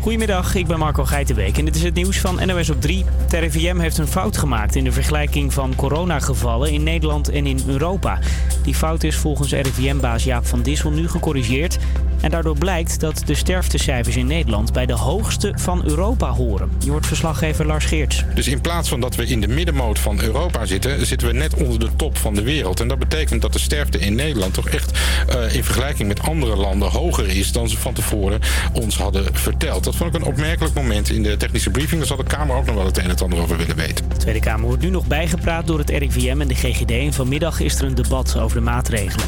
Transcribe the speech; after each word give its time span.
Goedemiddag, 0.00 0.54
ik 0.54 0.66
ben 0.66 0.78
Marco 0.78 1.04
Geitenbeek 1.04 1.58
en 1.58 1.64
dit 1.64 1.76
is 1.76 1.82
het 1.82 1.94
nieuws 1.94 2.20
van 2.20 2.46
NOS 2.46 2.70
op 2.70 2.80
3. 2.80 3.04
Het 3.20 3.32
RIVM 3.32 3.78
heeft 3.78 3.98
een 3.98 4.06
fout 4.06 4.36
gemaakt 4.36 4.74
in 4.74 4.84
de 4.84 4.92
vergelijking 4.92 5.52
van 5.52 5.74
coronagevallen 5.74 6.72
in 6.72 6.82
Nederland 6.82 7.28
en 7.28 7.46
in 7.46 7.60
Europa. 7.66 8.18
Die 8.62 8.74
fout 8.74 9.04
is 9.04 9.16
volgens 9.16 9.52
RIVM-baas 9.52 10.24
Jaap 10.24 10.46
van 10.46 10.62
Dissel 10.62 10.90
nu 10.90 11.08
gecorrigeerd. 11.08 11.78
En 12.20 12.30
daardoor 12.30 12.58
blijkt 12.58 13.00
dat 13.00 13.22
de 13.26 13.34
sterftecijfers 13.34 14.16
in 14.16 14.26
Nederland 14.26 14.72
bij 14.72 14.86
de 14.86 14.92
hoogste 14.92 15.52
van 15.56 15.82
Europa 15.84 16.30
horen. 16.30 16.70
Je 16.84 16.90
hoort 16.90 17.06
verslaggever 17.06 17.66
Lars 17.66 17.84
Geerts. 17.84 18.24
Dus 18.34 18.48
in 18.48 18.60
plaats 18.60 18.88
van 18.88 19.00
dat 19.00 19.14
we 19.14 19.26
in 19.26 19.40
de 19.40 19.48
middenmoot 19.48 19.98
van 19.98 20.22
Europa 20.22 20.66
zitten, 20.66 21.06
zitten 21.06 21.28
we 21.28 21.34
net 21.34 21.54
onder 21.54 21.78
de 21.78 21.88
top 21.96 22.18
van 22.18 22.34
de 22.34 22.42
wereld. 22.42 22.80
En 22.80 22.88
dat 22.88 22.98
betekent 22.98 23.42
dat 23.42 23.52
de 23.52 23.58
sterfte 23.58 23.98
in 23.98 24.14
Nederland 24.14 24.54
toch 24.54 24.68
echt 24.68 24.98
uh, 25.28 25.54
in 25.54 25.64
vergelijking 25.64 26.08
met 26.08 26.20
andere 26.20 26.56
landen 26.56 26.90
hoger 26.90 27.28
is 27.28 27.52
dan 27.52 27.68
ze 27.68 27.78
van 27.78 27.92
tevoren 27.92 28.40
ons 28.72 28.96
hadden 28.96 29.34
verteld. 29.34 29.84
Dat 29.84 29.96
vond 29.96 30.14
ik 30.14 30.20
een 30.20 30.26
opmerkelijk 30.26 30.74
moment 30.74 31.10
in 31.10 31.22
de 31.22 31.36
technische 31.36 31.70
briefing. 31.70 31.98
Daar 31.98 32.08
zal 32.08 32.16
de 32.16 32.24
Kamer 32.24 32.56
ook 32.56 32.66
nog 32.66 32.74
wel 32.74 32.86
het 32.86 32.98
een 32.98 33.04
en 33.04 33.10
het 33.10 33.22
ander 33.22 33.38
over 33.38 33.56
willen 33.56 33.76
weten. 33.76 34.08
De 34.08 34.16
Tweede 34.16 34.40
Kamer 34.40 34.66
wordt 34.66 34.82
nu 34.82 34.90
nog 34.90 35.06
bijgepraat 35.06 35.66
door 35.66 35.78
het 35.78 35.90
RIVM 35.90 36.40
en 36.40 36.48
de 36.48 36.54
GGD. 36.54 36.90
En 36.90 37.12
vanmiddag 37.12 37.60
is 37.60 37.78
er 37.78 37.84
een 37.84 37.94
debat 37.94 38.38
over 38.38 38.56
de 38.56 38.62
maatregelen. 38.62 39.26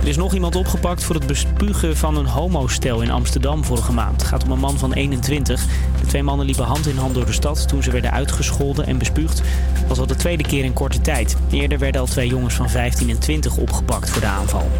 Er 0.00 0.08
is 0.08 0.16
nog 0.16 0.34
iemand 0.34 0.56
opgepakt 0.56 1.04
voor 1.04 1.14
het 1.14 1.26
bespugen 1.26 1.96
van 1.96 2.16
een 2.16 2.25
homostel 2.26 3.00
in 3.02 3.10
Amsterdam 3.10 3.64
vorige 3.64 3.92
maand. 3.92 4.20
Het 4.20 4.30
gaat 4.30 4.44
om 4.44 4.50
een 4.50 4.58
man 4.58 4.78
van 4.78 4.92
21. 4.92 5.64
De 6.00 6.06
twee 6.06 6.22
mannen 6.22 6.46
liepen 6.46 6.64
hand 6.64 6.86
in 6.86 6.96
hand 6.96 7.14
door 7.14 7.26
de 7.26 7.32
stad 7.32 7.68
toen 7.68 7.82
ze 7.82 7.90
werden 7.90 8.12
uitgescholden 8.12 8.86
en 8.86 8.98
bespuugd. 8.98 9.42
Was 9.88 9.98
al 9.98 10.06
de 10.06 10.16
tweede 10.16 10.42
keer 10.42 10.64
in 10.64 10.72
korte 10.72 11.00
tijd. 11.00 11.36
Eerder 11.50 11.78
werden 11.78 12.00
al 12.00 12.06
twee 12.06 12.28
jongens 12.28 12.54
van 12.54 12.70
15 12.70 13.10
en 13.10 13.18
20 13.18 13.56
opgepakt 13.56 14.10
voor 14.10 14.20
de 14.20 14.26
aanval. 14.26 14.70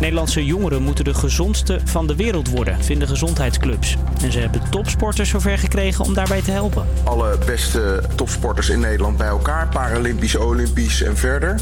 Nederlandse 0.00 0.44
jongeren 0.44 0.82
moeten 0.82 1.04
de 1.04 1.14
gezondste 1.14 1.80
van 1.84 2.06
de 2.06 2.16
wereld 2.16 2.48
worden, 2.48 2.84
vinden 2.84 3.08
gezondheidsclubs. 3.08 3.96
En 4.22 4.32
ze 4.32 4.38
hebben 4.38 4.62
topsporters 4.70 5.28
zover 5.28 5.58
gekregen 5.58 6.04
om 6.04 6.14
daarbij 6.14 6.42
te 6.42 6.50
helpen. 6.50 6.86
Alle 7.04 7.38
beste 7.46 8.02
topsporters 8.14 8.68
in 8.68 8.80
Nederland 8.80 9.16
bij 9.16 9.28
elkaar, 9.28 9.68
Paralympisch, 9.68 10.36
Olympisch 10.36 11.02
en 11.02 11.16
verder. 11.16 11.60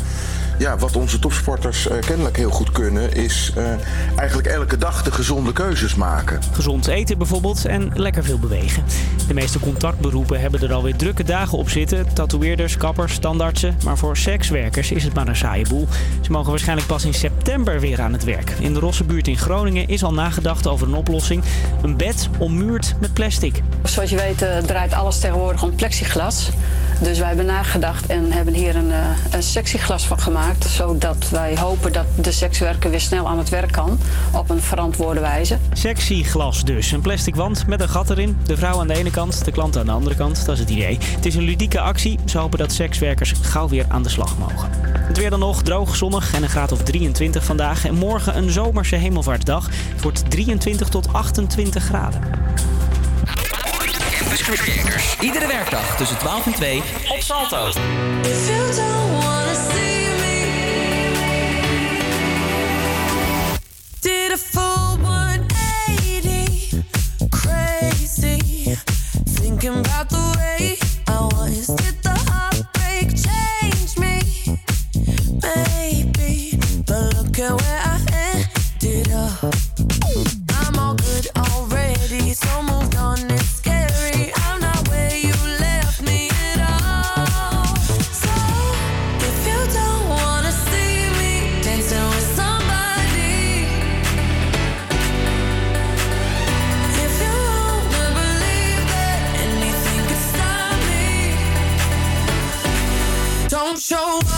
Ja, 0.58 0.78
wat 0.78 0.96
onze 0.96 1.18
topsporters 1.18 1.86
uh, 1.86 1.98
kennelijk 1.98 2.36
heel 2.36 2.50
goed 2.50 2.72
kunnen, 2.72 3.14
is 3.14 3.52
uh, 3.58 3.64
eigenlijk 4.16 4.48
elke 4.48 4.78
dag 4.78 5.02
de 5.02 5.12
gezonde 5.12 5.52
keuzes 5.52 5.94
maken. 5.94 6.40
Gezond 6.52 6.86
eten 6.86 7.18
bijvoorbeeld 7.18 7.64
en 7.64 7.90
lekker 7.94 8.24
veel 8.24 8.38
bewegen. 8.38 8.84
De 9.28 9.34
meeste 9.34 9.60
contactberoepen 9.60 10.40
hebben 10.40 10.60
er 10.60 10.72
alweer 10.72 10.96
drukke 10.96 11.24
dagen 11.24 11.58
op 11.58 11.68
zitten. 11.68 12.14
Tatoeëerders, 12.14 12.76
kappers, 12.76 13.12
standaardsen. 13.12 13.76
Maar 13.84 13.98
voor 13.98 14.16
sekswerkers 14.16 14.90
is 14.90 15.04
het 15.04 15.14
maar 15.14 15.28
een 15.28 15.36
saaie 15.36 15.68
boel. 15.68 15.88
Ze 16.20 16.32
mogen 16.32 16.50
waarschijnlijk 16.50 16.88
pas 16.88 17.04
in 17.04 17.14
september 17.14 17.80
weer 17.80 18.00
aan 18.00 18.12
het 18.12 18.24
werk. 18.24 18.50
In 18.50 18.74
de 18.74 18.80
Rossenbuurt 18.80 19.28
in 19.28 19.38
Groningen 19.38 19.88
is 19.88 20.04
al 20.04 20.12
nagedacht 20.12 20.66
over 20.66 20.88
een 20.88 20.94
oplossing. 20.94 21.42
Een 21.82 21.96
bed 21.96 22.28
ommuurd 22.38 22.94
met 23.00 23.12
plastic. 23.12 23.62
Zoals 23.82 24.10
je 24.10 24.16
weet 24.16 24.42
uh, 24.42 24.58
draait 24.58 24.92
alles 24.92 25.18
tegenwoordig 25.18 25.62
om 25.62 25.74
plexiglas. 25.74 26.50
Dus 27.00 27.18
wij 27.18 27.28
hebben 27.28 27.46
nagedacht 27.46 28.06
en 28.06 28.32
hebben 28.32 28.54
hier 28.54 28.76
een, 28.76 28.88
uh, 28.88 28.96
een 29.30 29.42
sectieglas 29.42 30.06
van 30.06 30.20
gemaakt. 30.20 30.64
Zodat 30.64 31.28
wij 31.30 31.58
hopen 31.58 31.92
dat 31.92 32.06
de 32.16 32.32
sekswerker 32.32 32.90
weer 32.90 33.00
snel 33.00 33.28
aan 33.28 33.38
het 33.38 33.48
werk 33.48 33.72
kan. 33.72 33.98
Op 34.32 34.50
een 34.50 34.60
verantwoorde 34.60 35.20
wijze. 35.20 35.58
Sectieglas 35.72 36.64
dus. 36.64 36.92
Een 36.92 37.00
plastic 37.00 37.34
wand 37.34 37.66
met 37.66 37.80
een 37.80 37.88
gat 37.88 38.10
erin. 38.10 38.38
De 38.44 38.56
vrouw 38.56 38.80
aan 38.80 38.86
de 38.86 38.94
ene 38.94 39.10
kant, 39.10 39.44
de 39.44 39.50
klant 39.50 39.76
aan 39.76 39.86
de 39.86 39.92
andere 39.92 40.16
kant. 40.16 40.46
Dat 40.46 40.54
is 40.54 40.60
het 40.60 40.70
idee. 40.70 40.98
Het 41.00 41.26
is 41.26 41.34
een 41.34 41.42
ludieke 41.42 41.80
actie. 41.80 42.18
Ze 42.24 42.38
hopen 42.38 42.58
dat 42.58 42.72
sekswerkers 42.72 43.32
gauw 43.42 43.68
weer 43.68 43.84
aan 43.88 44.02
de 44.02 44.08
slag 44.08 44.38
mogen. 44.38 44.70
Het 44.82 45.18
weer 45.18 45.30
dan 45.30 45.38
nog. 45.38 45.62
Droog, 45.62 45.96
zonnig 45.96 46.34
en 46.34 46.42
een 46.42 46.48
graad 46.48 46.72
of 46.72 46.82
23 46.82 47.44
vandaag. 47.44 47.84
En 47.84 47.94
morgen 47.94 48.36
een 48.36 48.50
zomerse 48.50 48.96
hemelvaartsdag. 48.96 49.68
Het 49.92 50.02
wordt 50.02 50.30
23 50.30 50.88
tot 50.88 51.12
28 51.12 51.84
graden. 51.84 52.20
Campus 54.38 54.60
Creators. 54.60 55.16
Iedere 55.20 55.46
werkdag 55.46 55.96
tussen 55.96 56.18
12 56.18 56.46
en 56.46 56.52
2 56.52 56.82
op 57.08 57.20
Salto. 57.20 57.70
Did 64.00 64.32
a 64.32 64.36
full 64.36 64.98
180 65.02 66.82
crazy 67.30 68.76
thinking 69.24 69.76
about 69.76 70.08
the 70.08 70.34
way 70.36 70.78
I 71.08 71.20
was 71.34 71.66
did 71.66 72.02
the 72.02 72.16
heartbreak 72.30 73.14
change 73.16 73.98
me 73.98 74.22
maybe 75.42 76.58
but 76.84 77.14
look 77.16 77.38
at 77.38 77.60
where 77.60 77.80
I 77.84 77.98
ended 78.80 79.12
up 79.12 79.67
show 103.88 104.18
up, 104.18 104.37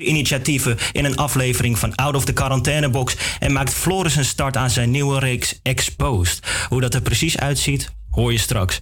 initiatieven 0.00 0.76
in 0.92 1.04
een 1.04 1.16
aflevering 1.16 1.78
van 1.78 1.94
Out 1.94 2.14
of 2.14 2.24
the 2.24 2.32
Quarantainebox 2.32 3.16
en 3.38 3.52
maakt 3.52 3.74
Floris 3.74 4.16
een 4.16 4.24
start 4.24 4.56
aan 4.56 4.70
zijn 4.70 4.90
nieuwe 4.90 5.18
reeks 5.18 5.60
Exposed. 5.62 6.46
Hoe 6.68 6.80
dat 6.80 6.94
er 6.94 7.02
precies 7.02 7.38
uitziet, 7.38 7.92
hoor 8.10 8.32
je 8.32 8.38
straks. 8.38 8.80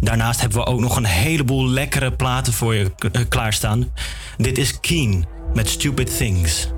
Daarnaast 0.00 0.40
hebben 0.40 0.58
we 0.58 0.66
ook 0.66 0.80
nog 0.80 0.96
een 0.96 1.04
heleboel 1.04 1.68
lekkere 1.68 2.12
platen 2.12 2.52
voor 2.52 2.74
je 2.74 2.90
eh, 3.12 3.22
klaarstaan. 3.28 3.92
Dit 4.36 4.58
is 4.58 4.80
Keen 4.80 5.26
met 5.54 5.68
Stupid 5.68 6.16
Things. 6.16 6.68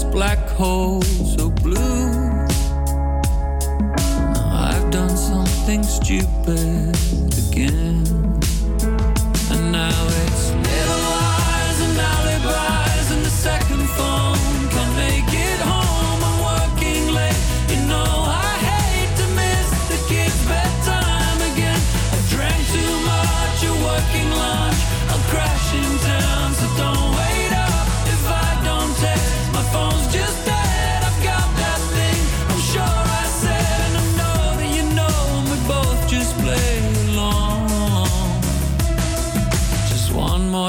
This 0.00 0.12
black 0.12 0.38
hole 0.50 1.02
so 1.02 1.50
blue. 1.50 2.46
I've 4.52 4.90
done 4.90 5.16
something 5.16 5.82
stupid 5.82 6.89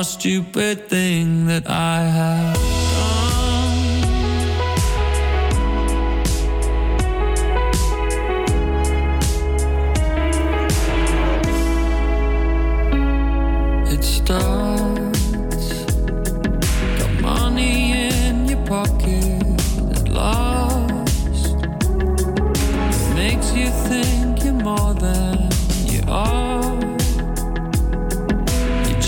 stupid 0.03 0.87
thing 0.89 1.45
that 1.45 1.69
I 1.69 2.01
have 2.01 2.70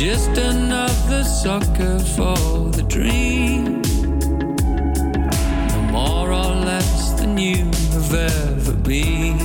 just 0.04 0.38
another 0.38 1.24
sucker 1.24 1.98
for 1.98 2.36
the 2.72 2.84
dream. 2.90 3.82
No 5.72 5.82
more 5.92 6.30
or 6.30 6.56
less 6.70 7.14
than 7.14 7.38
you 7.38 7.64
have 7.96 8.14
ever 8.14 8.74
been. 8.74 9.38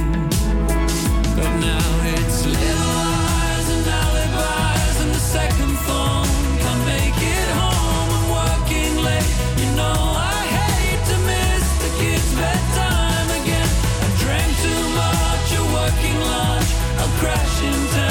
But 1.36 1.50
now 1.62 1.88
it's 2.14 2.44
little 2.44 2.92
lies 2.98 3.68
and 3.74 3.86
alibis 3.86 5.00
and 5.02 5.12
the 5.14 5.24
second 5.36 5.74
phone. 5.86 6.26
Can't 6.62 6.84
make 6.86 7.18
it 7.36 7.48
home, 7.62 8.08
I'm 8.18 8.26
working 8.40 8.94
late. 9.06 9.30
You 9.60 9.68
know 9.78 10.00
I 10.34 10.42
hate 10.58 11.02
to 11.10 11.16
miss 11.30 11.64
the 11.84 11.90
kids' 12.00 12.34
bedtime 12.34 13.30
again. 13.40 13.70
I 14.02 14.08
drank 14.22 14.50
too 14.66 14.82
much, 15.02 15.48
a 15.54 15.62
working 15.78 16.18
lunch. 16.32 16.70
I'll 16.98 17.14
crash 17.22 17.56
in 17.62 17.78
town, 17.94 18.07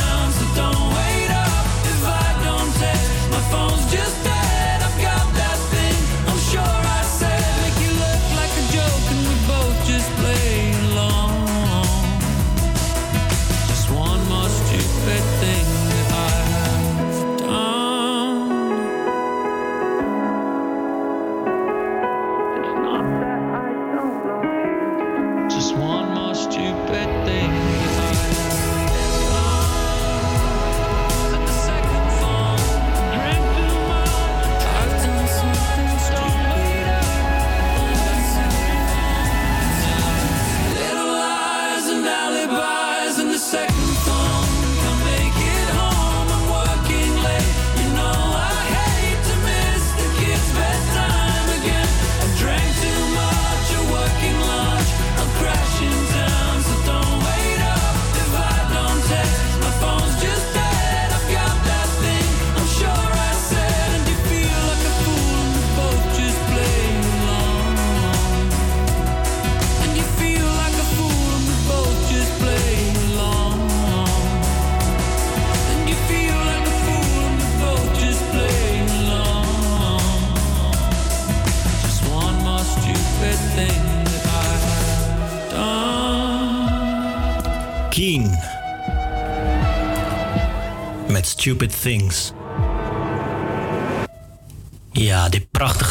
Stupid 91.48 91.72
Things. 91.72 92.37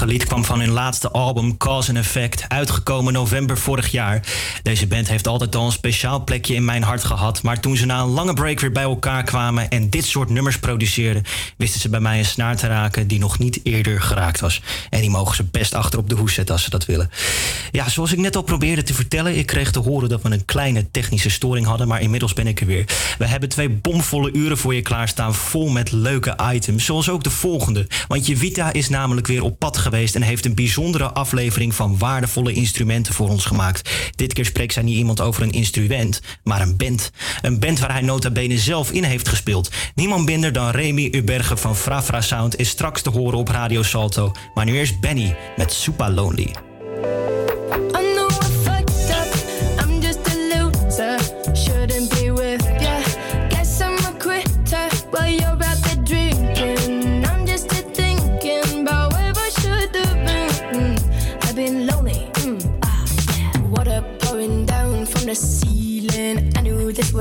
Lied 0.06 0.24
kwam 0.24 0.44
van 0.44 0.60
hun 0.60 0.70
laatste 0.70 1.10
album 1.10 1.56
Cause 1.56 1.88
and 1.88 1.98
Effect, 1.98 2.44
uitgekomen 2.48 3.12
november 3.12 3.58
vorig 3.58 3.90
jaar. 3.90 4.22
Deze 4.62 4.86
band 4.86 5.08
heeft 5.08 5.26
altijd 5.26 5.56
al 5.56 5.66
een 5.66 5.72
speciaal 5.72 6.24
plekje 6.24 6.54
in 6.54 6.64
mijn 6.64 6.82
hart 6.82 7.04
gehad, 7.04 7.42
maar 7.42 7.60
toen 7.60 7.76
ze 7.76 7.86
na 7.86 8.00
een 8.00 8.08
lange 8.08 8.34
break 8.34 8.60
weer 8.60 8.72
bij 8.72 8.82
elkaar 8.82 9.24
kwamen 9.24 9.68
en 9.68 9.90
dit 9.90 10.04
soort 10.04 10.30
nummers 10.30 10.58
produceerden, 10.58 11.24
wisten 11.56 11.80
ze 11.80 11.88
bij 11.88 12.00
mij 12.00 12.18
een 12.18 12.24
snaar 12.24 12.56
te 12.56 12.66
raken 12.66 13.06
die 13.06 13.18
nog 13.18 13.38
niet 13.38 13.60
eerder 13.62 14.00
geraakt 14.02 14.40
was. 14.40 14.62
En 14.90 15.00
die 15.00 15.10
mogen 15.10 15.36
ze 15.36 15.44
best 15.44 15.74
achter 15.74 15.98
op 15.98 16.08
de 16.08 16.14
hoes 16.14 16.34
zetten 16.34 16.54
als 16.54 16.64
ze 16.64 16.70
dat 16.70 16.86
willen. 16.86 17.10
Ja, 17.70 17.88
zoals 17.88 18.12
ik 18.12 18.18
net 18.18 18.36
al 18.36 18.42
probeerde 18.42 18.82
te 18.82 18.94
vertellen, 18.94 19.38
ik 19.38 19.46
kreeg 19.46 19.70
te 19.70 19.78
horen 19.78 20.08
dat 20.08 20.22
we 20.22 20.30
een 20.30 20.44
kleine 20.44 20.90
technische 20.90 21.30
storing 21.30 21.66
hadden, 21.66 21.88
maar 21.88 22.00
inmiddels 22.00 22.32
ben 22.32 22.46
ik 22.46 22.60
er 22.60 22.66
weer. 22.66 22.84
We 23.18 23.26
hebben 23.26 23.48
twee 23.48 23.68
bomvolle 23.68 24.32
uren 24.32 24.58
voor 24.58 24.74
je 24.74 24.82
klaarstaan, 24.82 25.34
vol 25.34 25.68
met 25.68 25.92
leuke 25.92 26.38
items, 26.52 26.84
zoals 26.84 27.08
ook 27.08 27.24
de 27.24 27.30
volgende. 27.30 27.86
Want 28.08 28.26
je 28.26 28.36
Vita 28.36 28.72
is 28.72 28.88
namelijk 28.88 29.26
weer 29.26 29.42
op 29.42 29.58
pad 29.58 29.76
geweest 29.76 29.94
en 29.96 30.22
heeft 30.22 30.44
een 30.44 30.54
bijzondere 30.54 31.12
aflevering 31.12 31.74
van 31.74 31.98
waardevolle 31.98 32.52
instrumenten 32.52 33.14
voor 33.14 33.28
ons 33.28 33.44
gemaakt. 33.44 33.90
Dit 34.14 34.32
keer 34.32 34.44
spreekt 34.44 34.72
zij 34.72 34.82
niet 34.82 34.96
iemand 34.96 35.20
over 35.20 35.42
een 35.42 35.50
instrument, 35.50 36.20
maar 36.44 36.60
een 36.60 36.76
band. 36.76 37.10
Een 37.42 37.58
band 37.58 37.78
waar 37.78 37.92
hij 37.92 38.02
nota 38.02 38.30
bene 38.30 38.58
zelf 38.58 38.90
in 38.90 39.04
heeft 39.04 39.28
gespeeld. 39.28 39.70
Niemand 39.94 40.24
minder 40.24 40.52
dan 40.52 40.70
Remy 40.70 41.08
Uberge 41.12 41.56
van 41.56 41.76
Frafra 41.76 42.20
Sound 42.20 42.56
is 42.56 42.68
straks 42.68 43.02
te 43.02 43.10
horen 43.10 43.38
op 43.38 43.48
Radio 43.48 43.82
Salto. 43.82 44.32
Maar 44.54 44.64
nu 44.64 44.78
eerst 44.78 45.00
Benny 45.00 45.36
met 45.56 45.72
Super 45.72 46.10
Lonely. 46.10 46.54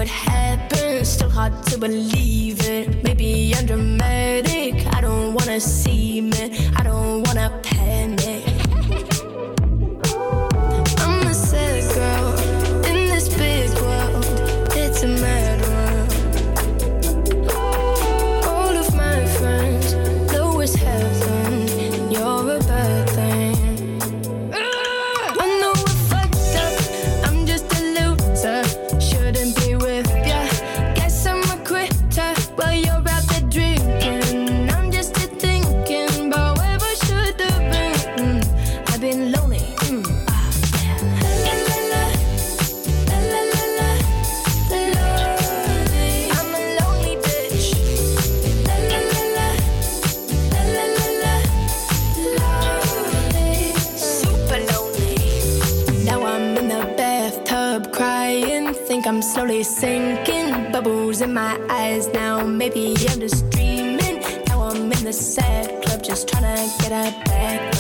would 0.06 0.12
happen. 0.12 1.04
Still 1.04 1.30
hard 1.30 1.64
to 1.68 1.78
believe 1.80 2.62
it. 2.62 3.04
Maybe 3.04 3.54
I'm 3.56 3.66
dramatic. 3.66 4.86
I 4.94 5.02
don't 5.02 5.34
wanna 5.34 5.60
see 5.60 6.20
it. 6.30 6.78
I 6.78 6.84
don't 6.84 7.26
wanna 7.26 7.50
panic. 7.64 8.55
Sinking. 59.66 60.72
Bubbles 60.72 61.22
in 61.22 61.34
my 61.34 61.60
eyes 61.70 62.08
now. 62.14 62.46
Maybe 62.46 62.96
I'm 63.10 63.20
just 63.20 63.50
dreaming. 63.50 64.22
Now 64.48 64.64
I'm 64.64 64.92
in 64.92 65.04
the 65.04 65.14
sad 65.14 65.84
club 65.84 66.04
just 66.04 66.28
trying 66.28 66.44
to 66.44 66.84
get 66.84 66.92
a 66.92 67.26
back 67.26 67.75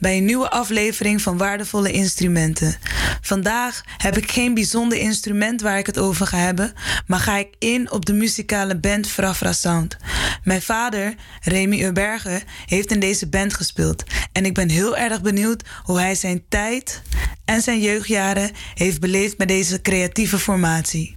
bij 0.00 0.16
een 0.16 0.24
nieuwe 0.24 0.50
aflevering 0.50 1.22
van 1.22 1.36
Waardevolle 1.36 1.92
Instrumenten. 1.92 2.76
Vandaag 3.20 3.82
heb 3.96 4.16
ik 4.16 4.30
geen 4.30 4.54
bijzonder 4.54 4.98
instrument 4.98 5.60
waar 5.60 5.78
ik 5.78 5.86
het 5.86 5.98
over 5.98 6.26
ga 6.26 6.36
hebben, 6.36 6.72
maar 7.06 7.20
ga 7.20 7.36
ik 7.36 7.48
in 7.58 7.90
op 7.90 8.06
de 8.06 8.12
muzikale 8.12 8.78
band 8.78 9.06
Frafra 9.06 9.52
Sound. 9.52 9.96
Mijn 10.44 10.62
vader, 10.62 11.14
Remy 11.40 11.82
Urberger, 11.82 12.42
heeft 12.66 12.92
in 12.92 13.00
deze 13.00 13.28
band 13.28 13.54
gespeeld 13.54 14.04
en 14.32 14.44
ik 14.44 14.54
ben 14.54 14.68
heel 14.68 14.96
erg 14.96 15.22
benieuwd 15.22 15.62
hoe 15.82 15.98
hij 15.98 16.14
zijn 16.14 16.42
tijd 16.48 17.02
en 17.44 17.62
zijn 17.62 17.80
jeugdjaren 17.80 18.50
heeft 18.74 19.00
beleefd 19.00 19.38
met 19.38 19.48
deze 19.48 19.80
creatieve 19.80 20.38
formatie. 20.38 21.16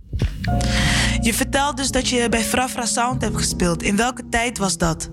Je 1.22 1.34
vertelt 1.34 1.78
dus 1.78 1.92
dat 1.92 2.10
je 2.10 2.30
bij 2.30 2.44
Frafra 2.44 2.86
Sound 2.86 3.22
hebt 3.22 3.38
gespeeld. 3.38 3.84
In 3.84 3.96
welke 3.96 4.30
tijd 4.30 4.58
was 4.58 4.78
dat? 4.78 5.10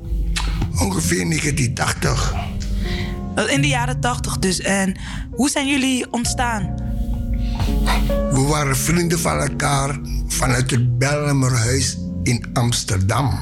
Ongeveer 0.78 1.24
1980. 1.28 2.34
In 3.48 3.60
de 3.60 3.68
jaren 3.68 4.00
80 4.00 4.38
dus. 4.38 4.60
En 4.60 4.96
hoe 5.30 5.50
zijn 5.50 5.68
jullie 5.68 6.12
ontstaan? 6.12 6.74
We 8.30 8.46
waren 8.48 8.76
vrienden 8.76 9.18
van 9.18 9.38
elkaar 9.38 9.98
vanuit 10.26 10.70
het 10.70 10.98
Bellemerhuis 10.98 11.98
in 12.22 12.50
Amsterdam. 12.52 13.38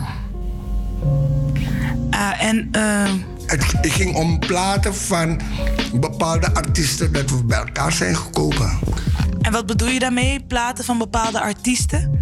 Ah, 2.11 2.43
en 2.43 2.69
Het, 3.47 3.73
het 3.73 3.93
ging 3.93 4.15
om 4.15 4.39
platen 4.39 4.95
van 4.95 5.41
bepaalde 5.95 6.55
artiesten 6.55 7.13
dat 7.13 7.31
we 7.31 7.45
bij 7.45 7.59
elkaar 7.59 7.93
zijn 7.93 8.17
gekomen. 8.17 8.79
En 9.41 9.53
wat 9.53 9.67
bedoel 9.67 9.89
je 9.89 9.99
daarmee? 9.99 10.41
Platen 10.41 10.85
van 10.85 10.99
bepaalde 10.99 11.41
artiesten? 11.41 12.21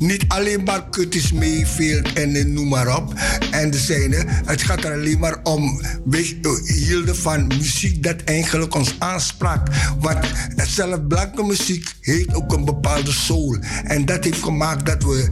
Niet 0.00 0.24
alleen 0.28 0.62
maar 0.64 0.90
Curtis 0.90 1.32
Mayfield 1.32 2.12
en 2.12 2.34
eh, 2.34 2.44
noem 2.44 2.68
maar 2.68 2.96
op. 2.96 3.14
En 3.50 3.70
de 3.70 3.78
zijne. 3.78 4.24
Het 4.26 4.62
gaat 4.62 4.84
er 4.84 4.92
alleen 4.92 5.18
maar 5.18 5.40
om. 5.42 5.82
We 6.04 6.36
hielden 6.64 7.16
van 7.16 7.46
muziek 7.46 8.02
dat 8.02 8.22
eigenlijk 8.24 8.74
ons 8.74 8.94
aansprak. 8.98 9.68
Want 9.98 10.18
zelf 10.56 11.06
blanke 11.06 11.42
muziek 11.42 11.88
heeft 12.00 12.34
ook 12.34 12.52
een 12.52 12.64
bepaalde 12.64 13.12
soul. 13.12 13.58
En 13.84 14.04
dat 14.04 14.24
heeft 14.24 14.42
gemaakt 14.42 14.86
dat 14.86 15.02
we 15.02 15.28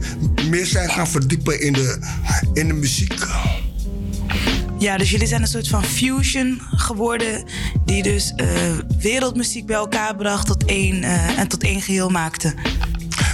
meer 0.49 0.65
zijn 0.65 0.89
gaan 0.89 1.07
verdiepen 1.07 1.61
in 1.61 1.73
de, 1.73 1.97
in 2.53 2.67
de 2.67 2.73
muziek. 2.73 3.25
Ja, 4.79 4.97
dus 4.97 5.09
jullie 5.09 5.27
zijn 5.27 5.41
een 5.41 5.47
soort 5.47 5.67
van 5.67 5.83
fusion 5.83 6.61
geworden. 6.75 7.43
Die 7.85 8.03
dus 8.03 8.33
eh, 8.35 8.47
wereldmuziek 8.99 9.65
bij 9.65 9.75
elkaar 9.75 10.15
bracht 10.15 10.45
tot 10.47 10.65
één, 10.65 11.03
eh, 11.03 11.39
en 11.39 11.47
tot 11.47 11.63
één 11.63 11.81
geheel 11.81 12.09
maakte. 12.09 12.53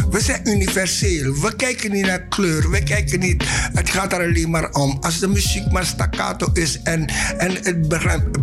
We 0.09 0.21
zijn 0.21 0.49
universeel. 0.49 1.39
We 1.41 1.55
kijken 1.55 1.91
niet 1.91 2.05
naar 2.05 2.21
kleur. 2.27 2.69
We 2.69 2.83
kijken 2.83 3.19
niet. 3.19 3.43
Het 3.73 3.89
gaat 3.89 4.13
er 4.13 4.19
alleen 4.19 4.49
maar 4.49 4.71
om. 4.71 4.97
Als 5.01 5.19
de 5.19 5.27
muziek 5.27 5.71
maar 5.71 5.85
staccato 5.85 6.49
is 6.53 6.79
en, 6.83 7.05
en 7.37 7.51
het 7.63 7.87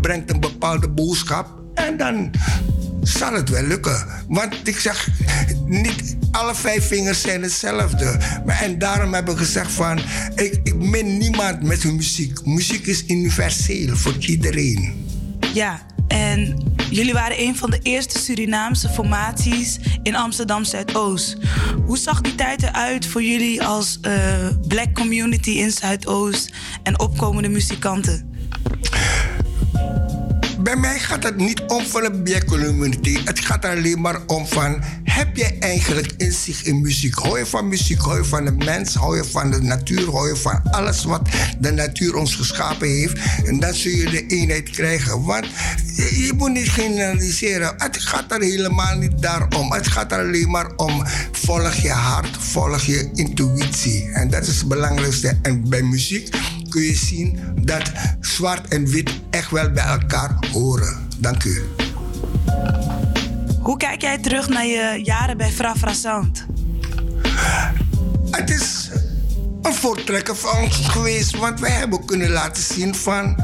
brengt- 0.00 0.30
een 0.30 0.40
bepaalde 0.40 0.88
boodschap. 0.88 1.60
En 1.74 1.96
dan 1.96 2.30
zal 3.02 3.32
het 3.32 3.48
wel 3.48 3.62
lukken. 3.62 4.06
Want 4.28 4.54
ik 4.68 4.78
zeg, 4.78 5.08
niet 5.66 6.16
alle 6.30 6.54
vijf 6.54 6.86
vingers 6.86 7.20
zijn 7.20 7.42
hetzelfde. 7.42 8.16
Maar, 8.46 8.60
en 8.62 8.78
daarom 8.78 9.14
hebben 9.14 9.34
we 9.34 9.40
gezegd 9.40 9.70
van, 9.72 9.98
ik, 10.34 10.60
ik 10.62 10.74
min 10.74 11.18
niemand 11.18 11.62
met 11.62 11.82
hun 11.82 11.96
muziek. 11.96 12.46
Muziek 12.46 12.86
is 12.86 13.04
universeel 13.06 13.96
voor 13.96 14.16
iedereen. 14.18 15.06
Ja, 15.54 15.80
en 16.08 16.62
jullie 16.90 17.12
waren 17.12 17.40
een 17.40 17.56
van 17.56 17.70
de 17.70 17.78
eerste 17.82 18.18
Surinaamse 18.18 18.88
formaties 18.88 19.78
in 20.02 20.14
Amsterdam 20.14 20.64
Zuidoost. 20.64 21.36
Hoe 21.86 21.98
zag 21.98 22.20
die 22.20 22.34
tijd 22.34 22.62
eruit 22.62 23.06
voor 23.06 23.22
jullie 23.22 23.62
als 23.62 23.98
eh, 24.00 24.48
black 24.68 24.94
community 24.94 25.50
in 25.50 25.70
Zuidoost 25.70 26.52
en 26.82 27.00
opkomende 27.00 27.48
muzikanten? 27.48 28.30
Bij 30.62 30.76
mij 30.76 30.98
gaat 30.98 31.22
het 31.22 31.36
niet 31.36 31.62
om 31.66 31.86
van 31.86 32.02
de 32.02 32.22
black 32.22 32.46
community. 32.46 33.18
Het 33.24 33.40
gaat 33.40 33.64
alleen 33.64 34.00
maar 34.00 34.20
om 34.26 34.46
van... 34.46 34.82
heb 35.04 35.36
je 35.36 35.56
eigenlijk 35.58 36.12
inzicht 36.16 36.66
in 36.66 36.80
muziek? 36.80 37.14
Hou 37.14 37.38
je 37.38 37.46
van 37.46 37.68
muziek? 37.68 38.00
Hou 38.00 38.16
je 38.16 38.24
van 38.24 38.44
de 38.44 38.52
mens? 38.52 38.94
Hou 38.94 39.16
je 39.16 39.24
van 39.24 39.50
de 39.50 39.62
natuur? 39.62 40.10
Hou 40.10 40.28
je 40.28 40.36
van 40.36 40.62
alles 40.70 41.04
wat 41.04 41.28
de 41.58 41.70
natuur 41.70 42.14
ons 42.14 42.34
geschapen 42.34 42.88
heeft? 42.88 43.18
En 43.46 43.60
dan 43.60 43.74
zul 43.74 43.92
je 43.92 44.10
de 44.10 44.26
eenheid 44.26 44.70
krijgen. 44.70 45.22
Want 45.22 45.46
je, 45.96 46.24
je 46.26 46.32
moet 46.36 46.52
niet 46.52 46.68
generaliseren. 46.68 47.74
Het 47.76 47.96
gaat 47.98 48.32
er 48.32 48.42
helemaal 48.42 48.96
niet 48.96 49.22
daarom. 49.22 49.72
Het 49.72 49.86
gaat 49.86 50.12
er 50.12 50.18
alleen 50.18 50.50
maar 50.50 50.70
om... 50.76 51.04
volg 51.32 51.74
je 51.74 51.90
hart, 51.90 52.36
volg 52.38 52.82
je 52.82 53.10
intuïtie. 53.14 54.10
En 54.12 54.30
dat 54.30 54.46
is 54.46 54.58
het 54.58 54.68
belangrijkste. 54.68 55.38
En 55.42 55.68
bij 55.68 55.82
muziek 55.82 56.28
kun 56.72 56.82
je 56.82 56.94
zien 56.94 57.38
dat 57.60 57.92
zwart 58.20 58.68
en 58.68 58.86
wit 58.86 59.10
echt 59.30 59.50
wel 59.50 59.70
bij 59.70 59.84
elkaar 59.84 60.36
horen. 60.52 61.08
Dank 61.18 61.44
u. 61.44 61.62
Hoe 63.60 63.76
kijk 63.76 64.00
jij 64.00 64.18
terug 64.18 64.48
naar 64.48 64.66
je 64.66 65.00
jaren 65.02 65.36
bij 65.36 65.50
Frafra 65.50 65.92
Sound? 65.92 66.46
Het 68.30 68.50
is 68.50 68.90
een 69.62 69.74
voortrekker 69.74 70.36
van 70.36 70.62
ons 70.62 70.76
geweest, 70.88 71.36
want 71.36 71.60
wij 71.60 71.70
hebben 71.70 72.04
kunnen 72.04 72.30
laten 72.30 72.62
zien 72.62 72.94
van 72.94 73.36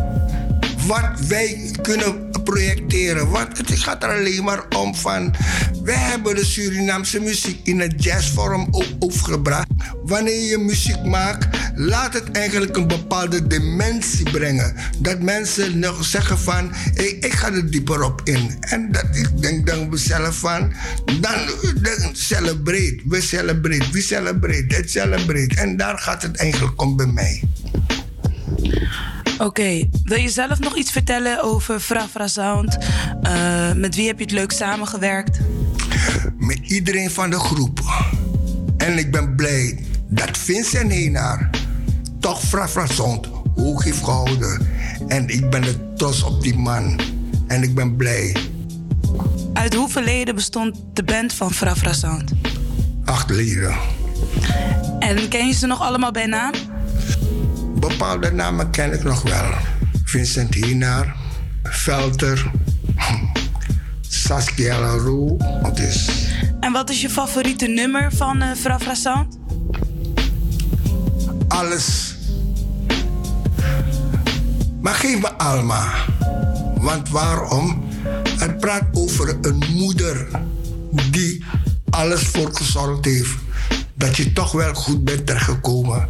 wat 0.89 1.27
wij 1.29 1.71
kunnen 1.83 2.31
projecteren. 2.45 3.29
Het 3.33 3.71
gaat 3.71 4.03
er 4.03 4.09
alleen 4.09 4.45
maar 4.45 4.65
om 4.77 4.95
van... 4.95 5.35
wij 5.83 5.95
hebben 5.95 6.35
de 6.35 6.45
Surinaamse 6.45 7.21
muziek 7.21 7.61
in 7.63 7.81
het 7.81 8.05
jazzvorm 8.05 8.69
overgebracht. 8.99 9.67
Wanneer 10.05 10.41
je 10.41 10.59
muziek 10.59 11.05
maakt, 11.05 11.47
laat 11.75 12.15
het 12.15 12.31
eigenlijk 12.31 12.77
een 12.77 12.87
bepaalde 12.87 13.47
dimensie 13.47 14.31
brengen. 14.31 14.75
Dat 14.99 15.21
mensen 15.21 15.79
nog 15.79 16.05
zeggen 16.05 16.39
van, 16.39 16.73
ik 17.21 17.33
ga 17.33 17.53
er 17.53 17.71
dieper 17.71 18.03
op 18.03 18.21
in. 18.25 18.57
En 18.61 18.93
dat 18.93 19.07
ik 19.13 19.43
denk 19.43 19.67
dan 19.67 19.89
mezelf 19.89 20.39
van, 20.39 20.73
dan, 21.05 21.39
dan 21.83 22.11
celebrate. 22.13 23.01
We 23.05 23.21
celebrate, 23.21 23.91
we 23.93 24.01
celebrate, 24.01 24.75
het 24.75 24.91
celebrate. 24.91 25.55
En 25.55 25.77
daar 25.77 25.99
gaat 25.99 26.23
het 26.23 26.37
eigenlijk 26.37 26.83
om 26.83 26.97
bij 26.97 27.07
mij. 27.07 27.43
Oké, 29.39 29.89
wil 30.05 30.19
je 30.19 30.29
zelf 30.29 30.59
nog 30.59 30.77
iets 30.77 30.91
vertellen 30.91 31.43
over 31.43 31.81
Frafra 31.81 32.27
Sound? 32.27 32.79
Eh, 33.23 33.73
met 33.73 33.95
wie 33.95 34.07
heb 34.07 34.19
je 34.19 34.25
het 34.25 34.33
leuk 34.33 34.53
samengewerkt? 34.53 35.41
met 36.39 36.59
iedereen 36.63 37.11
van 37.11 37.31
de 37.31 37.39
groep. 37.39 37.81
En 38.77 38.99
ik 38.99 39.11
ben 39.11 39.35
blij 39.35 39.85
dat 40.09 40.39
Vincent 40.39 40.93
Heenaar 40.93 41.51
toch 42.21 42.41
Frafrazond 42.41 43.29
hoog 43.57 43.85
heeft 43.85 44.05
gehouden. 44.05 44.69
En 45.09 45.29
ik 45.29 45.51
ben 45.51 45.63
er 45.63 45.95
trots 45.97 46.23
op 46.23 46.43
die 46.43 46.57
man. 46.59 47.01
En 47.47 47.63
ik 47.63 47.75
ben 47.75 47.97
blij. 47.97 48.37
Uit 49.53 49.75
hoeveel 49.75 50.03
leden 50.03 50.35
bestond 50.35 50.77
de 50.93 51.05
band 51.05 51.33
van 51.33 51.53
Frafra 51.53 51.93
Sound? 51.93 52.33
Acht 53.05 53.31
leden. 53.31 53.77
En 54.99 55.29
ken 55.29 55.47
je 55.47 55.53
ze 55.53 55.67
nog 55.67 55.81
allemaal 55.81 56.11
bij 56.11 56.27
naam? 56.27 56.53
Bepaalde 57.81 58.33
namen 58.33 58.71
ken 58.71 58.93
ik 58.93 59.03
nog 59.03 59.23
wel. 59.23 59.51
Vincent 60.05 60.55
Heenaar, 60.55 61.17
Velter, 61.63 62.51
Saskia 64.09 64.81
Leroux. 64.81 65.45
Het 65.63 65.79
is 65.79 66.09
En 66.61 66.73
wat 66.73 66.91
is 66.91 67.01
je 67.01 67.11
favoriete 67.11 67.67
nummer 67.67 68.13
van 68.13 68.43
eh 68.43 68.51
Frafra 68.57 68.95
Sound? 68.95 69.39
alles. 71.49 72.15
Maar 74.81 74.95
geef 74.95 75.21
me 75.21 75.33
Alma. 75.33 75.95
Want 76.77 77.09
waarom? 77.09 77.85
Het 78.39 78.59
praat 78.59 78.83
over 78.93 79.39
een 79.41 79.63
moeder 79.75 80.29
die 81.11 81.45
alles 81.91 82.23
voor 82.23 82.49
gezorgd 82.53 83.05
heeft. 83.05 83.35
Dat 83.95 84.17
je 84.17 84.33
toch 84.33 84.53
wel 84.53 84.75
goed 84.75 85.05
bent 85.05 85.27
terechtgekomen. 85.27 86.09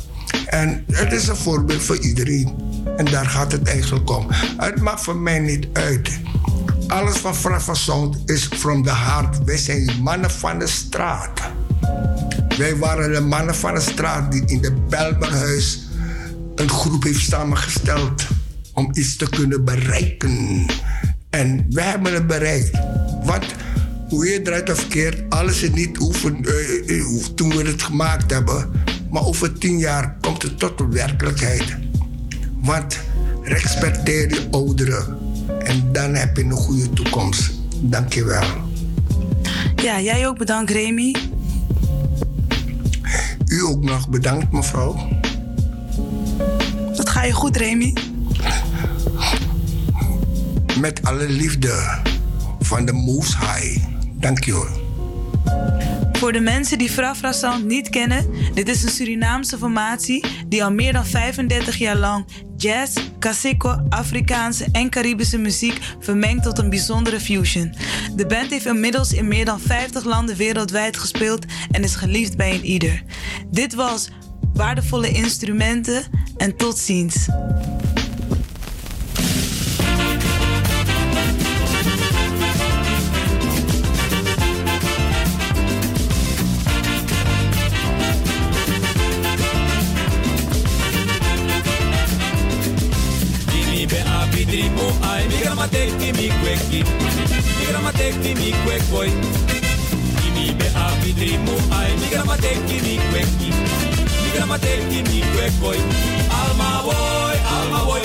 En 0.50 0.84
het 0.92 1.12
is 1.12 1.28
een 1.28 1.36
voorbeeld 1.36 1.82
voor 1.82 1.98
iedereen. 1.98 2.54
En 2.96 3.04
daar 3.04 3.26
gaat 3.26 3.52
het 3.52 3.68
eigenlijk 3.68 4.10
om. 4.10 4.26
Het 4.56 4.80
maakt 4.80 5.00
voor 5.00 5.16
mij 5.16 5.38
niet 5.38 5.66
uit. 5.72 6.20
Alles 6.86 7.16
van 7.16 7.36
Fraffa 7.36 7.74
Sound 7.74 8.30
is 8.30 8.46
from 8.46 8.82
the 8.82 8.94
heart. 8.94 9.44
Wij 9.44 9.56
zijn 9.56 10.02
mannen 10.02 10.30
van 10.30 10.58
de 10.58 10.66
straat. 10.66 11.40
Wij 12.58 12.76
waren 12.76 13.12
de 13.12 13.20
mannen 13.20 13.54
van 13.54 13.74
de 13.74 13.80
straat 13.80 14.32
die 14.32 14.42
in 14.46 14.60
de 14.60 14.72
Belmerhuis 14.88 15.86
een 16.54 16.70
groep 16.70 17.02
heeft 17.02 17.28
samengesteld 17.28 18.26
om 18.74 18.90
iets 18.92 19.16
te 19.16 19.28
kunnen 19.28 19.64
bereiken. 19.64 20.66
En 21.30 21.66
wij 21.70 21.84
hebben 21.84 22.14
het 22.14 22.26
bereikt. 22.26 22.78
Want 23.24 23.44
hoe 24.08 24.26
je 24.26 24.42
draait 24.42 24.70
of 24.70 24.88
keert, 24.88 25.22
alles 25.28 25.62
is 25.62 25.70
niet 25.70 26.00
oefen, 26.00 26.44
eh, 26.44 26.98
eh, 26.98 27.24
toen 27.34 27.48
we 27.48 27.62
het 27.62 27.82
gemaakt 27.82 28.30
hebben. 28.30 28.70
Maar 29.10 29.24
over 29.24 29.58
tien 29.58 29.78
jaar 29.78 30.16
komt 30.20 30.42
het 30.42 30.58
tot 30.58 30.78
de 30.78 30.88
werkelijkheid. 30.88 31.76
Want 32.62 33.00
respecteer 33.42 34.28
je 34.28 34.48
ouderen. 34.50 35.18
En 35.58 35.92
dan 35.92 36.14
heb 36.14 36.36
je 36.36 36.44
een 36.44 36.50
goede 36.50 36.90
toekomst. 36.90 37.50
Dank 37.80 38.12
je 38.12 38.24
wel. 38.24 38.46
Ja, 39.76 40.00
jij 40.00 40.26
ook 40.26 40.38
bedankt 40.38 40.70
Remy. 40.70 41.14
U 43.46 43.62
ook 43.62 43.82
nog 43.82 44.08
bedankt, 44.08 44.52
mevrouw. 44.52 45.08
Dat 46.96 47.08
ga 47.08 47.22
je 47.22 47.32
goed 47.32 47.56
Remy. 47.56 47.92
Met 50.80 51.00
alle 51.02 51.28
liefde 51.28 51.98
van 52.60 52.84
de 52.84 52.92
Most 52.92 53.36
High. 53.36 53.84
Dank 54.14 54.44
je. 54.44 54.77
Voor 56.18 56.32
de 56.32 56.40
mensen 56.40 56.78
die 56.78 56.90
Frafra 56.90 57.32
Sound 57.32 57.64
niet 57.64 57.88
kennen, 57.88 58.30
dit 58.54 58.68
is 58.68 58.82
een 58.82 58.90
Surinaamse 58.90 59.58
formatie 59.58 60.24
die 60.46 60.64
al 60.64 60.72
meer 60.72 60.92
dan 60.92 61.06
35 61.06 61.76
jaar 61.76 61.96
lang 61.96 62.24
jazz, 62.56 62.96
Kaseko, 63.18 63.86
Afrikaanse 63.88 64.66
en 64.72 64.90
Caribische 64.90 65.38
muziek 65.38 65.78
vermengt 66.00 66.42
tot 66.42 66.58
een 66.58 66.70
bijzondere 66.70 67.20
fusion. 67.20 67.74
De 68.16 68.26
band 68.26 68.50
heeft 68.50 68.66
inmiddels 68.66 69.12
in 69.12 69.28
meer 69.28 69.44
dan 69.44 69.60
50 69.60 70.04
landen 70.04 70.36
wereldwijd 70.36 70.96
gespeeld 70.96 71.44
en 71.70 71.82
is 71.82 71.94
geliefd 71.94 72.36
bij 72.36 72.54
een 72.54 72.64
ieder. 72.64 73.02
Dit 73.50 73.74
was 73.74 74.10
waardevolle 74.54 75.10
instrumenten 75.10 76.02
en 76.36 76.56
tot 76.56 76.78
ziens. 76.78 77.28
Iramatektimi 95.58 96.28
kweki 96.28 96.84
Iramatektimi 97.68 98.52
kwekoi 98.64 99.10
Kimi 100.22 100.52
be 100.54 100.70
abidrimu 100.86 101.52
ai 101.78 101.96
Migramatektimi 101.96 103.00
kweki 103.10 103.50
Migramatektimi 104.24 105.22
kwekoi 105.34 105.78
Alma 106.40 106.82
voi, 106.84 107.38
alma 107.56 107.84
voi 107.84 108.02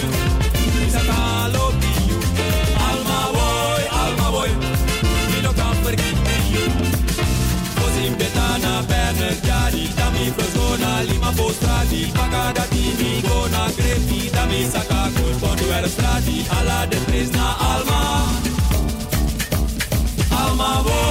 Misatalo 0.86 1.74
piu 1.80 2.18
Alma 2.90 3.20
voi, 3.36 3.84
alma 4.02 4.32
voi 4.32 4.50
Mino 5.36 5.54
kamperki 5.54 6.12
piu 6.26 6.66
Kozim 7.78 8.16
betana 8.18 8.82
berne 8.90 9.36
chiari 9.46 9.90
Dami 9.98 10.34
frozona 10.38 11.04
lima 11.04 11.32
postrati 11.32 12.12
Pagada 12.16 12.62
timi 12.62 13.22
gona 13.22 13.70
grepi 13.78 14.32
Dami 14.34 14.66
sakakoi 14.72 15.33
era 15.78 15.88
strati 15.88 16.46
Alla 16.50 16.86
de 16.86 16.98
alma. 17.60 18.24
Alma 20.30 20.82
boy, 20.84 21.03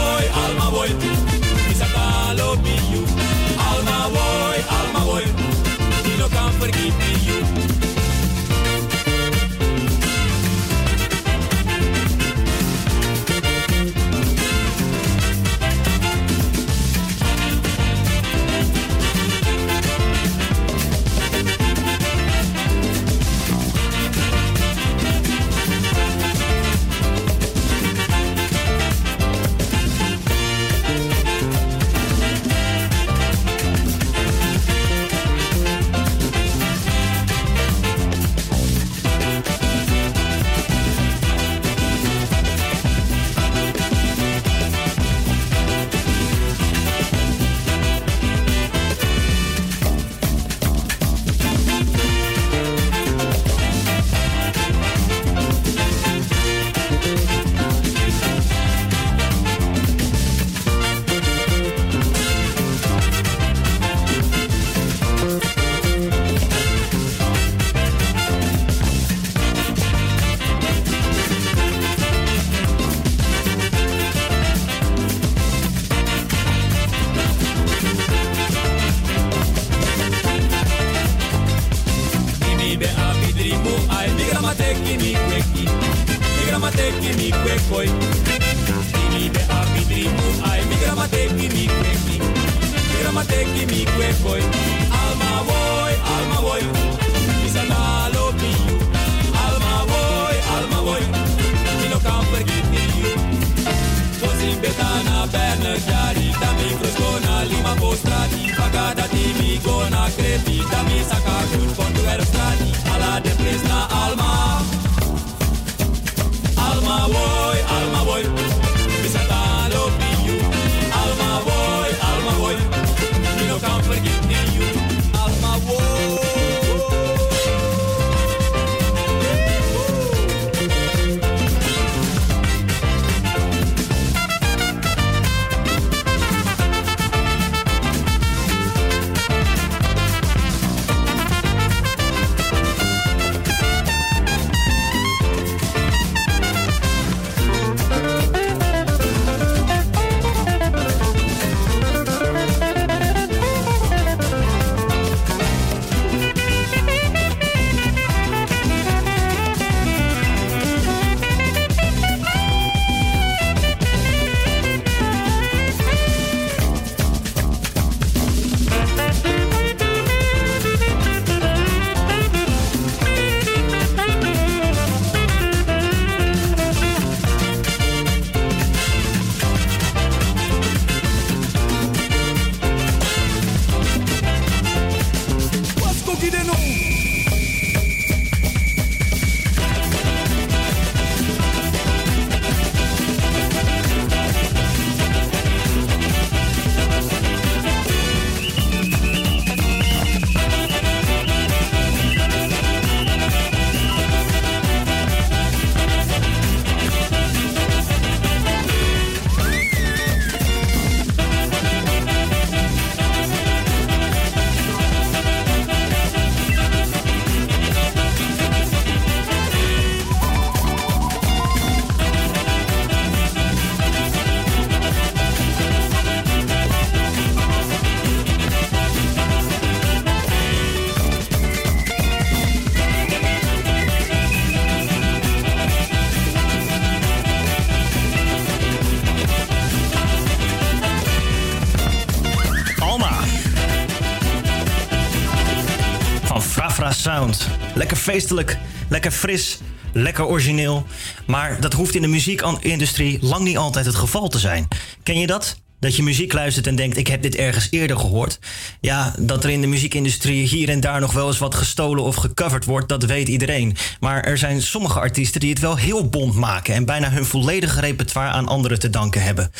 Lekker 247.74 247.96
feestelijk, 247.96 248.58
lekker 248.88 249.10
fris, 249.10 249.58
lekker 249.92 250.26
origineel. 250.26 250.86
Maar 251.26 251.60
dat 251.60 251.72
hoeft 251.72 251.94
in 251.94 252.02
de 252.02 252.08
muziekindustrie 252.08 253.18
lang 253.20 253.44
niet 253.44 253.56
altijd 253.56 253.86
het 253.86 253.94
geval 253.94 254.28
te 254.28 254.38
zijn. 254.38 254.68
Ken 255.02 255.18
je 255.18 255.26
dat? 255.26 255.56
Dat 255.82 255.96
je 255.96 256.02
muziek 256.02 256.32
luistert 256.32 256.66
en 256.66 256.76
denkt: 256.76 256.96
ik 256.96 257.06
heb 257.06 257.22
dit 257.22 257.34
ergens 257.34 257.68
eerder 257.70 257.98
gehoord. 257.98 258.38
Ja, 258.80 259.14
dat 259.18 259.44
er 259.44 259.50
in 259.50 259.60
de 259.60 259.66
muziekindustrie 259.66 260.46
hier 260.46 260.68
en 260.68 260.80
daar 260.80 261.00
nog 261.00 261.12
wel 261.12 261.26
eens 261.26 261.38
wat 261.38 261.54
gestolen 261.54 262.04
of 262.04 262.14
gecoverd 262.14 262.64
wordt, 262.64 262.88
dat 262.88 263.04
weet 263.04 263.28
iedereen. 263.28 263.76
Maar 264.00 264.24
er 264.24 264.38
zijn 264.38 264.62
sommige 264.62 265.00
artiesten 265.00 265.40
die 265.40 265.50
het 265.50 265.58
wel 265.58 265.76
heel 265.76 266.08
bond 266.08 266.34
maken 266.34 266.74
en 266.74 266.84
bijna 266.84 267.10
hun 267.10 267.24
volledige 267.24 267.80
repertoire 267.80 268.30
aan 268.30 268.48
anderen 268.48 268.78
te 268.78 268.90
danken 268.90 269.22
hebben. 269.22 269.52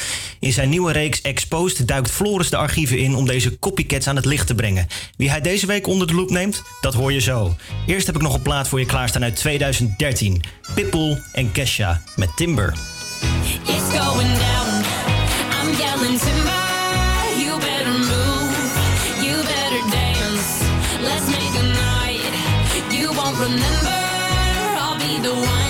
In 0.42 0.52
zijn 0.52 0.68
nieuwe 0.68 0.92
reeks 0.92 1.20
Exposed 1.20 1.88
duikt 1.88 2.10
Floris 2.10 2.50
de 2.50 2.56
archieven 2.56 2.98
in 2.98 3.14
om 3.14 3.26
deze 3.26 3.58
copycats 3.58 4.06
aan 4.06 4.16
het 4.16 4.24
licht 4.24 4.46
te 4.46 4.54
brengen. 4.54 4.86
Wie 5.16 5.30
hij 5.30 5.40
deze 5.40 5.66
week 5.66 5.86
onder 5.86 6.06
de 6.06 6.14
loep 6.14 6.30
neemt, 6.30 6.62
dat 6.80 6.94
hoor 6.94 7.12
je 7.12 7.20
zo. 7.20 7.56
Eerst 7.86 8.06
heb 8.06 8.16
ik 8.16 8.22
nog 8.22 8.34
een 8.34 8.42
plaat 8.42 8.68
voor 8.68 8.80
je 8.80 8.86
klaarstaan 8.86 9.22
uit 9.22 9.36
2013. 9.36 10.42
Pitbull 10.74 11.22
en 11.32 11.52
Kesha 11.52 12.02
met 12.16 12.36
Timber. 12.36 12.74
It's 13.66 13.98
going 13.98 14.38
down. 14.38 14.84
I'm 15.60 15.78
yelling 15.78 16.20
timber. 16.20 16.62
remember 23.42 23.98
I'll 24.78 24.98
be 24.98 25.20
the 25.20 25.34
one 25.34 25.61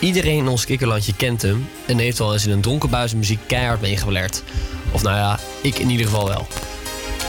Iedereen 0.00 0.38
in 0.38 0.48
ons 0.48 0.64
kikkerlandje 0.64 1.14
kent 1.16 1.42
hem 1.42 1.68
en 1.86 1.98
heeft 1.98 2.18
wel 2.18 2.32
eens 2.32 2.46
in 2.46 2.52
een 2.52 2.60
dronken 2.60 2.90
buis 2.90 3.14
muziek 3.14 3.40
keihard 3.46 3.80
meegeblerd. 3.80 4.42
Of 4.92 5.02
nou 5.02 5.16
ja, 5.16 5.38
ik 5.62 5.78
in 5.78 5.90
ieder 5.90 6.06
geval 6.06 6.28
wel. 6.28 6.46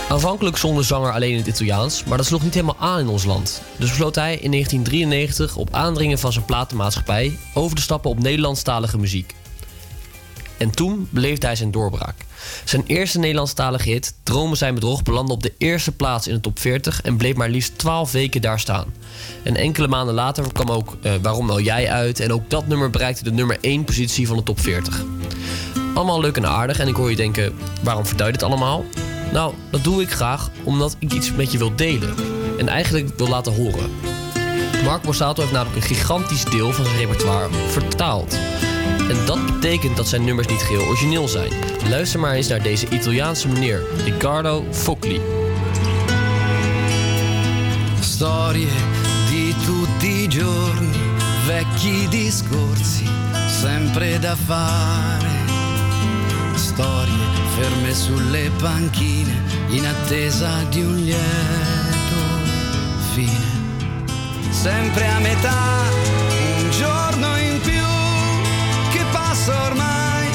Aanvankelijk 0.09 0.57
zong 0.57 0.77
de 0.77 0.83
zanger 0.83 1.11
alleen 1.11 1.31
in 1.31 1.37
het 1.37 1.47
Italiaans, 1.47 2.03
maar 2.03 2.17
dat 2.17 2.25
sloeg 2.25 2.43
niet 2.43 2.53
helemaal 2.53 2.77
aan 2.79 2.99
in 2.99 3.07
ons 3.07 3.23
land. 3.23 3.61
Dus 3.77 3.89
besloot 3.89 4.15
hij 4.15 4.37
in 4.37 4.51
1993 4.51 5.55
op 5.55 5.73
aandringen 5.73 6.19
van 6.19 6.33
zijn 6.33 6.45
platenmaatschappij 6.45 7.37
over 7.53 7.75
te 7.75 7.81
stappen 7.81 8.09
op 8.09 8.19
Nederlandstalige 8.19 8.97
muziek. 8.97 9.35
En 10.57 10.69
toen 10.69 11.07
beleefde 11.11 11.45
hij 11.45 11.55
zijn 11.55 11.71
doorbraak. 11.71 12.16
Zijn 12.67 12.83
eerste 12.87 13.19
Nederlandstalige 13.19 13.89
hit, 13.89 14.13
Dromen 14.23 14.57
zijn 14.57 14.73
bedrog, 14.73 15.03
belandde 15.03 15.33
op 15.33 15.43
de 15.43 15.53
eerste 15.57 15.91
plaats 15.91 16.27
in 16.27 16.33
de 16.33 16.41
top 16.41 16.59
40 16.59 17.01
en 17.01 17.17
bleef 17.17 17.35
maar 17.35 17.49
liefst 17.49 17.77
12 17.77 18.11
weken 18.11 18.41
daar 18.41 18.59
staan. 18.59 18.93
En 19.43 19.55
enkele 19.55 19.87
maanden 19.87 20.15
later 20.15 20.51
kwam 20.51 20.69
ook 20.69 20.97
eh, 21.01 21.11
Waarom 21.21 21.45
nou 21.45 21.61
jij 21.61 21.89
uit 21.89 22.19
en 22.19 22.33
ook 22.33 22.49
dat 22.49 22.67
nummer 22.67 22.89
bereikte 22.89 23.23
de 23.23 23.31
nummer 23.31 23.57
1 23.61 23.83
positie 23.83 24.27
van 24.27 24.37
de 24.37 24.43
top 24.43 24.59
40. 24.59 25.03
Allemaal 25.93 26.21
leuk 26.21 26.37
en 26.37 26.47
aardig 26.47 26.79
en 26.79 26.87
ik 26.87 26.95
hoor 26.95 27.09
je 27.09 27.15
denken, 27.15 27.53
waarom 27.83 28.03
je 28.17 28.31
dit 28.31 28.43
allemaal? 28.43 28.85
Nou, 29.31 29.53
dat 29.71 29.83
doe 29.83 30.01
ik 30.01 30.11
graag 30.11 30.49
omdat 30.63 30.95
ik 30.99 31.13
iets 31.13 31.31
met 31.31 31.51
je 31.51 31.57
wil 31.57 31.75
delen 31.75 32.15
en 32.57 32.67
eigenlijk 32.67 33.17
wil 33.17 33.27
laten 33.27 33.53
horen. 33.53 33.89
Mark 34.83 35.01
Borsato 35.01 35.41
heeft 35.41 35.53
namelijk 35.53 35.75
een 35.75 35.95
gigantisch 35.95 36.45
deel 36.45 36.71
van 36.71 36.85
zijn 36.85 36.97
repertoire 36.97 37.49
vertaald. 37.67 38.37
En 39.09 39.25
dat 39.25 39.45
betekent 39.45 39.97
dat 39.97 40.07
zijn 40.07 40.23
nummers 40.23 40.47
niet 40.47 40.61
geheel 40.61 40.85
origineel 40.85 41.27
zijn. 41.27 41.51
Luister 41.89 42.19
maar 42.19 42.33
eens 42.33 42.47
naar 42.47 42.61
deze 42.61 42.89
Italiaanse 42.89 43.47
meneer, 43.47 43.81
Riccardo 44.03 44.65
Focli. 44.71 45.21
Storie 47.99 48.67
di 49.29 49.55
tutti 49.65 50.23
i 50.23 50.27
giorni, 50.29 50.97
vecchi 51.45 52.07
discorsi, 52.09 53.05
sempre 53.61 54.19
da 54.19 54.35
fare. 54.45 55.35
Storie 56.55 57.25
ferme 57.55 57.93
sulle 57.93 58.51
panchine, 58.61 59.41
in 59.69 59.85
attesa 59.85 60.63
di 60.69 60.81
un 60.81 61.03
lieto 61.03 62.21
fine. 63.13 63.55
Sempre 64.49 65.07
a 65.07 65.19
metà, 65.19 65.83
un 66.57 66.69
giorno 66.71 67.36
ormai, 69.47 70.27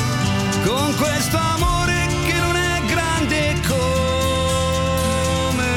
con 0.64 0.96
questo 0.96 1.36
amore 1.36 2.06
che 2.26 2.32
non 2.32 2.56
è 2.56 2.80
grande 2.86 3.54
come 3.68 5.68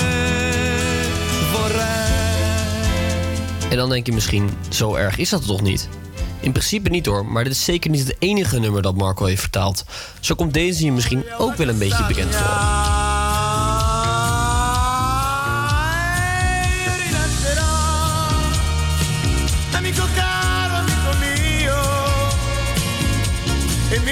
vorrei. 1.52 3.38
En 3.70 3.78
dan 3.78 3.90
denk 3.90 4.06
je 4.06 4.14
misschien, 4.14 4.50
zo 4.70 4.96
erg 4.96 5.18
is 5.18 5.30
dat 5.30 5.46
toch 5.46 5.62
niet? 5.62 5.90
In 6.40 6.52
principe 6.52 6.90
niet 6.90 7.06
hoor, 7.06 7.26
maar 7.26 7.44
dit 7.44 7.54
is 7.54 7.64
zeker 7.64 7.90
niet 7.90 8.08
het 8.08 8.16
enige 8.20 8.60
nummer 8.60 8.82
dat 8.82 8.96
Marco 8.96 9.26
heeft 9.26 9.42
vertaald. 9.42 9.86
Zo 10.20 10.36
komt 10.36 10.54
deze 10.54 10.86
je 10.86 10.92
misschien 10.92 11.24
ook 11.38 11.56
wel 11.56 11.68
een 11.68 11.78
beetje 11.78 12.06
bekend 12.08 12.36
voor. 12.36 13.05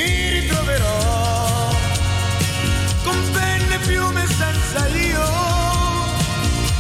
Ritroverò. 0.06 1.72
Con 3.04 3.32
penne, 3.32 3.78
piume 3.80 4.26
senza 4.28 4.88
io, 4.88 5.26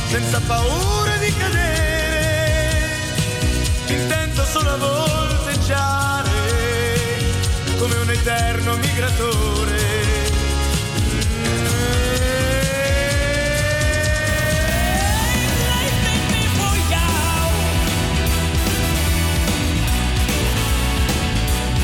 senza 0.09 0.39
paura 0.47 1.17
di 1.17 1.33
cadere, 1.37 2.97
intento 3.87 4.45
solo 4.45 4.69
a 4.69 4.77
volteggiare 4.77 6.31
come 7.77 7.95
un 7.95 8.09
eterno 8.09 8.77
migratore. 8.77 9.83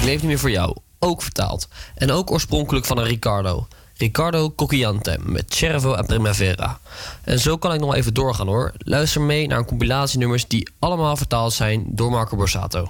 Ik 0.09 0.15
niet 0.15 0.29
meer 0.29 0.39
voor 0.39 0.51
jou, 0.51 0.75
ook 1.09 1.21
vertaald. 1.21 1.67
En 1.95 2.11
ook 2.11 2.31
oorspronkelijk 2.31 2.85
van 2.85 2.97
een 2.97 3.05
Riccardo. 3.05 3.67
Riccardo 3.97 4.51
Cocchiante 4.55 5.17
met 5.21 5.53
Cervo 5.53 5.93
a 5.93 6.01
Primavera. 6.01 6.79
En 7.23 7.39
zo 7.39 7.57
kan 7.57 7.73
ik 7.73 7.79
nog 7.79 7.95
even 7.95 8.13
doorgaan 8.13 8.47
hoor. 8.47 8.71
Luister 8.77 9.21
mee 9.21 9.47
naar 9.47 9.57
een 9.57 9.65
compilatie 9.65 10.19
nummers 10.19 10.47
die 10.47 10.69
allemaal 10.79 11.17
vertaald 11.17 11.53
zijn 11.53 11.83
door 11.87 12.11
Marco 12.11 12.35
Borsato. 12.37 12.89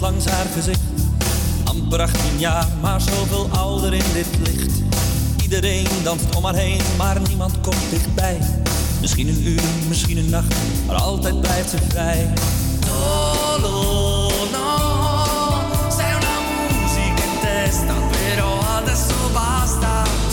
Langs 0.00 0.24
haar 0.24 0.46
gezicht. 0.54 0.80
Amper 1.64 2.00
18 2.00 2.38
jaar, 2.38 2.66
maar 2.80 3.00
zoveel 3.00 3.48
ouder 3.50 3.94
in 3.94 4.04
dit 4.12 4.26
licht. 4.42 4.82
Iedereen 5.42 5.86
danst 6.02 6.34
om 6.36 6.44
haar 6.44 6.54
heen, 6.54 6.80
maar 6.96 7.20
niemand 7.28 7.60
komt 7.60 7.90
dichtbij. 7.90 8.38
Misschien 9.00 9.28
een 9.28 9.46
uur, 9.46 9.62
misschien 9.88 10.16
een 10.16 10.30
nacht, 10.30 10.54
maar 10.86 10.96
altijd 10.96 11.40
blijft 11.40 11.70
ze 11.70 11.76
vrij. 11.88 12.32
Adesso 18.84 19.14
basta. 19.32 20.23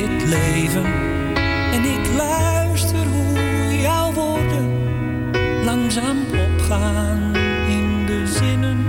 Dit 0.00 0.24
leven. 0.24 0.84
En 1.72 1.84
ik 1.84 2.14
luister 2.16 3.06
hoe 3.06 3.80
jouw 3.80 4.12
woorden 4.12 4.70
langzaam 5.64 6.18
opgaan 6.18 7.36
in 7.68 8.06
de 8.06 8.26
zinnen 8.26 8.86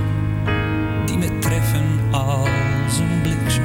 die 1.06 1.18
me 1.18 1.40
treffen 1.40 1.86
als 2.12 3.00
een 3.00 3.22
bliksem 3.22 3.64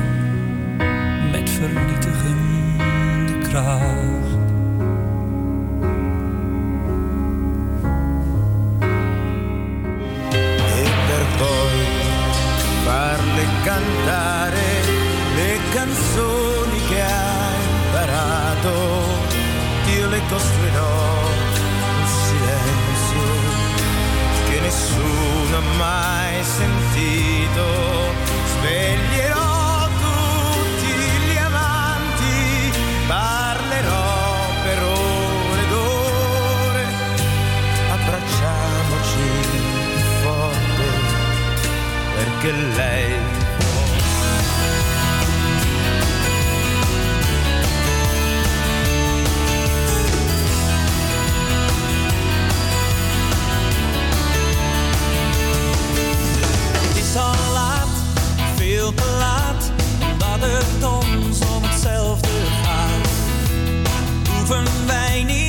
met 1.30 1.50
vernietigende 1.50 3.48
kracht. 3.48 4.38
per 11.06 11.26
poi 11.38 11.78
farle 12.84 13.44
cantare 13.64 14.70
le 15.36 15.56
canzoni 15.74 16.59
imparato. 18.60 19.28
Io 19.96 20.06
le 20.08 20.20
costruirò 20.28 21.18
un 21.96 22.06
silenzio 22.06 23.28
che 24.48 24.60
nessuno 24.60 25.56
ha 25.56 25.76
mai 25.76 26.42
sentito. 26.42 27.64
Sveglierò 28.52 29.88
tutti 29.88 30.92
gli 31.26 31.36
amanti, 31.36 32.72
parlerò 33.06 34.12
per 34.62 34.82
ore 34.82 35.62
ed 35.62 35.72
ore 35.72 36.86
abbracciamoci 37.92 39.28
forte 40.22 40.88
perché 42.16 42.52
lei 42.52 43.09
hoeven 64.50 65.26
niet. 65.26 65.39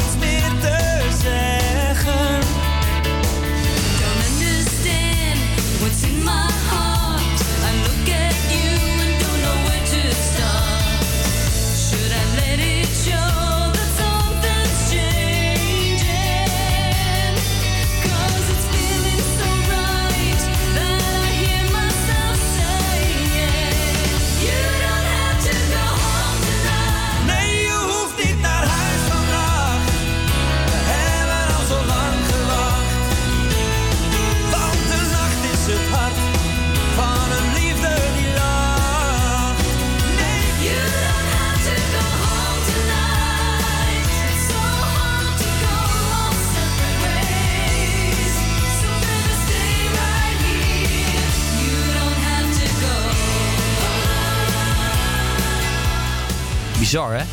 bizar, 56.92 57.18
hè? 57.18 57.24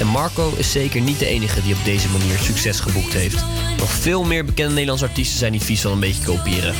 En 0.00 0.06
Marco 0.06 0.52
is 0.56 0.72
zeker 0.72 1.00
niet 1.00 1.18
de 1.18 1.26
enige 1.26 1.62
die 1.62 1.74
op 1.74 1.84
deze 1.84 2.08
manier 2.08 2.38
succes 2.38 2.80
geboekt 2.80 3.12
heeft. 3.12 3.44
Nog 3.78 3.90
veel 3.90 4.24
meer 4.24 4.44
bekende 4.44 4.72
Nederlandse 4.72 5.06
artiesten 5.06 5.38
zijn 5.38 5.52
die 5.52 5.60
vies 5.60 5.80
van 5.80 5.92
een 5.92 6.00
beetje 6.00 6.24
kopiëren. 6.24 6.74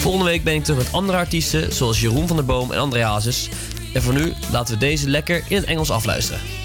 Volgende 0.00 0.24
week 0.24 0.44
ben 0.44 0.54
ik 0.54 0.64
terug 0.64 0.78
met 0.78 0.92
andere 0.92 1.18
artiesten, 1.18 1.72
zoals 1.72 2.00
Jeroen 2.00 2.26
van 2.26 2.36
der 2.36 2.44
Boom 2.44 2.72
en 2.72 2.78
André 2.78 3.02
Hazes. 3.02 3.48
En 3.92 4.02
voor 4.02 4.12
nu 4.12 4.32
laten 4.50 4.74
we 4.74 4.80
deze 4.80 5.08
lekker 5.08 5.42
in 5.48 5.56
het 5.56 5.64
Engels 5.64 5.90
afluisteren. 5.90 6.63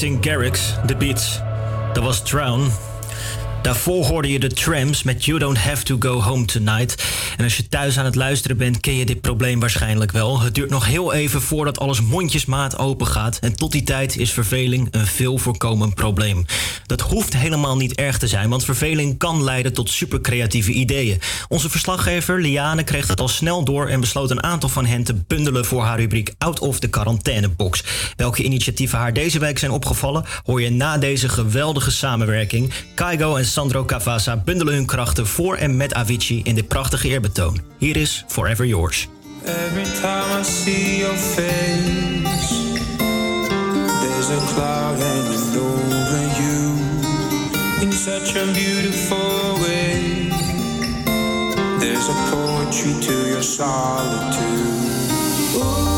Martin 0.00 0.30
Garrix, 0.30 0.74
The 0.86 0.96
Beats. 0.96 1.40
Dat 1.92 2.04
was 2.04 2.22
Drown. 2.22 2.70
Daarvoor 3.62 4.04
hoorde 4.04 4.32
je 4.32 4.38
de 4.38 4.52
Trams 4.52 5.02
met 5.02 5.24
You 5.24 5.38
Don't 5.38 5.58
Have 5.58 5.82
To 5.82 5.96
Go 5.98 6.20
Home 6.20 6.44
Tonight. 6.44 7.04
En 7.36 7.44
als 7.44 7.56
je 7.56 7.68
thuis 7.68 7.98
aan 7.98 8.04
het 8.04 8.14
luisteren 8.14 8.56
bent, 8.56 8.80
ken 8.80 8.94
je 8.94 9.06
dit 9.06 9.20
probleem 9.20 9.60
waarschijnlijk 9.60 10.12
wel. 10.12 10.40
Het 10.40 10.54
duurt 10.54 10.70
nog 10.70 10.86
heel 10.86 11.12
even 11.12 11.42
voordat 11.42 11.78
alles 11.78 12.00
mondjesmaat 12.00 12.78
open 12.78 13.06
gaat. 13.06 13.38
En 13.38 13.56
tot 13.56 13.72
die 13.72 13.82
tijd 13.82 14.16
is 14.16 14.32
verveling 14.32 14.88
een 14.90 15.06
veel 15.06 15.38
voorkomend 15.38 15.94
probleem. 15.94 16.44
Dat 16.90 17.00
hoeft 17.00 17.36
helemaal 17.36 17.76
niet 17.76 17.94
erg 17.94 18.18
te 18.18 18.28
zijn, 18.28 18.48
want 18.48 18.64
verveling 18.64 19.18
kan 19.18 19.44
leiden 19.44 19.72
tot 19.72 19.90
supercreatieve 19.90 20.72
ideeën. 20.72 21.20
Onze 21.48 21.70
verslaggever 21.70 22.40
Liane 22.40 22.84
kreeg 22.84 23.06
dat 23.06 23.20
al 23.20 23.28
snel 23.28 23.64
door 23.64 23.88
en 23.88 24.00
besloot 24.00 24.30
een 24.30 24.42
aantal 24.42 24.68
van 24.68 24.86
hen 24.86 25.04
te 25.04 25.14
bundelen 25.14 25.64
voor 25.64 25.82
haar 25.82 25.98
rubriek 25.98 26.34
Out 26.38 26.58
of 26.58 26.78
the 26.78 26.88
Quarantainebox. 26.88 27.84
Welke 28.16 28.42
initiatieven 28.42 28.98
haar 28.98 29.12
deze 29.12 29.38
week 29.38 29.58
zijn 29.58 29.70
opgevallen, 29.70 30.24
hoor 30.44 30.62
je 30.62 30.70
na 30.70 30.98
deze 30.98 31.28
geweldige 31.28 31.90
samenwerking. 31.90 32.72
Kaigo 32.94 33.36
en 33.36 33.44
Sandro 33.46 33.84
Cavazza 33.84 34.36
bundelen 34.36 34.74
hun 34.74 34.86
krachten 34.86 35.26
voor 35.26 35.56
en 35.56 35.76
met 35.76 35.94
Avicii 35.94 36.40
in 36.42 36.54
dit 36.54 36.68
prachtige 36.68 37.08
eerbetoon. 37.08 37.60
Hier 37.78 37.96
is 37.96 38.24
Forever 38.28 38.66
Yours. 38.66 39.08
Every 39.44 39.84
time 40.00 40.40
I 40.40 40.44
see 40.44 40.98
your 40.98 41.16
face, 41.16 42.54
there's 44.00 44.30
a 44.30 44.54
cloud 44.54 44.98
hanging 44.98 45.56
over 45.56 46.40
you 46.40 46.59
in 47.82 47.92
such 47.92 48.36
a 48.36 48.44
beautiful 48.52 49.58
way. 49.62 50.28
There's 51.78 52.08
a 52.08 52.14
poetry 52.30 52.94
to 53.00 53.28
your 53.28 53.42
solitude. 53.42 54.40
Ooh, 55.56 55.89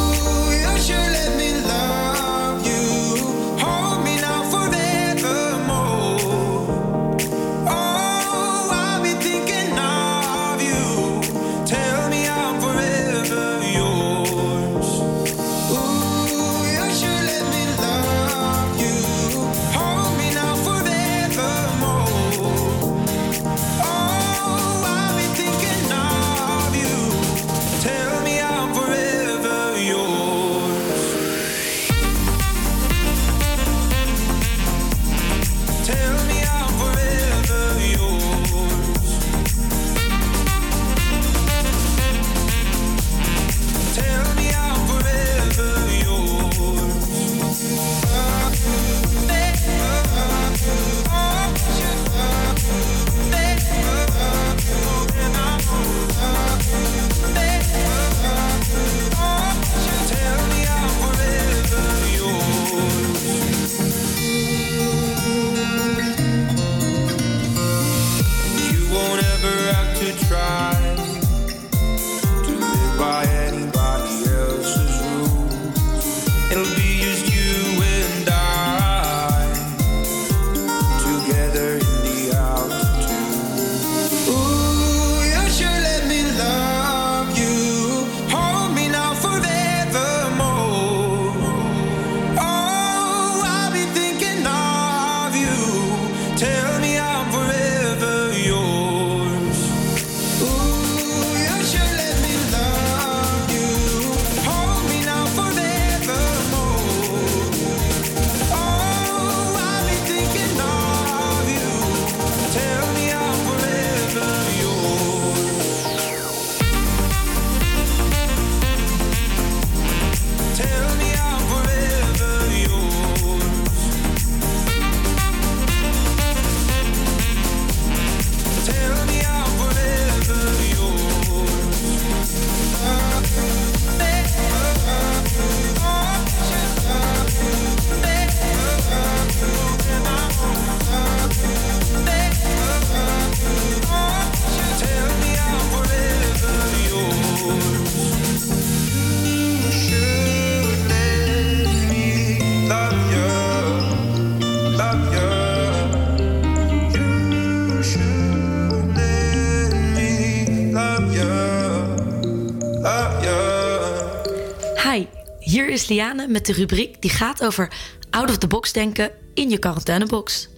is 165.72 165.88
Liane 165.88 166.26
met 166.26 166.46
de 166.46 166.52
rubriek 166.52 167.02
die 167.02 167.10
gaat 167.10 167.44
over 167.44 167.72
out 168.10 168.30
of 168.30 168.38
the 168.38 168.46
box 168.46 168.72
denken 168.72 169.10
in 169.34 169.50
je 169.50 169.58
quarantainebox. 169.58 170.48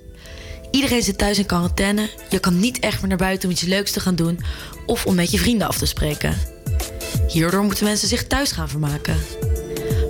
Iedereen 0.70 1.02
zit 1.02 1.18
thuis 1.18 1.38
in 1.38 1.46
quarantaine. 1.46 2.10
Je 2.30 2.38
kan 2.38 2.60
niet 2.60 2.78
echt 2.78 3.00
meer 3.00 3.08
naar 3.08 3.18
buiten 3.18 3.48
om 3.48 3.54
iets 3.54 3.62
leuks 3.62 3.90
te 3.90 4.00
gaan 4.00 4.14
doen 4.14 4.40
of 4.86 5.06
om 5.06 5.14
met 5.14 5.30
je 5.30 5.38
vrienden 5.38 5.68
af 5.68 5.78
te 5.78 5.86
spreken. 5.86 6.34
Hierdoor 7.28 7.62
moeten 7.62 7.84
mensen 7.84 8.08
zich 8.08 8.26
thuis 8.26 8.52
gaan 8.52 8.68
vermaken. 8.68 9.16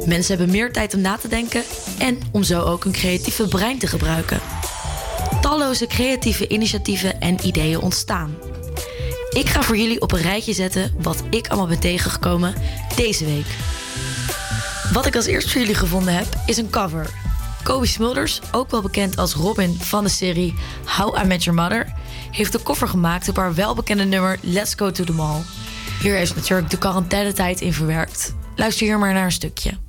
Mensen 0.07 0.36
hebben 0.36 0.55
meer 0.55 0.72
tijd 0.72 0.94
om 0.94 1.00
na 1.00 1.16
te 1.16 1.28
denken 1.28 1.62
en 1.98 2.18
om 2.32 2.42
zo 2.42 2.62
ook 2.62 2.84
hun 2.84 2.92
creatieve 2.92 3.48
brein 3.48 3.78
te 3.78 3.86
gebruiken. 3.86 4.40
Talloze 5.40 5.86
creatieve 5.86 6.48
initiatieven 6.48 7.20
en 7.20 7.46
ideeën 7.46 7.80
ontstaan. 7.80 8.36
Ik 9.30 9.48
ga 9.48 9.62
voor 9.62 9.76
jullie 9.76 10.00
op 10.00 10.12
een 10.12 10.22
rijtje 10.22 10.52
zetten 10.52 10.94
wat 10.98 11.22
ik 11.30 11.48
allemaal 11.48 11.68
ben 11.68 11.80
tegengekomen 11.80 12.55
deze 12.96 13.24
week. 13.24 13.46
Wat 14.95 15.07
ik 15.07 15.16
als 15.16 15.26
eerst 15.26 15.51
voor 15.51 15.61
jullie 15.61 15.74
gevonden 15.74 16.14
heb, 16.14 16.26
is 16.47 16.57
een 16.57 16.70
cover. 16.70 17.11
Kobe 17.62 17.86
Smulders, 17.86 18.40
ook 18.53 18.70
wel 18.70 18.82
bekend 18.82 19.16
als 19.16 19.34
Robin 19.34 19.74
van 19.80 20.05
de 20.05 20.11
serie 20.11 20.55
How 20.97 21.22
I 21.22 21.26
Met 21.26 21.45
Your 21.45 21.62
Mother, 21.62 21.92
heeft 22.30 22.53
de 22.53 22.62
cover 22.62 22.88
gemaakt 22.88 23.28
op 23.28 23.36
haar 23.36 23.55
welbekende 23.55 24.05
nummer 24.05 24.38
Let's 24.40 24.74
Go 24.74 24.90
to 24.90 25.05
the 25.05 25.12
Mall. 25.12 25.40
Hier 26.01 26.14
heeft 26.14 26.34
natuurlijk 26.34 26.70
de 26.70 26.78
quarantainetijd 26.78 27.61
in 27.61 27.72
verwerkt. 27.72 28.34
Luister 28.57 28.86
hier 28.86 28.99
maar 28.99 29.12
naar 29.12 29.24
een 29.24 29.32
stukje. 29.32 29.84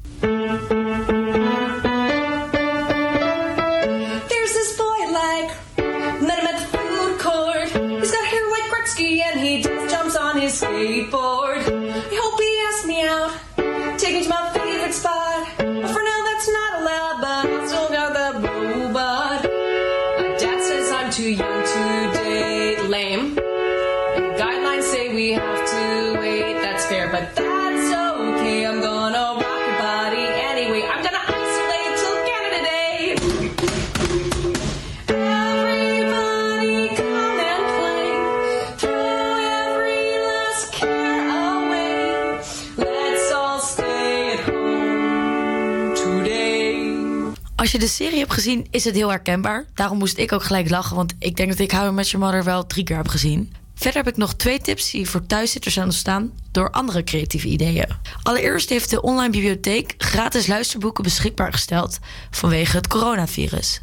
De 47.86 47.92
serie 47.92 48.20
hebt 48.20 48.34
gezien, 48.34 48.68
is 48.70 48.84
het 48.84 48.96
heel 48.96 49.10
herkenbaar. 49.10 49.66
Daarom 49.74 49.98
moest 49.98 50.18
ik 50.18 50.32
ook 50.32 50.44
gelijk 50.44 50.70
lachen, 50.70 50.96
want 50.96 51.14
ik 51.20 51.36
denk 51.36 51.50
dat 51.50 51.60
ik 51.60 51.72
How 51.72 51.92
I 51.92 51.92
Met 51.92 52.10
Your 52.10 52.26
Mother 52.26 52.44
wel 52.44 52.68
drie 52.68 52.84
keer 52.84 52.96
heb 52.96 53.08
gezien. 53.08 53.54
Verder 53.76 54.04
heb 54.04 54.14
ik 54.14 54.18
nog 54.18 54.36
twee 54.36 54.60
tips 54.60 54.92
die 54.92 55.10
voor 55.10 55.26
thuiszitters 55.26 55.74
zijn 55.74 55.86
ontstaan 55.86 56.32
door 56.52 56.72
andere 56.72 57.04
creatieve 57.04 57.48
ideeën. 57.48 57.88
Allereerst 58.24 58.70
heeft 58.70 58.90
de 58.90 59.02
online 59.02 59.30
bibliotheek 59.30 59.94
gratis 59.98 60.48
luisterboeken 60.48 61.04
beschikbaar 61.04 61.52
gesteld 61.52 62.00
vanwege 62.32 62.76
het 62.76 62.88
coronavirus. 62.88 63.82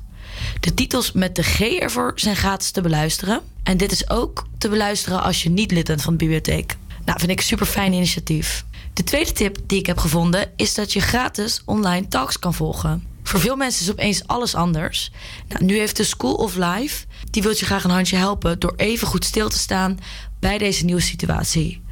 De 0.61 0.75
titels 0.75 1.13
met 1.13 1.37
de 1.37 1.43
G 1.43 1.61
ervoor 1.61 2.13
zijn 2.15 2.37
gratis 2.37 2.71
te 2.71 2.81
beluisteren. 2.81 3.41
En 3.63 3.77
dit 3.77 3.93
is 3.93 4.11
ook 4.11 4.47
te 4.59 4.69
beluisteren 4.69 5.23
als 5.23 5.43
je 5.43 5.51
niet 5.51 5.71
lid 5.71 5.87
bent 5.87 6.03
van 6.03 6.13
de 6.13 6.19
bibliotheek. 6.19 6.77
Nou, 7.05 7.19
vind 7.19 7.31
ik 7.31 7.39
een 7.39 7.45
super 7.45 7.67
fijn 7.67 7.93
initiatief. 7.93 8.65
De 8.93 9.05
tweede 9.05 9.33
tip 9.33 9.59
die 9.67 9.79
ik 9.79 9.87
heb 9.87 9.99
gevonden 9.99 10.51
is 10.57 10.75
dat 10.75 10.93
je 10.93 11.01
gratis 11.01 11.63
online 11.65 12.09
talks 12.09 12.39
kan 12.39 12.55
volgen. 12.55 13.12
Voor 13.33 13.41
veel 13.41 13.57
mensen 13.57 13.83
is 13.83 13.91
opeens 13.91 14.27
alles 14.27 14.55
anders. 14.55 15.11
Nou, 15.49 15.65
nu 15.65 15.79
heeft 15.79 15.97
de 15.97 16.05
School 16.05 16.35
of 16.35 16.57
Life, 16.57 17.05
die 17.31 17.43
wil 17.43 17.51
je 17.51 17.65
graag 17.65 17.85
een 17.85 17.91
handje 17.91 18.17
helpen 18.17 18.59
door 18.59 18.75
even 18.77 19.07
goed 19.07 19.25
stil 19.25 19.49
te 19.49 19.59
staan 19.59 19.99
bij 20.41 20.59
deze 20.59 20.85
nieuwe 20.85 21.01
situatie. 21.01 21.83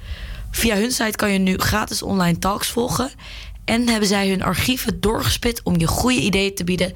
Via 0.51 0.77
hun 0.77 0.91
site 0.91 1.17
kan 1.17 1.33
je 1.33 1.39
nu 1.39 1.57
gratis 1.57 2.03
online 2.03 2.39
talks 2.39 2.69
volgen 2.69 3.11
en 3.65 3.89
hebben 3.89 4.09
zij 4.09 4.29
hun 4.29 4.43
archieven 4.43 5.01
doorgespit 5.01 5.63
om 5.63 5.79
je 5.79 5.87
goede 5.87 6.21
ideeën 6.21 6.55
te 6.55 6.65
bieden 6.65 6.93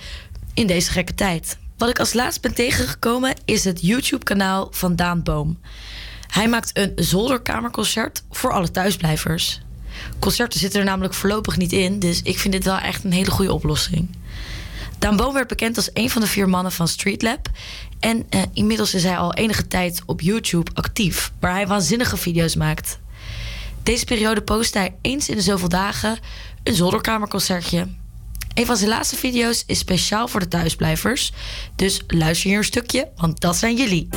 in 0.55 0.67
deze 0.67 0.91
gekke 0.91 1.15
tijd. 1.15 1.59
Wat 1.77 1.89
ik 1.89 1.99
als 1.99 2.13
laatst 2.13 2.41
ben 2.41 2.55
tegengekomen 2.55 3.35
is 3.45 3.65
het 3.65 3.81
YouTube-kanaal 3.81 4.69
van 4.71 4.97
Daan 4.97 5.23
Boom. 5.23 5.61
Hij 6.27 6.49
maakt 6.49 6.79
een 6.79 6.93
zolderkamerconcert 6.97 8.25
voor 8.31 8.53
alle 8.53 8.71
thuisblijvers. 8.71 9.61
Concerten 10.19 10.61
zitten 10.61 10.81
er 10.81 10.87
namelijk 10.87 11.15
voorlopig 11.15 11.57
niet 11.57 11.73
in, 11.73 11.99
dus 11.99 12.23
ik 12.23 12.39
vind 12.39 12.53
dit 12.53 12.65
wel 12.65 12.79
echt 12.79 13.05
een 13.05 13.13
hele 13.13 13.31
goede 13.31 13.53
oplossing. 13.53 14.09
Daan 15.05 15.17
Boom 15.17 15.35
werd 15.35 15.49
bekend 15.49 15.77
als 15.77 15.91
een 15.93 16.11
van 16.11 16.21
de 16.21 16.27
vier 16.27 16.49
mannen 16.49 16.73
van 16.73 16.89
Streetlab. 16.89 17.49
En 18.01 18.27
eh, 18.29 18.43
inmiddels 18.53 18.95
is 18.95 19.03
hij 19.03 19.19
al 19.19 19.35
enige 19.35 19.67
tijd 19.67 20.03
op 20.07 20.21
YouTube 20.21 20.71
actief, 20.75 21.33
waar 21.41 21.53
hij 21.53 21.67
waanzinnige 21.67 22.17
video's 22.17 22.55
maakt. 22.55 22.99
Deze 23.83 24.05
periode 24.05 24.43
post 24.43 24.75
hij 24.75 24.95
eens 25.01 25.29
in 25.29 25.37
de 25.37 25.43
zoveel 25.43 25.69
dagen 25.69 26.19
een 26.63 26.75
zolderkamerconcertje. 26.75 27.89
Een 28.55 28.67
van 28.67 28.77
zijn 28.77 28.91
laatste 28.91 29.17
video's 29.17 29.65
is 29.67 29.79
speciaal 29.79 30.29
voor 30.29 30.41
de 30.41 30.49
thuisblijvers. 30.49 31.33
Dus 31.77 32.01
luister 32.07 32.49
hier 32.49 32.59
een 32.59 32.65
stukje, 32.65 33.09
want 33.17 33.41
dat 33.41 33.57
zijn 33.57 33.77
jullie. 33.77 34.09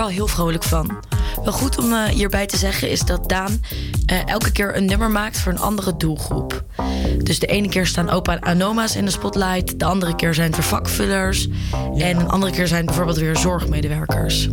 Wel 0.00 0.08
heel 0.08 0.26
vrolijk 0.26 0.62
van. 0.62 0.98
Wel 1.44 1.52
goed 1.52 1.78
om 1.78 1.92
eh, 1.92 2.04
hierbij 2.04 2.46
te 2.46 2.56
zeggen 2.56 2.90
is 2.90 3.00
dat 3.00 3.28
Daan 3.28 3.60
eh, 4.06 4.18
elke 4.26 4.52
keer 4.52 4.76
een 4.76 4.84
nummer 4.84 5.10
maakt 5.10 5.38
voor 5.38 5.52
een 5.52 5.58
andere 5.58 5.96
doelgroep. 5.96 6.64
Dus 7.18 7.38
de 7.38 7.46
ene 7.46 7.68
keer 7.68 7.86
staan 7.86 8.10
opa 8.10 8.32
en 8.32 8.42
anoma's 8.42 8.96
in 8.96 9.04
de 9.04 9.10
spotlight, 9.10 9.78
de 9.78 9.84
andere 9.84 10.14
keer 10.14 10.34
zijn 10.34 10.46
het 10.46 10.56
weer 10.56 10.64
vakvullers 10.64 11.48
en 11.96 12.20
een 12.20 12.28
andere 12.28 12.52
keer 12.52 12.66
zijn 12.66 12.78
het 12.78 12.86
bijvoorbeeld 12.86 13.18
weer 13.18 13.36
zorgmedewerkers. 13.36 14.48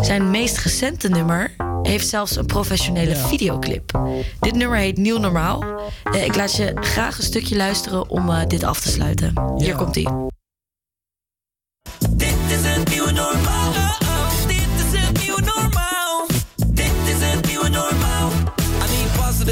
Zijn 0.00 0.30
meest 0.30 0.58
recente 0.58 1.08
nummer 1.08 1.54
heeft 1.82 2.08
zelfs 2.08 2.36
een 2.36 2.46
professionele 2.46 3.16
videoclip. 3.16 4.00
Dit 4.40 4.54
nummer 4.54 4.78
heet 4.78 4.96
Nieuw 4.96 5.18
Normaal. 5.18 5.64
Eh, 6.12 6.24
ik 6.24 6.36
laat 6.36 6.56
je 6.56 6.72
graag 6.74 7.18
een 7.18 7.24
stukje 7.24 7.56
luisteren 7.56 8.08
om 8.08 8.30
dit 8.48 8.64
af 8.64 8.80
te 8.80 8.88
sluiten. 8.88 9.32
Hier 9.56 9.76
komt 9.76 9.96
ie. 9.96 10.38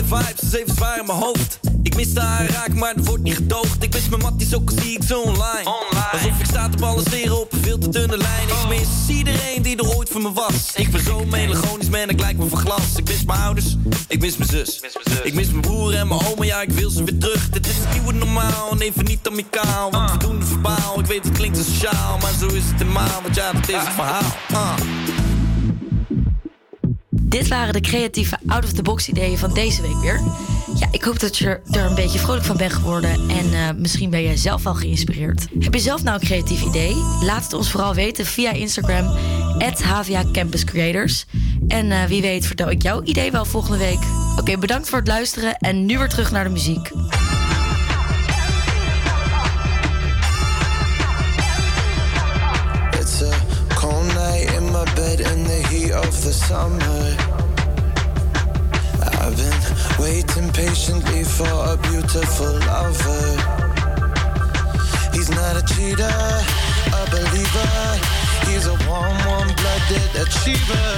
Positive 0.03 0.27
vibes, 0.27 0.51
dus 0.51 0.61
even 0.61 0.75
zwaar 0.75 0.99
in 0.99 1.07
mijn 1.07 1.19
hoofd. 1.19 1.61
Ik 1.83 1.97
mis 1.97 2.15
de 2.15 2.21
aanraak, 2.21 2.75
maar 2.75 2.95
dat 2.95 3.07
wordt 3.07 3.23
niet 3.23 3.35
gedoogd. 3.35 3.83
Ik 3.83 3.93
mis 3.93 4.09
mijn 4.09 4.23
matties 4.23 4.55
ook 4.55 4.71
al 4.71 4.77
zie 4.83 4.93
ik 4.97 5.03
zo 5.03 5.21
online. 5.21 5.71
Alsof 6.13 6.39
ik 6.39 6.47
sta 6.47 6.69
te 6.69 6.77
balanceren 6.77 7.41
op 7.41 7.53
een 7.53 7.63
veel 7.63 7.79
te 7.79 7.89
dunne 7.89 8.17
lijn. 8.17 8.49
Ik 8.49 8.69
mis 8.69 9.17
iedereen 9.17 9.63
die 9.63 9.77
er 9.77 9.97
ooit 9.97 10.09
voor 10.09 10.23
me 10.23 10.33
was. 10.33 10.73
Ik 10.75 10.91
ben 10.91 11.05
zo 11.05 11.25
melancholisch, 11.25 11.89
man, 11.89 12.09
ik 12.09 12.21
lijk 12.21 12.37
me 12.37 12.49
van 12.49 12.59
glas. 12.59 12.97
Ik 12.97 13.09
mis 13.09 13.25
mijn 13.25 13.41
ouders, 13.41 13.77
ik 14.09 14.21
mis 14.21 14.37
mijn 14.37 14.51
zus. 14.51 14.81
Ik 15.23 15.35
mis 15.35 15.49
mijn 15.49 15.61
broer 15.61 15.95
en 15.95 16.09
mijn 16.09 16.21
oma, 16.27 16.45
ja, 16.45 16.63
ik 16.63 16.71
wil 16.71 16.91
ze 16.91 17.05
weer 17.05 17.19
terug. 17.19 17.51
Dit 17.51 17.67
is 17.67 17.77
het 17.77 17.93
nieuwe 17.93 18.13
normaal 18.13 18.71
en 18.71 18.81
even 18.81 19.05
niet 19.05 19.29
amicaal. 19.29 19.91
Want 19.91 20.11
we 20.11 20.17
doen 20.17 20.39
het 20.39 20.49
verbaal, 20.49 21.01
ik 21.01 21.07
weet 21.07 21.25
het 21.25 21.37
klinkt 21.37 21.57
sociaal. 21.57 22.19
Maar 22.19 22.33
zo 22.41 22.47
is 22.47 22.65
het 22.65 22.79
helemaal, 22.79 23.23
want 23.23 23.35
ja, 23.35 23.53
dat 23.53 23.69
is 23.69 23.75
het 23.75 23.95
verhaal. 23.95 24.37
Ah. 24.53 25.28
Dit 27.29 27.49
waren 27.49 27.73
de 27.73 27.81
creatieve 27.81 28.39
out-of-the-box 28.47 29.09
ideeën 29.09 29.39
van 29.39 29.55
deze 29.55 29.83
week 29.83 30.01
weer. 30.01 30.21
Ja, 30.75 30.89
ik 30.91 31.03
hoop 31.03 31.21
dat 31.21 31.39
je 31.39 31.61
er 31.71 31.85
een 31.85 31.95
beetje 31.95 32.19
vrolijk 32.19 32.45
van 32.45 32.57
bent 32.57 32.73
geworden. 32.73 33.11
En 33.11 33.53
eh, 33.53 33.69
misschien 33.77 34.11
ben 34.11 34.23
jij 34.23 34.37
zelf 34.37 34.63
wel 34.63 34.75
geïnspireerd. 34.75 35.47
Heb 35.59 35.75
je 35.75 35.81
zelf 35.81 36.03
nou 36.03 36.19
een 36.21 36.27
creatief 36.27 36.63
idee? 36.65 36.95
Laat 37.21 37.43
het 37.43 37.53
ons 37.53 37.71
vooral 37.71 37.95
weten 37.95 38.27
via 38.27 38.53
Instagram, 38.53 39.17
HVA 39.83 40.25
Campus 40.33 40.65
Creators. 40.65 41.27
En 41.69 41.91
eh, 41.91 42.05
wie 42.05 42.21
weet 42.21 42.47
vertel 42.47 42.71
ik 42.71 42.83
jouw 42.83 43.03
idee 43.03 43.31
wel 43.31 43.45
volgende 43.45 43.79
week. 43.79 44.01
Oké, 44.39 44.59
bedankt 44.59 44.89
voor 44.89 44.99
het 44.99 45.09
luisteren 45.09 45.57
en 45.57 45.87
nu 45.87 45.99
weer 45.99 46.09
terug 46.09 46.31
naar 46.31 46.45
de 46.45 46.51
muziek. 46.51 46.91
Of 55.93 56.25
the 56.25 56.33
summer. 56.33 57.17
I've 59.21 59.37
been 59.37 59.61
waiting 59.99 60.51
patiently 60.53 61.25
for 61.25 61.49
a 61.73 61.77
beautiful 61.77 62.53
lover. 62.67 63.27
He's 65.13 65.31
not 65.31 65.57
a 65.57 65.65
cheater, 65.75 66.19
a 66.93 67.05
believer. 67.11 67.73
He's 68.49 68.67
a 68.67 68.77
warm, 68.89 69.17
warm 69.27 69.49
blooded 69.61 70.11
achiever. 70.23 70.91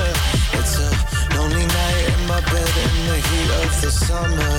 It's 0.59 0.79
a 0.79 0.91
lonely 1.37 1.67
night 1.67 2.05
in 2.15 2.21
my 2.27 2.41
bed 2.41 2.75
in 2.87 2.95
the 3.11 3.19
heat 3.29 3.51
of 3.63 3.71
the 3.83 3.91
summer. 3.91 4.57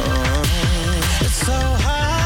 Oh, 0.00 1.20
it's 1.22 1.46
so 1.46 1.58
high 1.84 2.17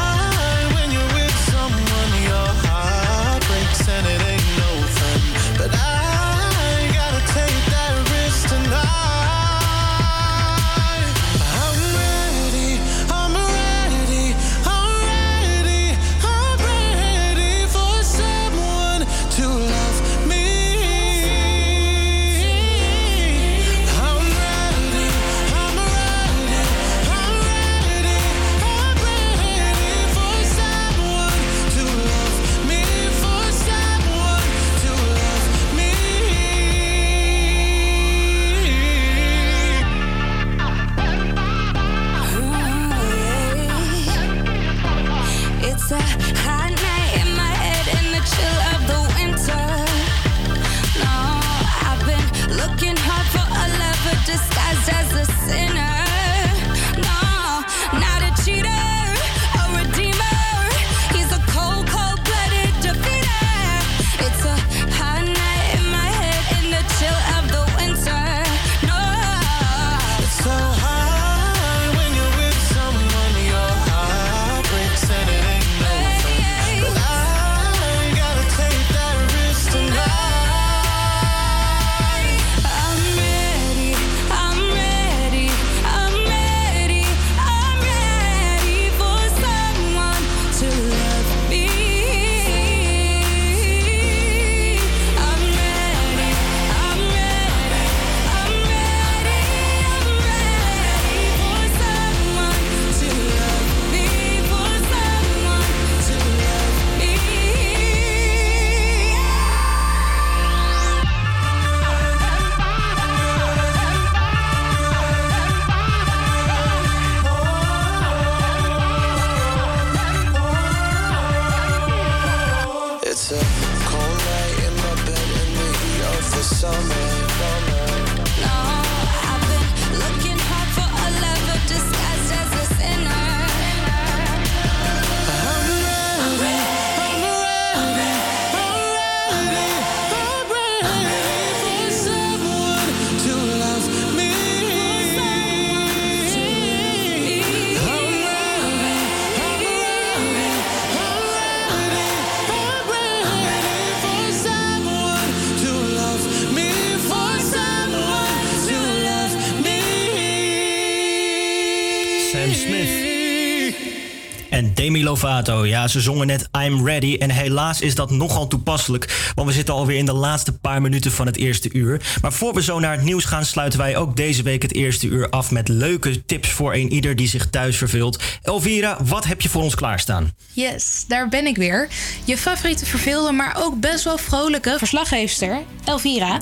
Ja, 165.23 165.87
ze 165.87 166.01
zongen 166.01 166.27
net 166.27 166.49
I'm 166.65 166.85
Ready. 166.85 167.15
En 167.19 167.29
helaas 167.29 167.81
is 167.81 167.95
dat 167.95 168.11
nogal 168.11 168.47
toepasselijk. 168.47 169.31
Want 169.35 169.47
we 169.47 169.53
zitten 169.53 169.73
alweer 169.73 169.97
in 169.97 170.05
de 170.05 170.13
laatste 170.13 170.57
paar 170.57 170.81
minuten 170.81 171.11
van 171.11 171.25
het 171.25 171.37
eerste 171.37 171.69
uur. 171.73 172.01
Maar 172.21 172.33
voor 172.33 172.53
we 172.53 172.63
zo 172.63 172.79
naar 172.79 172.91
het 172.91 173.03
nieuws 173.03 173.25
gaan, 173.25 173.45
sluiten 173.45 173.79
wij 173.79 173.97
ook 173.97 174.15
deze 174.15 174.43
week 174.43 174.61
het 174.61 174.73
eerste 174.73 175.07
uur 175.07 175.29
af 175.29 175.51
met 175.51 175.67
leuke 175.67 176.25
tips 176.25 176.49
voor 176.49 176.73
een 176.73 176.93
ieder 176.93 177.15
die 177.15 177.27
zich 177.27 177.49
thuis 177.49 177.77
verveelt. 177.77 178.23
Elvira, 178.41 178.97
wat 179.03 179.25
heb 179.25 179.41
je 179.41 179.49
voor 179.49 179.61
ons 179.61 179.75
klaarstaan? 179.75 180.31
Yes, 180.53 181.05
daar 181.07 181.29
ben 181.29 181.45
ik 181.45 181.57
weer. 181.57 181.87
Je 182.23 182.37
favoriete 182.37 182.85
verveelde, 182.85 183.31
maar 183.31 183.55
ook 183.59 183.79
best 183.79 184.03
wel 184.03 184.17
vrolijke 184.17 184.75
verslaggeefster, 184.77 185.61
Elvira. 185.85 186.39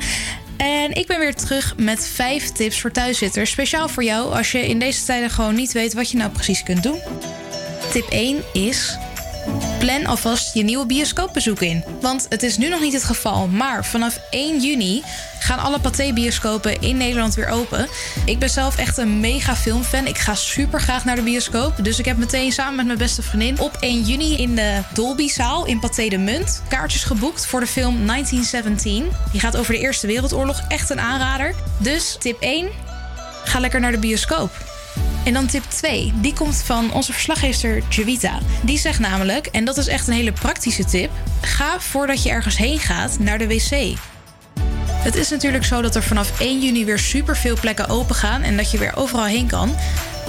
En 0.58 0.92
ik 0.94 1.08
ben 1.08 1.20
weer 1.20 1.36
terug 1.36 1.74
met 1.78 2.08
vijf 2.14 2.50
tips 2.50 2.82
voor 2.82 2.92
thuiszitters. 2.92 3.52
Speciaal 3.52 3.90
voor 3.90 4.04
jou 4.04 4.34
als 4.34 4.52
je 4.52 4.68
in 4.68 4.80
deze 4.80 5.04
tijden 5.04 5.30
gewoon 5.30 5.56
niet 5.56 5.72
weet 5.72 5.94
wat 5.94 6.12
je 6.12 6.18
nou 6.18 6.32
precies 6.32 6.64
kunt 6.64 6.84
doen. 6.84 7.00
Tip 7.92 8.10
1 8.10 8.44
is. 8.54 8.98
Plan 9.80 10.06
alvast 10.06 10.54
je 10.54 10.64
nieuwe 10.64 10.86
bioscoopbezoek 10.86 11.62
in. 11.62 11.84
Want 12.02 12.26
het 12.30 12.44
is 12.44 12.58
nu 12.58 12.70
nog 12.70 12.82
niet 12.82 12.94
het 12.94 13.04
geval, 13.04 13.48
maar 13.48 13.86
vanaf 13.86 14.20
1 14.30 14.62
juni 14.62 15.04
gaan 15.40 15.60
alle 15.60 15.80
Pathé-bioscopen 15.80 16.82
in 16.82 16.98
Nederland 16.98 17.34
weer 17.34 17.48
open. 17.48 17.88
Ik 18.26 18.40
ben 18.40 18.50
zelf 18.50 18.78
echt 18.78 18.98
een 18.98 19.20
mega 19.20 19.56
filmfan. 19.56 20.08
Ik 20.08 20.18
ga 20.18 20.36
super 20.36 20.80
graag 20.80 21.06
naar 21.06 21.16
de 21.16 21.22
bioscoop. 21.22 21.74
Dus 21.84 22.00
ik 22.00 22.06
heb 22.06 22.18
meteen 22.18 22.52
samen 22.52 22.76
met 22.76 22.86
mijn 22.86 22.98
beste 22.98 23.22
vriendin 23.22 23.60
op 23.60 23.78
1 23.80 24.02
juni 24.02 24.38
in 24.38 24.56
de 24.56 24.82
Dolby-zaal 24.94 25.66
in 25.66 25.80
Pathé 25.80 26.08
de 26.08 26.18
Munt 26.18 26.62
kaartjes 26.68 27.04
geboekt 27.04 27.46
voor 27.46 27.60
de 27.60 27.68
film 27.68 28.08
1917. 28.08 29.12
Die 29.32 29.42
gaat 29.42 29.58
over 29.58 29.74
de 29.74 29.80
Eerste 29.80 30.08
Wereldoorlog. 30.08 30.62
Echt 30.68 30.90
een 30.90 31.00
aanrader. 31.00 31.56
Dus 31.78 32.16
tip 32.20 32.42
1, 32.42 32.70
ga 33.44 33.60
lekker 33.60 33.80
naar 33.80 33.92
de 33.92 33.98
bioscoop. 33.98 34.71
En 35.24 35.34
dan 35.34 35.48
tip 35.48 35.64
2. 35.64 36.14
Die 36.16 36.34
komt 36.34 36.56
van 36.56 36.94
onze 36.94 37.14
verslaggever 37.14 37.84
Javita. 37.90 38.40
Die 38.62 38.78
zegt 38.78 39.00
namelijk, 39.00 39.48
en 39.48 39.66
dat 39.66 39.78
is 39.78 39.88
echt 39.88 40.08
een 40.08 40.14
hele 40.14 40.32
praktische 40.32 40.86
tip: 40.86 41.12
ga 41.42 41.80
voordat 41.80 42.24
je 42.24 42.30
ergens 42.30 42.58
heen 42.58 42.80
gaat 42.80 43.20
naar 43.20 43.38
de 43.38 43.48
wc. 43.48 43.98
Het 44.92 45.16
is 45.16 45.30
natuurlijk 45.30 45.66
zo 45.66 45.82
dat 45.82 45.96
er 45.96 46.04
vanaf 46.04 46.40
1 46.40 46.62
juni 46.62 46.86
weer 46.86 47.00
superveel 47.00 47.58
plekken 47.60 47.90
open 47.90 48.16
gaan 48.16 48.42
en 48.42 48.58
dat 48.58 48.72
je 48.72 48.78
weer 48.78 48.96
overal 48.96 49.26
heen 49.26 49.48
kan. 49.48 49.76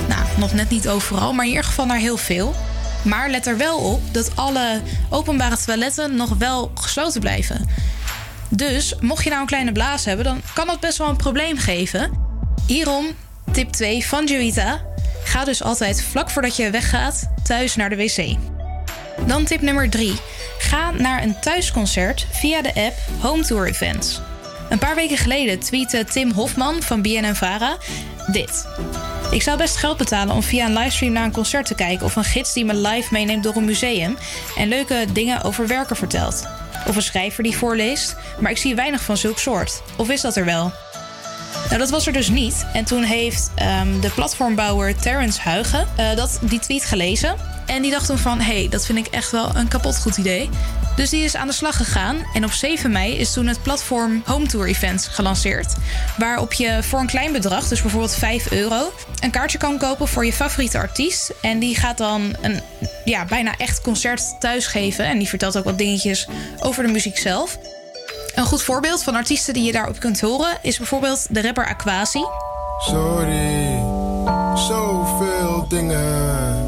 Nou, 0.09 0.21
nog 0.39 0.53
net 0.53 0.71
niet 0.71 0.89
overal, 0.89 1.33
maar 1.33 1.45
in 1.45 1.51
ieder 1.51 1.67
geval 1.67 1.87
naar 1.87 1.99
heel 1.99 2.17
veel. 2.17 2.55
Maar 3.03 3.31
let 3.31 3.47
er 3.47 3.57
wel 3.57 3.79
op 3.79 4.15
dat 4.15 4.37
alle 4.37 4.81
openbare 5.11 5.57
toiletten 5.57 6.17
nog 6.17 6.29
wel 6.39 6.71
gesloten 6.75 7.21
blijven. 7.21 7.69
Dus 8.49 8.95
mocht 9.01 9.25
je 9.25 9.29
nou 9.29 9.41
een 9.41 9.49
kleine 9.49 9.73
blaas 9.73 10.05
hebben, 10.05 10.25
dan 10.25 10.41
kan 10.55 10.67
dat 10.67 10.81
best 10.81 10.99
wel 10.99 11.09
een 11.09 11.17
probleem 11.17 11.59
geven. 11.59 12.11
Hierom 12.67 13.07
tip 13.53 13.71
2 13.71 14.07
van 14.07 14.27
Joita. 14.27 14.81
Ga 15.25 15.45
dus 15.45 15.63
altijd 15.63 16.03
vlak 16.03 16.31
voordat 16.31 16.57
je 16.57 16.71
weggaat 16.71 17.29
thuis 17.43 17.77
naar 17.77 17.91
de 17.91 17.97
wc. 17.97 18.37
Dan 19.27 19.45
tip 19.45 19.61
nummer 19.61 19.91
3. 19.91 20.15
Ga 20.59 20.91
naar 20.91 21.23
een 21.23 21.41
thuisconcert 21.41 22.27
via 22.31 22.63
de 22.63 22.75
app 22.75 22.95
Home 23.21 23.43
Tour 23.43 23.67
Events. 23.67 24.21
Een 24.69 24.79
paar 24.79 24.95
weken 24.95 25.17
geleden 25.17 25.59
tweette 25.59 26.05
Tim 26.05 26.33
Hofman 26.33 26.83
van 26.83 27.03
BNN-Vara 27.03 27.77
dit. 28.27 28.67
Ik 29.31 29.43
zou 29.43 29.59
best 29.59 29.77
geld 29.77 29.97
betalen 29.97 30.35
om 30.35 30.43
via 30.43 30.67
een 30.67 30.77
livestream 30.79 31.13
naar 31.13 31.25
een 31.25 31.33
concert 31.33 31.67
te 31.67 31.75
kijken... 31.75 32.07
of 32.07 32.17
een 32.17 32.25
gids 32.25 32.53
die 32.53 32.65
me 32.65 32.75
live 32.75 33.09
meeneemt 33.13 33.43
door 33.43 33.57
een 33.57 33.65
museum... 33.65 34.17
en 34.57 34.69
leuke 34.69 35.07
dingen 35.13 35.43
over 35.43 35.67
werken 35.67 35.97
vertelt. 35.97 36.47
Of 36.87 36.97
een 36.97 37.03
schrijver 37.03 37.43
die 37.43 37.57
voorleest, 37.57 38.17
maar 38.39 38.51
ik 38.51 38.59
zie 38.59 38.75
weinig 38.75 39.03
van 39.03 39.17
zulk 39.17 39.39
soort. 39.39 39.83
Of 39.97 40.11
is 40.11 40.21
dat 40.21 40.37
er 40.37 40.45
wel? 40.45 40.73
Nou, 41.67 41.79
dat 41.79 41.91
was 41.91 42.07
er 42.07 42.13
dus 42.13 42.29
niet. 42.29 42.67
En 42.73 42.85
toen 42.85 43.03
heeft 43.03 43.51
ehm, 43.55 44.01
de 44.01 44.11
platformbouwer 44.11 44.97
Terrence 44.97 45.41
Huigen 45.41 45.87
eh, 45.97 46.17
dat, 46.17 46.39
die 46.43 46.59
tweet 46.59 46.85
gelezen. 46.85 47.35
En 47.67 47.83
die 47.83 47.91
dacht 47.91 48.07
toen 48.07 48.19
van, 48.19 48.41
hé, 48.41 48.59
hey, 48.59 48.69
dat 48.69 48.87
vind 48.87 48.99
ik 48.99 49.07
echt 49.07 49.31
wel 49.31 49.57
een 49.57 49.69
kapot 49.69 49.99
goed 49.99 50.17
idee. 50.17 50.51
Dus 50.97 51.11
die 51.11 51.25
is 51.25 51.37
aan 51.37 51.47
de 51.47 51.53
slag 51.53 51.77
gegaan. 51.77 52.17
En 52.35 52.45
op 52.45 52.53
7 52.53 52.93
mei 52.93 53.17
is 53.17 53.33
toen 53.33 53.47
het 53.47 53.63
platform 53.63 54.23
Home 54.27 54.47
Tour 54.47 54.67
Events 54.67 55.07
gelanceerd. 55.07 55.75
Waarop 56.17 56.53
je 56.53 56.83
voor 56.83 57.01
een 57.01 57.07
klein 57.07 57.33
bedrag, 57.33 57.69
dus 57.69 57.83
bijvoorbeeld 57.83 58.15
5 58.15 58.51
euro... 58.51 58.93
een 59.21 59.31
kaartje 59.31 59.59
kan 59.59 59.79
kopen 59.79 60.09
voor 60.09 60.25
je 60.25 60.33
favoriete 60.33 60.79
artiest. 60.79 61.33
En 61.43 61.59
die 61.59 61.77
gaat 61.77 61.99
dan 61.99 62.37
een 62.41 62.61
ja, 63.05 63.25
bijna 63.25 63.55
echt 63.57 63.81
concert 63.81 64.41
thuis 64.41 64.67
geven. 64.67 65.05
En 65.05 65.19
die 65.19 65.29
vertelt 65.29 65.57
ook 65.57 65.65
wat 65.65 65.79
dingetjes 65.79 66.27
over 66.61 66.83
de 66.83 66.93
muziek 66.93 67.19
zelf. 67.19 67.59
Een 68.35 68.45
goed 68.45 68.63
voorbeeld 68.63 69.03
van 69.03 69.15
artiesten 69.15 69.55
die 69.55 69.63
je 69.63 69.73
daarop 69.73 70.01
kunt 70.01 70.21
horen 70.21 70.59
is 70.63 70.77
bijvoorbeeld 70.77 71.27
de 71.31 71.43
rapper 71.43 71.67
Aquasi. 71.67 72.25
Sorry, 72.79 73.83
zoveel 74.55 75.69
dingen, 75.69 76.67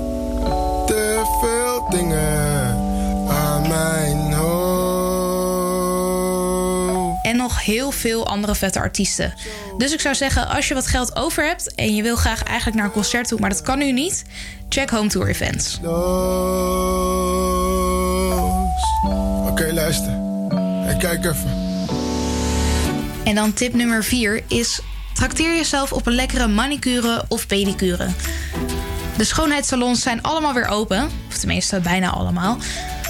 te 0.87 1.23
veel 1.41 1.87
dingen 1.91 2.77
aan 3.29 3.69
mijn 3.69 4.33
hoofd. 4.33 4.55
En 7.23 7.37
nog 7.37 7.65
heel 7.65 7.91
veel 7.91 8.27
andere 8.27 8.55
vette 8.55 8.79
artiesten. 8.79 9.35
Dus 9.79 9.93
ik 9.93 10.01
zou 10.01 10.15
zeggen, 10.15 10.49
als 10.49 10.69
je 10.69 10.75
wat 10.75 10.87
geld 10.87 11.17
over 11.17 11.47
hebt 11.47 11.75
en 11.75 11.95
je 11.95 12.03
wil 12.03 12.17
graag 12.17 12.43
eigenlijk 12.43 12.77
naar 12.77 12.87
een 12.87 12.93
concert 12.93 13.29
toe, 13.29 13.41
maar 13.41 13.51
dat 13.51 13.63
kan 13.63 13.79
nu 13.79 13.93
niet, 13.93 14.25
check 14.69 14.91
Home 14.91 15.09
Tour 15.09 15.29
Events. 15.29 15.79
Oké, 19.51 19.73
luister. 19.73 20.24
En 20.87 20.99
kijk 20.99 21.25
even. 21.25 21.51
En 23.25 23.35
dan 23.35 23.53
tip 23.53 23.75
nummer 23.75 24.05
4 24.05 24.43
is: 24.49 24.81
trakteer 25.13 25.57
jezelf 25.57 25.93
op 25.93 26.07
een 26.07 26.15
lekkere 26.15 26.47
manicure 26.47 27.25
of 27.29 27.47
pedicure. 27.47 28.07
De 29.17 29.25
schoonheidssalons 29.25 30.03
zijn 30.03 30.23
allemaal 30.23 30.55
weer 30.55 30.67
open, 30.69 31.11
of 31.29 31.37
tenminste 31.39 31.81
bijna 31.81 32.11
allemaal, 32.11 32.59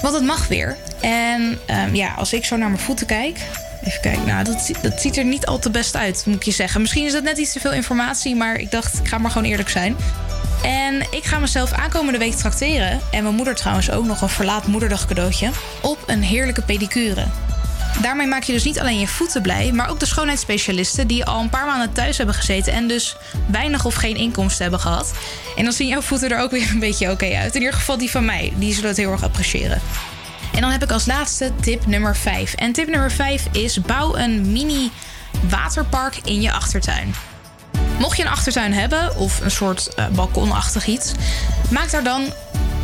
want 0.03 0.14
het 0.14 0.25
mag 0.25 0.49
weer. 0.49 0.77
En 1.01 1.59
ehm, 1.66 1.95
ja, 1.95 2.14
als 2.14 2.33
ik 2.33 2.45
zo 2.45 2.57
naar 2.57 2.68
mijn 2.70 2.81
voeten 2.81 3.07
kijk, 3.07 3.39
even 3.85 4.01
kijken, 4.01 4.27
nou 4.27 4.45
dat, 4.45 4.61
zi- 4.61 4.75
dat 4.83 5.01
ziet 5.01 5.16
er 5.16 5.25
niet 5.25 5.47
al 5.47 5.59
te 5.59 5.70
best 5.70 5.97
uit, 5.97 6.22
moet 6.27 6.37
ik 6.37 6.43
je 6.43 6.51
zeggen. 6.51 6.81
Misschien 6.81 7.05
is 7.05 7.12
dat 7.12 7.22
net 7.22 7.39
iets 7.39 7.53
te 7.53 7.61
veel 7.61 7.72
informatie, 7.72 8.37
maar 8.37 8.57
ik 8.57 8.70
dacht, 8.70 8.99
ik 8.99 9.09
ga 9.09 9.18
maar 9.18 9.31
gewoon 9.31 9.49
eerlijk 9.49 9.68
zijn. 9.68 9.97
En 10.62 11.01
ik 11.11 11.25
ga 11.25 11.39
mezelf 11.39 11.72
aankomende 11.72 12.18
week 12.18 12.35
trakteren. 12.35 13.01
En 13.11 13.22
mijn 13.22 13.35
moeder 13.35 13.55
trouwens 13.55 13.91
ook 13.91 14.05
nog 14.05 14.20
een 14.20 14.29
verlaat 14.29 14.66
moederdag 14.66 15.07
cadeautje. 15.07 15.51
Op 15.83 15.99
een 16.07 16.22
heerlijke 16.22 16.62
pedicure. 16.62 17.25
Daarmee 18.03 18.26
maak 18.26 18.42
je 18.42 18.53
dus 18.53 18.64
niet 18.64 18.80
alleen 18.80 18.99
je 18.99 19.07
voeten 19.07 19.42
blij, 19.42 19.72
maar 19.72 19.88
ook 19.88 20.01
de 20.01 20.07
schoonheidsspecialisten 20.07 21.07
die 21.07 21.24
al 21.24 21.40
een 21.40 21.49
paar 21.49 21.66
maanden 21.66 21.92
thuis 21.92 22.16
hebben 22.16 22.34
gezeten 22.34 22.72
en 22.72 22.88
dus 22.88 23.16
weinig 23.47 23.84
of 23.84 23.95
geen 23.95 24.16
inkomsten 24.16 24.62
hebben 24.62 24.80
gehad. 24.80 25.12
En 25.57 25.64
dan 25.64 25.72
zien 25.72 25.88
jouw 25.88 26.01
voeten 26.01 26.30
er 26.30 26.40
ook 26.40 26.51
weer 26.51 26.70
een 26.70 26.78
beetje 26.78 27.11
oké 27.11 27.36
uit. 27.36 27.55
In 27.55 27.61
ieder 27.61 27.76
geval 27.76 27.99
die 27.99 28.11
van 28.11 28.24
mij, 28.24 28.53
die 28.57 28.74
zullen 28.74 28.88
het 28.88 28.99
heel 28.99 29.12
erg 29.12 29.22
appreciëren. 29.22 29.80
En 30.55 30.61
dan 30.61 30.70
heb 30.70 30.82
ik 30.82 30.90
als 30.90 31.07
laatste 31.07 31.53
tip 31.61 31.86
nummer 31.86 32.16
5. 32.16 32.55
En 32.55 32.72
tip 32.72 32.88
nummer 32.88 33.11
5 33.11 33.45
is 33.53 33.80
bouw 33.80 34.16
een 34.16 34.53
mini 34.53 34.90
waterpark 35.49 36.16
in 36.24 36.40
je 36.40 36.53
achtertuin. 36.53 37.14
Mocht 37.99 38.16
je 38.16 38.22
een 38.22 38.30
achtertuin 38.30 38.72
hebben 38.72 39.16
of 39.16 39.40
een 39.40 39.51
soort 39.51 39.95
eh, 39.95 40.07
balkonachtig 40.09 40.86
iets, 40.86 41.12
maak 41.70 41.90
daar 41.90 42.05
dan 42.05 42.32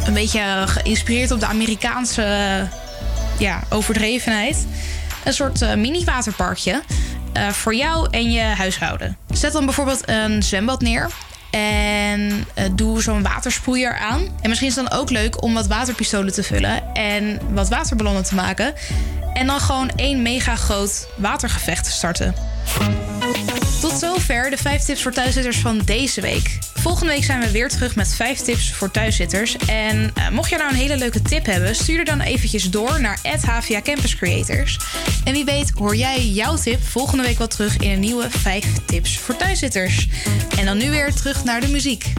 een 0.04 0.12
beetje 0.12 0.64
geïnspireerd 0.66 1.30
op 1.30 1.40
de 1.40 1.46
Amerikaanse 1.46 2.68
ja, 3.38 3.62
overdrevenheid 3.68 4.66
een 5.25 5.33
soort 5.33 5.62
eh, 5.62 5.75
mini-waterparkje 5.75 6.83
eh, 7.33 7.49
voor 7.49 7.75
jou 7.75 8.09
en 8.11 8.33
je 8.33 8.41
huishouden. 8.41 9.16
Zet 9.31 9.53
dan 9.53 9.64
bijvoorbeeld 9.64 10.09
een 10.09 10.43
zwembad 10.43 10.81
neer. 10.81 11.11
En 11.51 12.47
eh, 12.55 12.64
doe 12.73 13.03
zo'n 13.03 13.23
watersproeier 13.23 13.99
aan. 13.99 14.21
En 14.41 14.49
misschien 14.49 14.68
is 14.68 14.77
het 14.77 14.91
dan 14.91 14.99
ook 14.99 15.11
leuk 15.11 15.43
om 15.43 15.55
wat 15.55 15.66
waterpistolen 15.66 16.33
te 16.33 16.43
vullen. 16.43 16.95
En 16.95 17.41
wat 17.53 17.68
waterballonnen 17.68 18.25
te 18.25 18.35
maken. 18.35 18.75
En 19.33 19.47
dan 19.47 19.61
gewoon 19.61 19.91
één 19.97 20.23
mega 20.23 20.57
groot 20.57 21.09
watergevecht 21.16 21.85
te 21.85 21.91
starten. 21.91 22.35
Tot 23.81 23.99
zover 23.99 24.51
de 24.51 24.57
5 24.57 24.83
tips 24.83 25.03
voor 25.03 25.12
thuiszitters 25.12 25.59
van 25.59 25.78
deze 25.78 26.20
week. 26.20 26.59
Volgende 26.74 27.12
week 27.12 27.24
zijn 27.24 27.41
we 27.41 27.51
weer 27.51 27.68
terug 27.68 27.97
met 27.97 28.14
5 28.14 28.39
tips 28.39 28.72
voor 28.72 28.91
thuiszitters. 28.91 29.57
En 29.57 30.11
eh, 30.14 30.28
mocht 30.28 30.51
je 30.51 30.57
nou 30.57 30.70
een 30.70 30.76
hele 30.76 30.97
leuke 30.97 31.22
tip 31.22 31.47
hebben, 31.47 31.74
stuur 31.74 31.99
er 31.99 32.05
dan 32.05 32.20
eventjes 32.20 32.70
door 32.70 33.01
naar 33.01 33.18
HVA 33.47 33.81
Campus 33.83 34.16
Creators. 34.16 34.78
En 35.24 35.33
wie 35.33 35.45
weet 35.45 35.70
hoor 35.70 35.97
jij 35.97 36.26
jouw 36.26 36.57
tip 36.57 36.83
volgende 36.83 37.22
week 37.22 37.39
wel 37.39 37.47
terug 37.47 37.76
in 37.76 37.91
een 37.91 38.01
nieuwe 38.01 38.31
5 38.31 38.64
tips 38.85 39.18
voor 39.18 39.37
thuiszitters. 39.37 40.09
En 40.59 40.64
dan 40.64 40.78
nu 40.78 40.91
weer 40.91 41.14
terug 41.14 41.45
naar 41.45 41.61
de 41.61 41.68
muziek. 41.68 42.12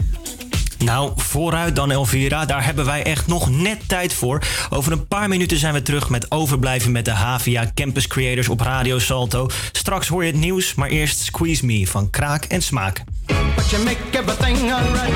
Nou, 0.84 1.12
vooruit 1.16 1.76
dan 1.76 1.90
Elvira. 1.90 2.44
Daar 2.44 2.64
hebben 2.64 2.84
wij 2.84 3.02
echt 3.02 3.26
nog 3.26 3.50
net 3.50 3.88
tijd 3.88 4.14
voor. 4.14 4.42
Over 4.70 4.92
een 4.92 5.06
paar 5.06 5.28
minuten 5.28 5.58
zijn 5.58 5.74
we 5.74 5.82
terug 5.82 6.08
met 6.08 6.30
overblijven 6.30 6.92
met 6.92 7.04
de 7.04 7.10
HVA 7.10 7.70
Campus 7.74 8.06
Creators 8.06 8.48
op 8.48 8.60
Radio 8.60 8.98
Salto. 8.98 9.48
Straks 9.72 10.08
hoor 10.08 10.24
je 10.24 10.30
het 10.30 10.40
nieuws, 10.40 10.74
maar 10.74 10.88
eerst 10.88 11.18
Squeeze 11.18 11.66
Me 11.66 11.86
van 11.86 12.10
Kraak 12.10 12.44
en 12.44 12.62
Smaak. 12.62 13.02
But 13.26 13.70
you 13.70 13.84
make 13.84 13.98
everything 14.10 14.72
alright 14.72 15.12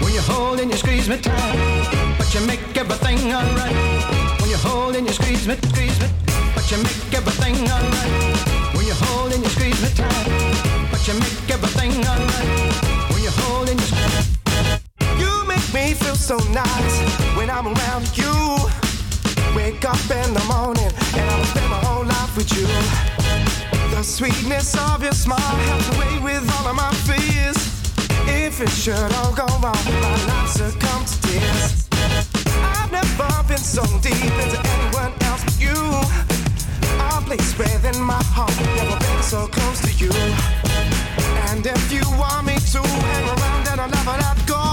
when 0.00 0.12
you 0.12 0.32
hold 0.32 0.60
and 0.60 0.68
you 0.68 0.76
squeeze 0.76 1.08
me 1.08 1.20
tight. 1.20 2.16
But 2.16 2.32
you 2.32 2.46
make 2.46 2.60
everything 2.72 3.34
alright 3.34 3.74
when 4.40 4.48
you 4.48 4.58
hold 4.62 4.96
and 4.96 5.08
you 5.08 5.12
squeeze 5.12 5.46
me, 5.46 5.56
squeeze 5.70 5.98
me. 5.98 6.06
But 6.54 6.68
you 6.70 6.82
make 6.82 7.18
everything 7.18 7.70
alright 7.70 8.74
when 8.74 8.86
you 8.86 8.94
hold 8.94 9.32
and 9.32 9.42
you 9.42 9.50
squeeze 9.50 9.80
me 9.82 9.88
tight. 9.94 10.28
But 10.90 11.06
you 11.06 11.14
make 11.14 11.50
everything 11.50 12.06
alright 12.06 12.67
me 15.72 15.92
feel 15.94 16.14
so 16.14 16.36
nice 16.50 16.96
when 17.36 17.50
I'm 17.50 17.66
around 17.66 18.16
you. 18.16 18.32
Wake 19.56 19.84
up 19.84 20.00
in 20.10 20.34
the 20.34 20.44
morning 20.48 20.92
and 21.16 21.30
I'll 21.30 21.44
spend 21.44 21.68
my 21.68 21.80
whole 21.84 22.04
life 22.04 22.36
with 22.36 22.50
you. 22.56 22.66
The 23.94 24.02
sweetness 24.02 24.76
of 24.76 25.02
your 25.02 25.12
smile 25.12 25.38
helps 25.38 25.88
away 25.96 26.18
with 26.20 26.44
all 26.56 26.68
of 26.68 26.76
my 26.76 26.92
fears. 27.08 27.56
If 28.28 28.60
it 28.60 28.70
should 28.70 29.12
all 29.18 29.32
go 29.34 29.46
wrong, 29.62 29.84
my 30.00 30.26
life 30.26 30.50
succumb 30.50 31.04
to 31.04 31.16
tears. 31.22 31.88
I've 32.76 32.92
never 32.92 33.28
been 33.48 33.58
so 33.58 33.82
deep 34.00 34.14
into 34.14 34.58
anyone 34.74 35.12
else 35.28 35.44
but 35.44 35.58
you. 35.60 35.78
A 37.00 37.20
place 37.22 37.56
within 37.58 38.00
my 38.02 38.22
heart, 38.36 38.54
never 38.76 38.98
been 38.98 39.22
so 39.22 39.46
close 39.48 39.80
to 39.82 39.92
you. 39.92 40.12
And 41.50 41.66
if 41.66 41.92
you 41.92 42.04
want 42.16 42.46
me 42.46 42.56
to 42.72 42.80
hang 42.82 43.26
around 43.28 43.68
and 43.68 43.80
I'll 43.80 43.90
never 43.90 44.16
let 44.22 44.46
go, 44.46 44.67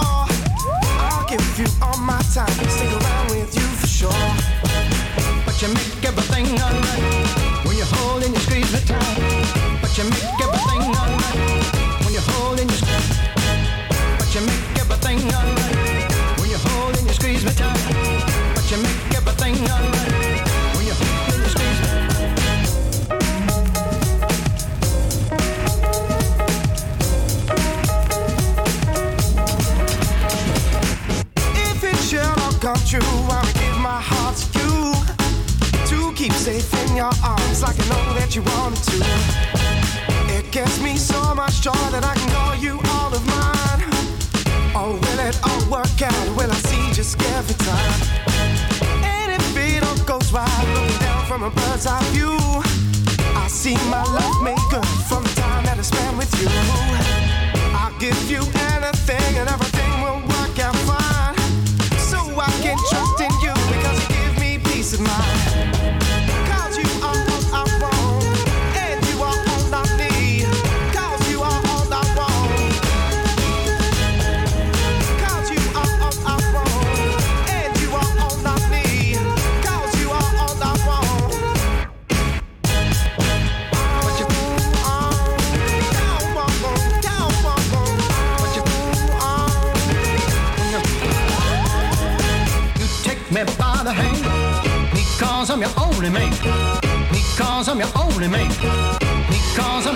give 1.55 1.67
you 1.67 1.73
all 1.81 1.97
my 1.97 2.21
time, 2.33 2.47
stick 2.69 2.91
around 2.91 3.29
with 3.29 3.55
you 3.55 3.61
for 3.61 3.87
sure. 3.87 4.11
But 5.45 5.61
you 5.61 5.69
make 5.69 6.03
everything 6.03 6.59
alright 6.61 6.84
safe 36.45 36.89
in 36.89 36.95
your 36.95 37.11
arms 37.23 37.63
like 37.63 37.73
I 37.73 37.85
know 37.89 38.13
that 38.19 38.35
you 38.35 38.43
want 38.53 38.77
to. 38.93 38.97
It 40.37 40.45
gives 40.51 40.79
me 40.79 40.95
so 40.95 41.33
much 41.33 41.59
joy 41.59 41.85
that 41.89 42.05
I 42.05 42.13
can 42.13 42.29
call 42.37 42.53
you 42.53 42.77
all 42.93 43.09
of 43.09 43.23
mine. 43.25 43.89
Oh, 44.77 44.93
will 44.93 45.21
it 45.25 45.35
all 45.41 45.63
work 45.73 45.99
out? 46.05 46.27
Will 46.37 46.51
I 46.51 46.59
see 46.69 46.93
just 46.93 47.17
every 47.33 47.57
time? 47.65 47.97
And 49.01 49.31
if 49.33 49.57
it 49.57 49.81
all 49.81 49.97
goes 50.05 50.31
right, 50.31 50.65
looking 50.75 50.99
down 50.99 51.25
from 51.25 51.41
a 51.41 51.49
bird's 51.49 51.87
eye 51.87 52.05
view, 52.13 52.37
I 53.41 53.47
see 53.49 53.73
my 53.89 54.05
love 54.05 54.37
made 54.43 54.65
good 54.69 54.85
from 55.09 55.23
the 55.23 55.33
time 55.41 55.65
that 55.65 55.79
I 55.79 55.81
spent 55.81 56.15
with 56.15 56.29
you. 56.37 56.49
I'll 57.73 57.97
give 57.97 58.21
you 58.29 58.45
anything 58.77 59.31
and 59.41 59.49
everything 59.49 59.93
will 60.05 60.21
only 95.95 96.09
mate. 96.09 96.39
Because 97.11 97.69
I'm 97.69 97.79
your 97.79 97.89
only 97.95 98.27
mate. 98.27 98.49
Because 99.29 99.87
I'm. 99.87 99.95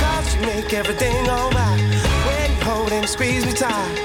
Cause 0.00 0.34
you 0.34 0.40
make 0.42 0.72
everything 0.72 1.28
alright 1.28 1.80
when 2.26 2.50
you 2.50 2.64
hold 2.64 2.92
and 2.92 3.08
squeeze 3.08 3.44
me 3.44 3.52
tight. 3.52 3.96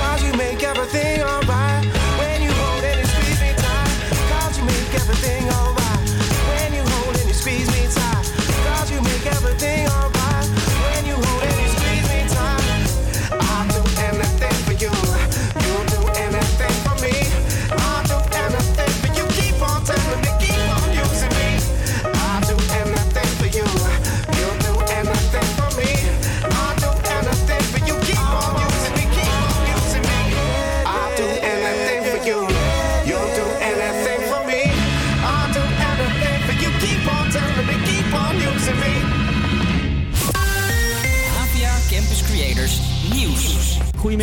Cause 0.00 0.22
you 0.24 0.32
make 0.34 0.62
everything 0.62 1.22
alright 1.22 1.84
when 2.18 2.42
you 2.42 2.50
hold 2.50 2.84
and 2.84 3.06
squeeze 3.08 3.40
me 3.40 3.52
tight. 3.56 3.96
Cause 4.30 4.58
you 4.58 4.64
make 4.64 4.94
everything 4.94 5.42
alright 5.44 5.55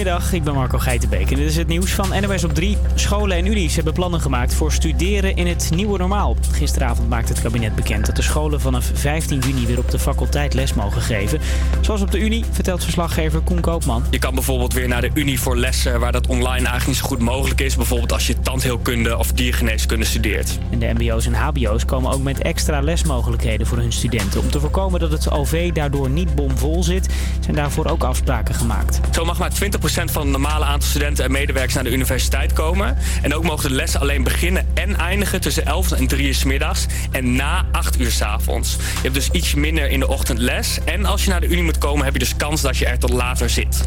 Goedemiddag, 0.03 0.33
ik 0.33 0.43
ben 0.43 0.53
Marco 0.53 0.77
Geitenbeek 0.77 1.31
en 1.31 1.35
dit 1.35 1.49
is 1.49 1.55
het 1.55 1.67
nieuws 1.67 1.91
van 1.91 2.21
NOS 2.21 2.43
op 2.43 2.53
3. 2.53 2.77
Scholen 2.95 3.37
en 3.37 3.45
unies 3.45 3.75
hebben 3.75 3.93
plannen 3.93 4.21
gemaakt 4.21 4.53
voor 4.53 4.71
studeren 4.71 5.35
in 5.35 5.47
het 5.47 5.69
nieuwe 5.75 5.97
normaal. 5.97 6.35
Gisteravond 6.51 7.09
maakte 7.09 7.33
het 7.33 7.41
kabinet 7.41 7.75
bekend 7.75 8.05
dat 8.05 8.15
de 8.15 8.21
scholen 8.21 8.61
vanaf 8.61 8.91
15 8.93 9.39
juni 9.39 9.65
weer 9.65 9.77
op 9.77 9.91
de 9.91 9.99
faculteit 9.99 10.53
les 10.53 10.73
mogen 10.73 11.01
geven. 11.01 11.39
Zoals 11.81 12.01
op 12.01 12.11
de 12.11 12.19
Unie, 12.19 12.45
vertelt 12.51 12.83
verslaggever 12.83 13.41
Koen 13.41 13.59
Koopman. 13.59 14.03
Je 14.09 14.19
kan 14.19 14.33
bijvoorbeeld 14.33 14.73
weer 14.73 14.87
naar 14.87 15.01
de 15.01 15.09
Unie 15.13 15.39
voor 15.39 15.57
lessen 15.57 15.99
waar 15.99 16.11
dat 16.11 16.27
online 16.27 16.51
eigenlijk 16.51 16.87
niet 16.87 16.97
zo 16.97 17.05
goed 17.05 17.19
mogelijk 17.19 17.61
is. 17.61 17.75
Bijvoorbeeld 17.75 18.13
als 18.13 18.27
je 18.27 18.39
tandheelkunde 18.39 19.17
of 19.17 19.31
diergeneeskunde 19.31 20.05
studeert. 20.05 20.57
En 20.71 20.79
de 20.79 20.93
mbo's 20.93 21.25
en 21.25 21.33
hbo's 21.33 21.85
komen 21.85 22.11
ook 22.11 22.23
met 22.23 22.41
extra 22.41 22.79
lesmogelijkheden 22.79 23.67
voor 23.67 23.77
hun 23.77 23.91
studenten. 23.91 24.39
Om 24.39 24.51
te 24.51 24.59
voorkomen 24.59 24.99
dat 24.99 25.11
het 25.11 25.31
OV 25.31 25.71
daardoor 25.71 26.09
niet 26.09 26.35
bomvol 26.35 26.83
zit, 26.83 27.09
zijn 27.39 27.55
daarvoor 27.55 27.85
ook 27.85 28.03
afspraken 28.03 28.55
gemaakt. 28.55 28.99
Zo 29.11 29.25
mag 29.25 29.39
maar 29.39 29.51
20% 29.51 29.92
van 29.93 30.21
het 30.21 30.31
normale 30.31 30.65
aantal 30.65 30.89
studenten 30.89 31.25
en 31.25 31.31
medewerkers 31.31 31.73
naar 31.73 31.83
de 31.83 31.91
universiteit 31.91 32.53
komen. 32.53 32.97
En 33.21 33.33
ook 33.33 33.43
mogen 33.43 33.69
de 33.69 33.75
lessen 33.75 33.99
alleen 33.99 34.23
beginnen 34.23 34.67
en 34.73 34.97
eindigen 34.97 35.41
tussen 35.41 35.65
11 35.65 35.91
en 35.91 36.07
3 36.07 36.27
uur 36.27 36.33
's 36.33 36.43
middags 36.43 36.85
en 37.11 37.35
na 37.35 37.65
8 37.71 37.99
uur 37.99 38.11
's 38.11 38.21
avonds. 38.21 38.71
Je 38.75 39.01
hebt 39.01 39.13
dus 39.13 39.29
iets 39.29 39.53
minder 39.53 39.89
in 39.89 39.99
de 39.99 40.07
ochtend 40.07 40.39
les. 40.39 40.79
En 40.85 41.05
als 41.05 41.23
je 41.23 41.29
naar 41.29 41.41
de 41.41 41.47
Unie 41.47 41.63
moet 41.63 41.77
komen, 41.77 42.03
heb 42.03 42.13
je 42.13 42.19
dus 42.19 42.35
kans 42.35 42.61
dat 42.61 42.77
je 42.77 42.85
er 42.85 42.99
tot 42.99 43.09
later 43.09 43.49
zit. 43.49 43.83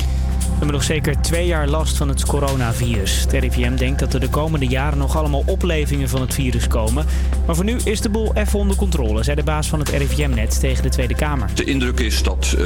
We 0.57 0.63
hebben 0.63 0.81
nog 0.81 0.91
zeker 0.91 1.21
twee 1.21 1.47
jaar 1.47 1.69
last 1.69 1.97
van 1.97 2.09
het 2.09 2.27
coronavirus. 2.27 3.21
Het 3.21 3.33
RIVM 3.33 3.77
denkt 3.77 3.99
dat 3.99 4.15
er 4.15 4.21
de 4.21 4.29
komende 4.29 4.67
jaren 4.67 4.99
nog 4.99 5.17
allemaal 5.17 5.43
oplevingen 5.47 6.09
van 6.09 6.21
het 6.21 6.35
virus 6.35 6.69
komen. 6.69 7.07
Maar 7.47 7.55
voor 7.55 7.65
nu 7.65 7.77
is 7.85 8.01
de 8.01 8.09
boel 8.09 8.35
even 8.35 8.59
onder 8.59 8.77
controle, 8.77 9.23
zei 9.23 9.37
de 9.37 9.43
baas 9.43 9.69
van 9.69 9.79
het 9.79 9.89
RIVM 9.89 10.31
net 10.31 10.61
tegen 10.61 10.83
de 10.83 10.89
Tweede 10.89 11.15
Kamer. 11.15 11.51
De 11.55 11.65
indruk 11.65 12.01
is 12.01 12.23
dat 12.23 12.45
eh, 12.53 12.59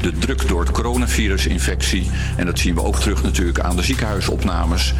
de 0.00 0.12
druk 0.18 0.48
door 0.48 0.60
het 0.60 0.70
coronavirusinfectie, 0.70 2.10
en 2.36 2.46
dat 2.46 2.58
zien 2.58 2.74
we 2.74 2.82
ook 2.82 2.98
terug 2.98 3.22
natuurlijk 3.22 3.60
aan 3.60 3.76
de 3.76 3.82
ziekenhuisopnames, 3.82 4.94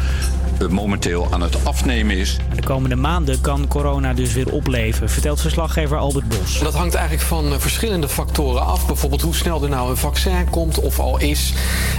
momenteel 0.69 1.27
aan 1.31 1.41
het 1.41 1.65
afnemen 1.65 2.17
is. 2.17 2.37
De 2.55 2.63
komende 2.63 2.95
maanden 2.95 3.41
kan 3.41 3.67
corona 3.67 4.13
dus 4.13 4.33
weer 4.33 4.51
opleven, 4.51 5.09
vertelt 5.09 5.41
verslaggever 5.41 5.97
Albert 5.97 6.27
Bos. 6.27 6.59
Dat 6.59 6.73
hangt 6.73 6.93
eigenlijk 6.93 7.27
van 7.27 7.53
eh, 7.53 7.59
verschillende 7.59 8.09
factoren 8.09 8.65
af. 8.65 8.87
Bijvoorbeeld 8.87 9.21
hoe 9.21 9.35
snel 9.35 9.63
er 9.63 9.69
nou 9.69 9.89
een 9.89 9.97
vaccin 9.97 10.49
komt 10.49 10.79
of 10.79 10.99
al 10.99 11.19
is. 11.19 11.53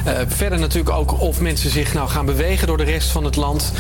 Eh, 0.04 0.14
verder 0.28 0.59
natuurlijk 0.59 0.96
ook 0.96 1.20
of 1.20 1.40
mensen 1.40 1.70
zich 1.70 1.94
nou 1.94 2.09
gaan 2.09 2.26
bewegen 2.26 2.66
door 2.66 2.76
de 2.76 2.84
rest 2.84 3.09
van 3.09 3.24
het 3.24 3.36
land. 3.36 3.72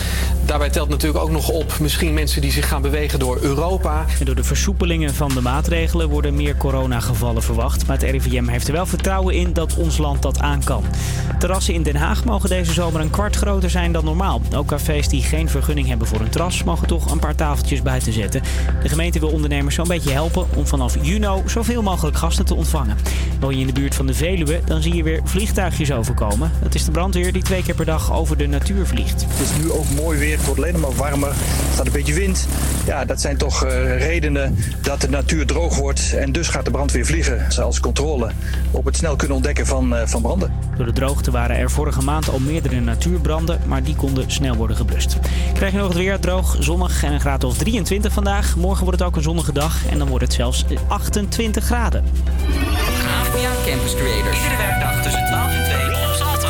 Daarbij 0.44 0.70
telt 0.70 0.88
natuurlijk 0.88 1.24
ook 1.24 1.30
nog 1.30 1.48
op 1.48 1.78
misschien 1.80 2.14
mensen 2.14 2.40
die 2.40 2.52
zich 2.52 2.68
gaan 2.68 2.82
bewegen 2.82 3.18
door 3.18 3.38
Europa. 3.40 4.04
En 4.18 4.24
door 4.24 4.34
de 4.34 4.44
versoepelingen 4.44 5.14
van 5.14 5.28
de 5.28 5.40
maatregelen 5.40 6.08
worden 6.08 6.34
meer 6.34 6.56
coronagevallen 6.56 7.42
verwacht. 7.42 7.86
Maar 7.86 7.98
het 7.98 8.10
RIVM 8.10 8.46
heeft 8.46 8.66
er 8.66 8.72
wel 8.72 8.86
vertrouwen 8.86 9.34
in 9.34 9.52
dat 9.52 9.76
ons 9.76 9.98
land 9.98 10.22
dat 10.22 10.40
aan 10.40 10.64
kan. 10.64 10.84
Terrassen 11.38 11.74
in 11.74 11.82
Den 11.82 11.96
Haag 11.96 12.24
mogen 12.24 12.48
deze 12.48 12.72
zomer 12.72 13.00
een 13.00 13.10
kwart 13.10 13.36
groter 13.36 13.70
zijn 13.70 13.92
dan 13.92 14.04
normaal. 14.04 14.40
Ook 14.54 14.65
cafés 14.66 15.08
die 15.08 15.22
geen 15.22 15.48
vergunning 15.48 15.88
hebben 15.88 16.06
voor 16.06 16.20
een 16.20 16.28
terras 16.28 16.64
mogen 16.64 16.86
toch 16.86 17.10
een 17.10 17.18
paar 17.18 17.34
tafeltjes 17.34 17.82
buiten 17.82 18.12
zetten. 18.12 18.42
De 18.82 18.88
gemeente 18.88 19.18
wil 19.18 19.28
ondernemers 19.28 19.74
zo'n 19.74 19.88
beetje 19.88 20.12
helpen 20.12 20.46
om 20.54 20.66
vanaf 20.66 20.96
juni 21.00 21.42
zoveel 21.46 21.82
mogelijk 21.82 22.16
gasten 22.16 22.44
te 22.44 22.54
ontvangen. 22.54 22.96
Woon 23.40 23.54
je 23.54 23.60
in 23.60 23.66
de 23.66 23.72
buurt 23.72 23.94
van 23.94 24.06
de 24.06 24.14
Veluwe, 24.14 24.60
dan 24.64 24.82
zie 24.82 24.94
je 24.94 25.02
weer 25.02 25.20
vliegtuigjes 25.24 25.92
overkomen. 25.92 26.50
Dat 26.62 26.74
is 26.74 26.84
de 26.84 26.90
brandweer 26.90 27.32
die 27.32 27.42
twee 27.42 27.62
keer 27.62 27.74
per 27.74 27.84
dag 27.84 28.12
over 28.12 28.36
de 28.36 28.46
natuur 28.46 28.86
vliegt. 28.86 29.24
Het 29.28 29.40
is 29.40 29.64
nu 29.64 29.70
ook 29.70 29.90
mooi 29.90 30.18
weer, 30.18 30.36
het 30.36 30.46
wordt 30.46 30.60
alleen 30.60 30.80
maar 30.80 30.94
warmer. 30.94 31.32
staat 31.72 31.86
een 31.86 31.92
beetje 31.92 32.14
wind. 32.14 32.48
Ja, 32.86 33.04
dat 33.04 33.20
zijn 33.20 33.36
toch 33.36 33.64
eh, 33.64 33.98
redenen 33.98 34.56
dat 34.82 35.00
de 35.00 35.08
natuur 35.08 35.46
droog 35.46 35.76
wordt. 35.76 36.14
En 36.14 36.32
dus 36.32 36.48
gaat 36.48 36.64
de 36.64 36.70
brandweer 36.70 37.06
vliegen 37.06 37.46
als 37.62 37.80
controle 37.80 38.30
op 38.70 38.84
het 38.84 38.96
snel 38.96 39.16
kunnen 39.16 39.36
ontdekken 39.36 39.66
van, 39.66 39.96
eh, 39.96 40.06
van 40.06 40.22
branden. 40.22 40.52
Door 40.76 40.86
de 40.86 40.92
droogte 40.92 41.30
waren 41.30 41.56
er 41.56 41.70
vorige 41.70 42.02
maand 42.02 42.30
al 42.30 42.38
meerdere 42.38 42.80
natuurbranden, 42.80 43.60
maar 43.66 43.82
die 43.82 43.96
konden 43.96 44.30
snel 44.30 44.55
worden 44.56 44.76
geblust. 44.76 45.16
Krijg 45.54 45.72
je 45.72 45.78
nog 45.78 45.88
het 45.88 45.96
weer 45.96 46.20
droog, 46.20 46.56
zonnig 46.60 47.02
en 47.02 47.12
een 47.12 47.20
graad 47.20 47.44
of 47.44 47.56
23 47.56 48.12
vandaag. 48.12 48.56
Morgen 48.56 48.84
wordt 48.84 48.98
het 48.98 49.08
ook 49.08 49.16
een 49.16 49.22
zonnige 49.22 49.52
dag 49.52 49.86
en 49.86 49.98
dan 49.98 50.08
wordt 50.08 50.24
het 50.24 50.32
zelfs 50.32 50.64
28 50.88 51.64
graden. 51.64 52.04
Campus 53.66 53.94
Creators. 53.94 54.36
Iedere 54.36 54.56
werkdag 54.56 55.02
tussen 55.02 55.24
12 55.24 55.54
en 55.54 55.64
2 55.64 55.86
op 55.86 56.14
Salto. 56.14 56.48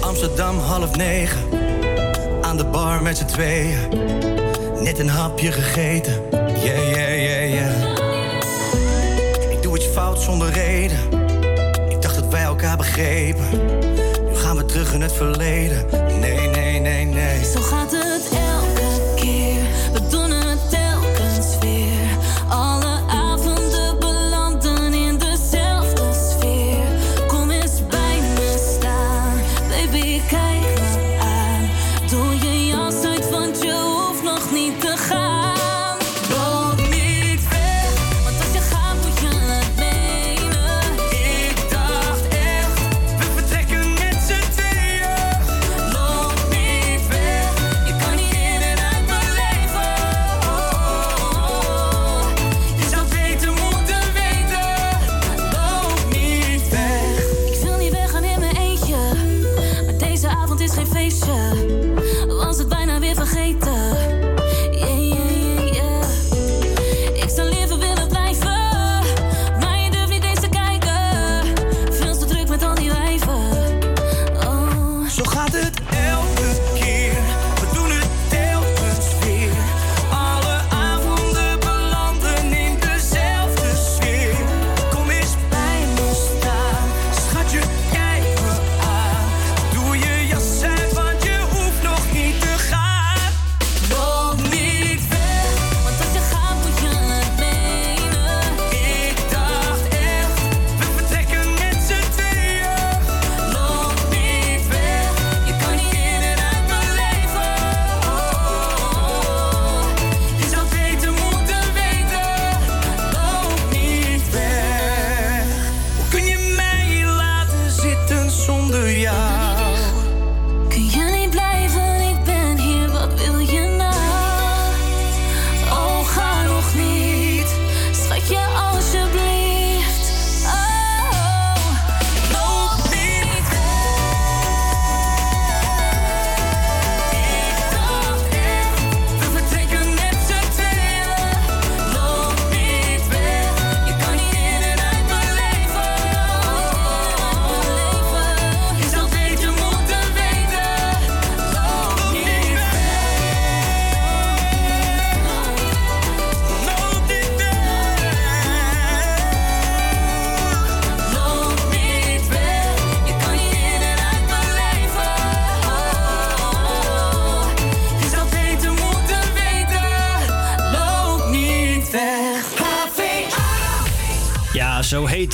Amsterdam 0.00 0.58
half 0.58 0.96
negen. 0.96 1.40
Aan 2.42 2.56
de 2.56 2.64
bar 2.64 3.02
met 3.02 3.16
z'n 3.16 3.24
tweeën. 3.24 3.78
Net 4.82 4.98
een 4.98 5.08
hapje 5.08 5.52
gegeten. 5.52 6.12
Yeah, 6.30 6.90
yeah, 6.90 7.22
yeah, 7.22 7.52
yeah. 7.52 7.79
Fout 9.92 10.20
zonder 10.20 10.50
reden. 10.50 10.98
Ik 11.88 12.02
dacht 12.02 12.14
dat 12.14 12.28
wij 12.28 12.42
elkaar 12.42 12.76
begrepen. 12.76 13.48
Nu 14.28 14.34
gaan 14.34 14.56
we 14.56 14.64
terug 14.64 14.94
in 14.94 15.00
het 15.00 15.12
verleden. 15.12 15.86
Nee, 16.20 16.48
nee, 16.48 16.80
nee, 16.80 17.04
nee. 17.04 17.44
Zo 17.44 17.60
gaat 17.60 17.90
het 17.90 18.09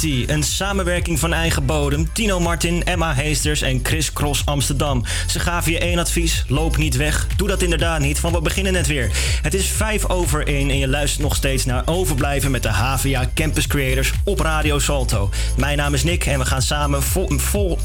Een 0.02 0.42
samenwerking 0.42 1.18
van 1.18 1.32
eigen 1.32 1.66
bodem. 1.66 2.12
Tino 2.12 2.40
Martin, 2.40 2.84
Emma 2.84 3.14
Heesters 3.14 3.62
en 3.62 3.80
Chris 3.82 4.12
Cross 4.12 4.42
Amsterdam. 4.44 5.04
Ze 5.26 5.40
gaven 5.40 5.72
je 5.72 5.78
één 5.78 5.98
advies. 5.98 6.44
Loop 6.48 6.76
niet 6.76 6.96
weg. 6.96 7.26
Doe 7.36 7.48
dat 7.48 7.62
inderdaad 7.62 8.00
niet, 8.00 8.20
want 8.20 8.34
we 8.34 8.40
beginnen 8.40 8.72
net 8.72 8.86
weer. 8.86 9.10
Het 9.42 9.54
is 9.54 9.66
vijf 9.66 10.08
over 10.08 10.46
één 10.46 10.70
en 10.70 10.78
je 10.78 10.88
luistert 10.88 11.22
nog 11.22 11.36
steeds 11.36 11.64
naar 11.64 11.82
Overblijven 11.86 12.50
met 12.50 12.62
de 12.62 12.68
HVA 12.68 13.30
Campus 13.34 13.66
Creators 13.66 14.12
op 14.24 14.40
Radio 14.40 14.78
Salto. 14.78 15.30
Mijn 15.56 15.76
naam 15.76 15.94
is 15.94 16.04
Nick 16.04 16.26
en 16.26 16.38
we 16.38 16.44
gaan 16.44 16.62
samen, 16.62 17.02
vol, 17.02 17.28
vol, 17.36 17.78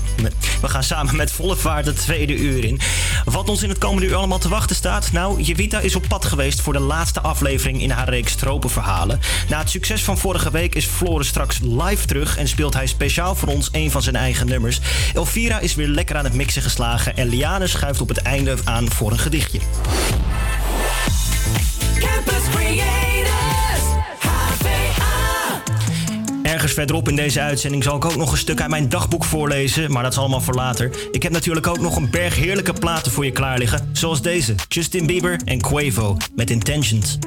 we 0.62 0.68
gaan 0.68 0.84
samen 0.84 1.16
met 1.16 1.32
volle 1.32 1.56
vaart 1.56 1.86
het 1.86 1.96
tweede 1.96 2.36
uur 2.36 2.64
in. 2.64 2.80
Wat 3.26 3.50
ons 3.50 3.64
in 3.64 3.70
het 3.70 3.78
komende 3.78 4.08
uur 4.08 4.16
allemaal 4.16 4.40
te 4.40 4.50
wachten 4.50 4.76
staat? 4.76 5.12
Nou, 5.12 5.42
Jevita 5.42 5.80
is 5.80 5.96
op 5.96 6.08
pad 6.08 6.26
geweest 6.26 6.62
voor 6.62 6.74
de 6.74 6.80
laatste 6.80 7.22
aflevering 7.22 7.82
in 7.82 7.90
haar 7.90 8.10
reeks 8.10 8.36
Tropenverhalen. 8.36 9.20
Na 9.50 9.58
het 9.58 9.70
succes 9.70 10.04
van 10.04 10.18
vorige 10.18 10.52
week 10.52 10.76
is 10.76 10.86
Floris 10.86 11.28
straks 11.28 11.60
live 11.62 12.06
terug 12.06 12.38
en 12.38 12.48
speelt 12.48 12.74
hij 12.74 12.88
speciaal 12.88 13.36
voor 13.36 13.50
ons 13.50 13.70
een 13.72 13.92
van 13.92 14.02
zijn 14.02 14.16
eigen 14.16 14.48
nummers. 14.48 14.80
Elvira 15.14 15.60
is 15.60 15.76
weer 15.76 15.88
lekker 15.88 16.16
aan 16.16 16.24
het 16.24 16.34
mixen 16.34 16.62
geslagen 16.62 17.18
en 17.18 17.28
Liane 17.28 17.68
schuift 17.68 18.02
op 18.02 18.08
het 18.08 18.18
einde 18.18 18.58
aan 18.64 18.92
voor 18.92 19.12
een 19.12 19.20
gedichtje. 19.20 19.60
Verderop 26.70 27.10
in 27.10 27.16
deze 27.16 27.42
uitzending 27.42 27.84
zal 27.84 27.96
ik 27.96 28.06
ook 28.06 28.16
nog 28.16 28.32
een 28.32 28.38
stuk 28.38 28.62
uit 28.62 28.70
mijn 28.70 28.90
dagboek 28.90 29.24
voorlezen, 29.24 29.92
maar 29.92 30.04
dat 30.04 30.12
is 30.12 30.18
allemaal 30.18 30.42
voor 30.42 30.54
later. 30.54 30.92
Ik 31.12 31.24
heb 31.24 31.32
natuurlijk 31.32 31.68
ook 31.68 31.80
nog 31.80 31.96
een 31.96 32.10
berg 32.10 32.36
heerlijke 32.36 32.74
platen 32.74 33.12
voor 33.12 33.26
je 33.26 33.32
klaar 33.32 33.58
liggen, 33.58 33.90
zoals 33.94 34.22
deze: 34.22 34.56
Justin 34.68 35.06
Bieber 35.06 35.40
en 35.46 35.62
Quavo 35.62 36.18
met 36.36 36.50
Intentions. 36.50 37.18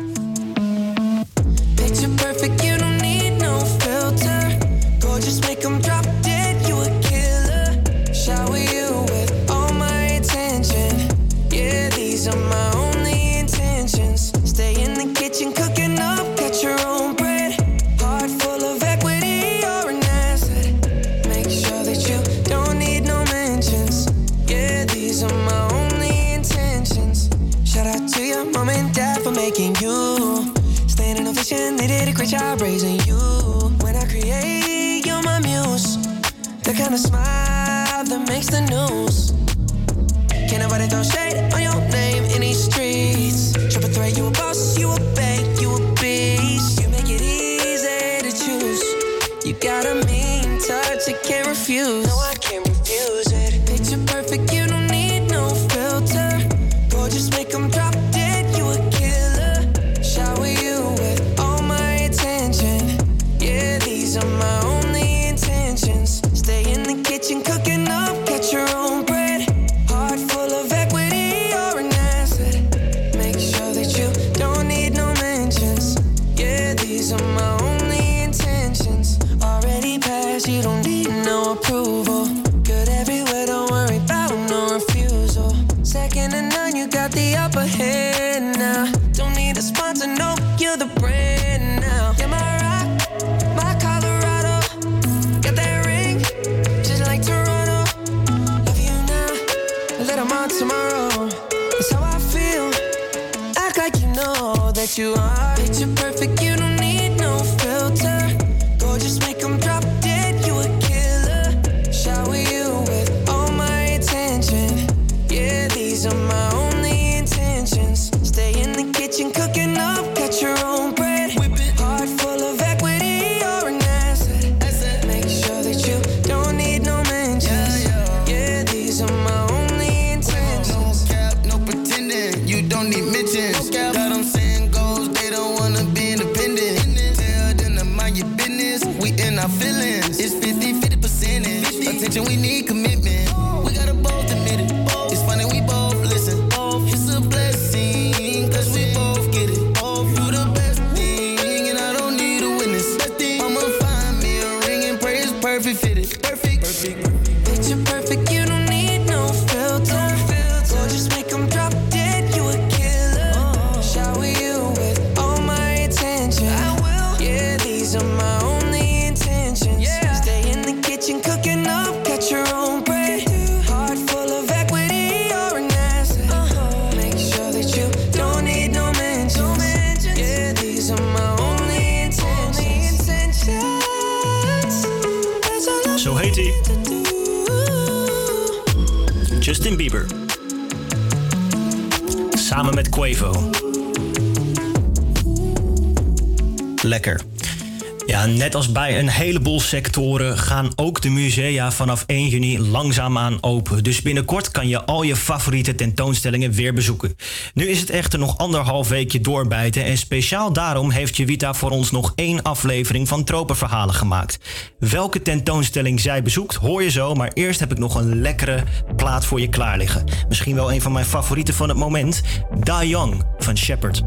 sectoren 199.74 200.38
gaan 200.38 200.72
ook 200.76 201.02
de 201.02 201.08
musea 201.08 201.72
vanaf 201.72 202.04
1 202.06 202.28
juni 202.28 202.60
langzaamaan 202.60 203.38
open. 203.40 203.84
Dus 203.84 204.02
binnenkort 204.02 204.50
kan 204.50 204.68
je 204.68 204.84
al 204.84 205.02
je 205.02 205.16
favoriete 205.16 205.74
tentoonstellingen 205.74 206.52
weer 206.52 206.74
bezoeken. 206.74 207.16
Nu 207.54 207.68
is 207.68 207.80
het 207.80 207.90
echter 207.90 208.18
nog 208.18 208.38
anderhalf 208.38 208.88
weekje 208.88 209.20
doorbijten 209.20 209.84
en 209.84 209.98
speciaal 209.98 210.52
daarom 210.52 210.90
heeft 210.90 211.16
Jewita 211.16 211.54
voor 211.54 211.70
ons 211.70 211.90
nog 211.90 212.12
één 212.14 212.42
aflevering 212.42 213.08
van 213.08 213.24
Tropenverhalen 213.24 213.94
gemaakt. 213.94 214.38
Welke 214.78 215.22
tentoonstelling 215.22 216.00
zij 216.00 216.22
bezoekt 216.22 216.54
hoor 216.54 216.82
je 216.82 216.90
zo, 216.90 217.14
maar 217.14 217.30
eerst 217.32 217.60
heb 217.60 217.70
ik 217.70 217.78
nog 217.78 217.94
een 217.94 218.20
lekkere 218.20 218.64
plaat 218.96 219.24
voor 219.24 219.40
je 219.40 219.48
klaar 219.48 219.78
liggen. 219.78 220.04
Misschien 220.28 220.54
wel 220.54 220.72
een 220.72 220.82
van 220.82 220.92
mijn 220.92 221.06
favorieten 221.06 221.54
van 221.54 221.68
het 221.68 221.78
moment, 221.78 222.22
Da 222.60 222.84
Young 222.84 223.22
van 223.38 223.56
Shepard. 223.56 224.02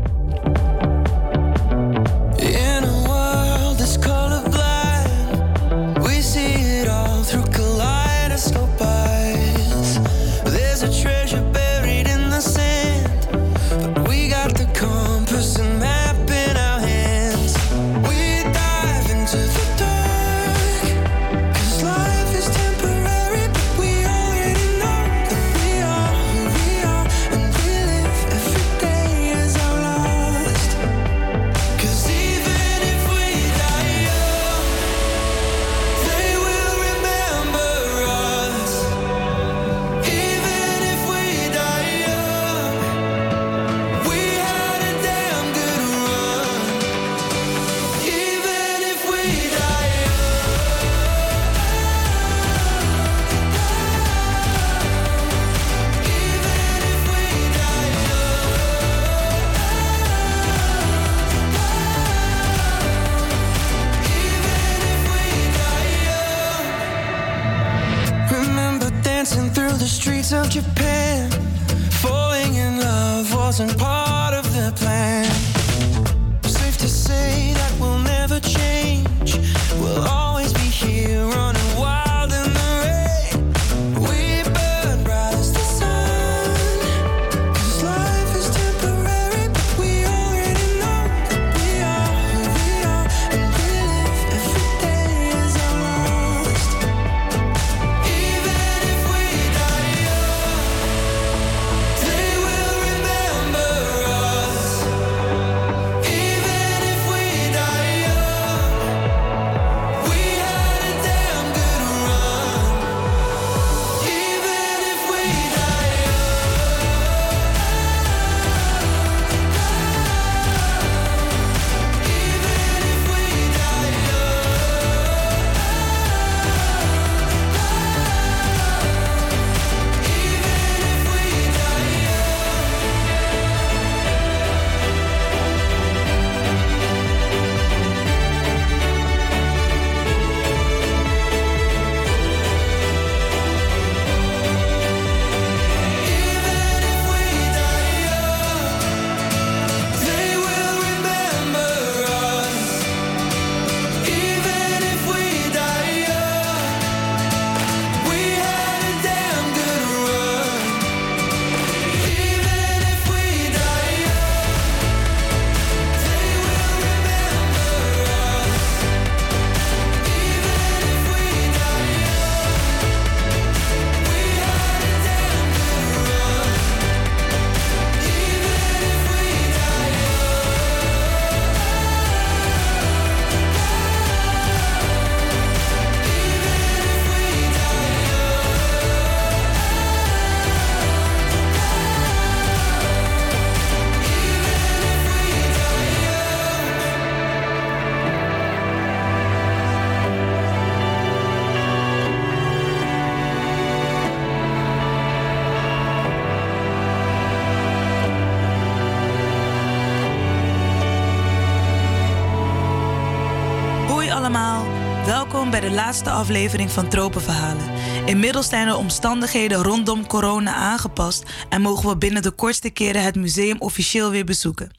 Bij 215.52 215.60
de 215.60 215.72
laatste 215.72 216.10
aflevering 216.10 216.72
van 216.72 216.90
Tropenverhalen. 216.90 217.65
Inmiddels 218.06 218.49
zijn 218.49 218.68
de 218.68 218.76
omstandigheden 218.76 219.64
rondom 219.64 220.07
corona 220.07 220.53
aangepast 220.53 221.24
en 221.49 221.61
mogen 221.61 221.90
we 221.90 221.98
binnen 221.98 222.22
de 222.22 222.32
kortste 222.32 222.69
keren 222.69 223.03
het 223.03 223.15
museum 223.15 223.56
officieel 223.60 224.10
weer 224.11 224.26
bezoeken. 224.26 224.72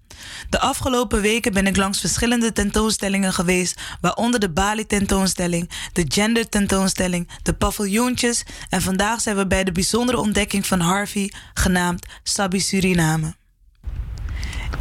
De 0.49 0.59
afgelopen 0.61 1.20
weken 1.20 1.53
ben 1.53 1.66
ik 1.66 1.77
langs 1.77 2.01
verschillende 2.01 2.53
tentoonstellingen 2.53 3.32
geweest, 3.32 3.81
waaronder 4.01 4.40
de 4.40 4.51
Bali 4.51 4.86
tentoonstelling, 4.86 5.70
de 5.93 6.05
Gender 6.09 6.49
tentoonstelling, 6.49 7.28
de 7.43 7.53
paviljoentjes 7.53 8.45
en 8.69 8.82
vandaag 8.82 9.20
zijn 9.20 9.36
we 9.36 9.47
bij 9.47 9.65
de 9.65 9.73
bijzondere 9.73 10.19
ontdekking 10.19 10.66
van 10.66 10.81
Harvey, 10.81 11.32
genaamd 11.55 12.07
Sabi 12.23 12.61
Suriname. 12.61 13.35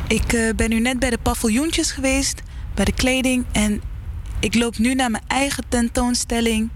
Ik 0.08 0.34
eh, 0.34 0.56
ben 0.56 0.70
nu 0.70 0.80
net 0.80 1.00
bij 1.00 1.10
de 1.10 1.18
paviljoentjes 1.18 1.92
geweest, 1.92 2.42
bij 2.74 2.86
de 2.86 2.94
kleding 2.94 3.46
en 3.52 3.82
ik 4.40 4.56
loop 4.56 4.78
nu 4.78 4.94
naar 4.94 5.12
mijn 5.12 5.24
eigen 5.28 5.64
tentoonstelling 5.70 6.70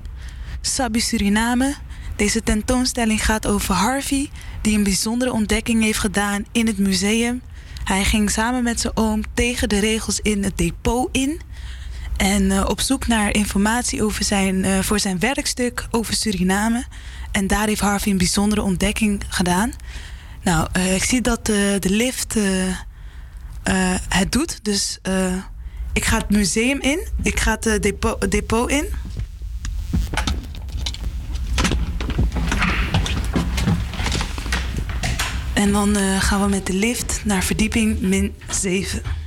Sabi 0.61 0.99
Suriname. 0.99 1.75
Deze 2.15 2.43
tentoonstelling 2.43 3.25
gaat 3.25 3.47
over 3.47 3.73
Harvey, 3.73 4.29
die 4.61 4.77
een 4.77 4.83
bijzondere 4.83 5.31
ontdekking 5.31 5.83
heeft 5.83 5.99
gedaan 5.99 6.45
in 6.51 6.67
het 6.67 6.77
museum. 6.77 7.41
Hij 7.83 8.03
ging 8.03 8.31
samen 8.31 8.63
met 8.63 8.79
zijn 8.79 8.97
oom 8.97 9.21
tegen 9.33 9.69
de 9.69 9.79
regels 9.79 10.19
in 10.19 10.43
het 10.43 10.57
depot 10.57 11.09
in. 11.11 11.39
En 12.17 12.51
eh, 12.51 12.65
op 12.67 12.81
zoek 12.81 13.07
naar 13.07 13.33
informatie 13.33 14.03
over 14.03 14.23
zijn, 14.23 14.63
eh, 14.63 14.79
voor 14.79 14.99
zijn 14.99 15.19
werkstuk 15.19 15.87
over 15.91 16.13
Suriname. 16.13 16.85
En 17.31 17.47
daar 17.47 17.67
heeft 17.67 17.81
Harvey 17.81 18.11
een 18.11 18.17
bijzondere 18.17 18.61
ontdekking 18.61 19.23
gedaan. 19.27 19.73
Nou, 20.43 20.67
eh, 20.71 20.95
ik 20.95 21.03
zie 21.03 21.21
dat 21.21 21.45
de 21.45 21.79
lift 21.81 22.35
het 24.09 24.31
doet. 24.31 24.63
Dus 24.63 24.99
ik 25.93 26.05
ga 26.05 26.17
het 26.17 26.29
museum 26.29 26.79
in. 26.81 27.07
Ik 27.21 27.39
ga 27.39 27.51
het 27.51 27.65
eh, 27.65 27.79
depot, 27.79 28.31
depot 28.31 28.69
in. 28.69 28.85
En 35.53 35.71
dan 35.71 35.95
eh, 35.95 36.21
gaan 36.21 36.41
we 36.41 36.47
met 36.47 36.65
de 36.65 36.73
lift 36.73 37.21
naar 37.25 37.43
verdieping 37.43 37.99
min 37.99 38.35
7. 38.49 39.20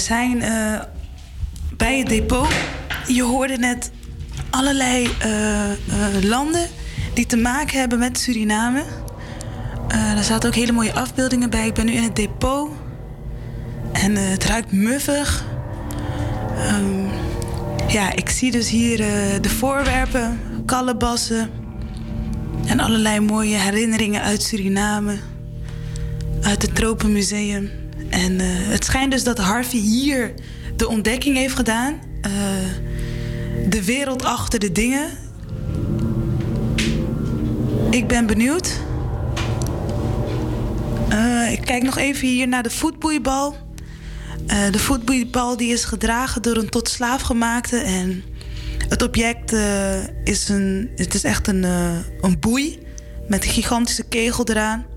Zijn 0.00 0.42
eh, 0.42 0.80
bij 1.76 1.98
het 1.98 2.08
depot. 2.08 2.48
Je 3.06 3.22
hoorde 3.22 3.56
net 3.56 3.90
allerlei 4.50 5.10
eh, 5.18 5.70
eh, 5.70 5.76
landen 6.22 6.68
die 7.14 7.26
te 7.26 7.36
maken 7.36 7.78
hebben 7.78 7.98
met 7.98 8.18
Suriname. 8.18 8.82
Er 10.16 10.24
zaten 10.24 10.48
ook 10.48 10.54
hele 10.54 10.72
mooie 10.72 10.92
afbeeldingen 10.92 11.50
bij. 11.50 11.66
Ik 11.66 11.74
ben 11.74 11.86
nu 11.86 11.92
in 11.92 12.02
het 12.02 12.16
depot. 12.16 12.70
En 13.92 14.16
het 14.16 14.44
ruikt 14.44 14.72
muffig. 14.72 15.44
Ehm, 16.56 17.06
ja, 17.88 18.12
ik 18.12 18.30
zie 18.30 18.50
dus 18.50 18.68
hier 18.68 18.96
de 19.40 19.48
voorwerpen, 19.48 20.40
kalebassen. 20.66 21.50
En 22.66 22.80
allerlei 22.80 23.20
mooie 23.20 23.56
herinneringen 23.56 24.22
uit 24.22 24.42
Suriname. 24.42 25.18
Uit 26.42 26.62
het 26.62 26.74
Tropenmuseum. 26.74 27.79
En 28.10 28.40
eh, 28.40 28.46
het 28.48 28.84
schijnt 28.84 29.12
dus 29.12 29.24
dat 29.24 29.38
Harvey 29.38 29.80
hier 29.80 30.34
de 30.76 30.88
ontdekking 30.88 31.36
heeft 31.36 31.54
gedaan. 31.54 32.00
Eh, 32.20 32.32
de 33.68 33.84
wereld 33.84 34.24
achter 34.24 34.58
de 34.58 34.72
dingen. 34.72 35.10
Ik 37.90 38.06
ben 38.06 38.26
benieuwd. 38.26 38.80
Eh, 41.08 41.52
ik 41.52 41.60
kijk 41.60 41.82
nog 41.82 41.98
even 41.98 42.28
hier 42.28 42.48
naar 42.48 42.62
de 42.62 42.70
voetboeibal. 42.70 43.68
De 44.70 44.78
voetboeibal 44.78 45.56
die 45.56 45.72
is 45.72 45.84
gedragen 45.84 46.42
door 46.42 46.56
een 46.56 46.68
tot 46.68 46.88
slaaf 46.88 47.22
gemaakte. 47.22 47.78
En 47.78 48.22
het 48.88 49.02
object 49.02 49.52
is, 50.24 50.48
een, 50.48 50.90
het 50.96 51.14
is 51.14 51.24
echt 51.24 51.46
een, 51.46 51.62
een 52.20 52.36
boei 52.40 52.78
met 53.28 53.44
een 53.44 53.50
gigantische 53.50 54.04
kegel 54.08 54.44
eraan. 54.44 54.89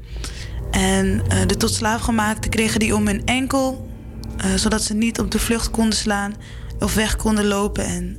En 0.74 1.22
eh, 1.28 1.48
de 1.48 1.58
tot 1.58 1.74
slaaf 1.74 2.02
gemaakte 2.02 2.50
kregen 2.50 2.80
die 2.80 2.96
om 2.96 3.08
hun 3.08 3.26
enkel, 3.26 3.90
eh, 4.38 4.54
zodat 4.54 4.84
ze 4.84 4.94
niet 4.94 5.20
op 5.20 5.32
de 5.32 5.40
vlucht 5.40 5.72
konden 5.72 5.98
slaan 5.98 6.36
of 6.80 6.94
weg 6.94 7.16
konden 7.16 7.46
lopen. 7.46 7.86
En 7.86 8.18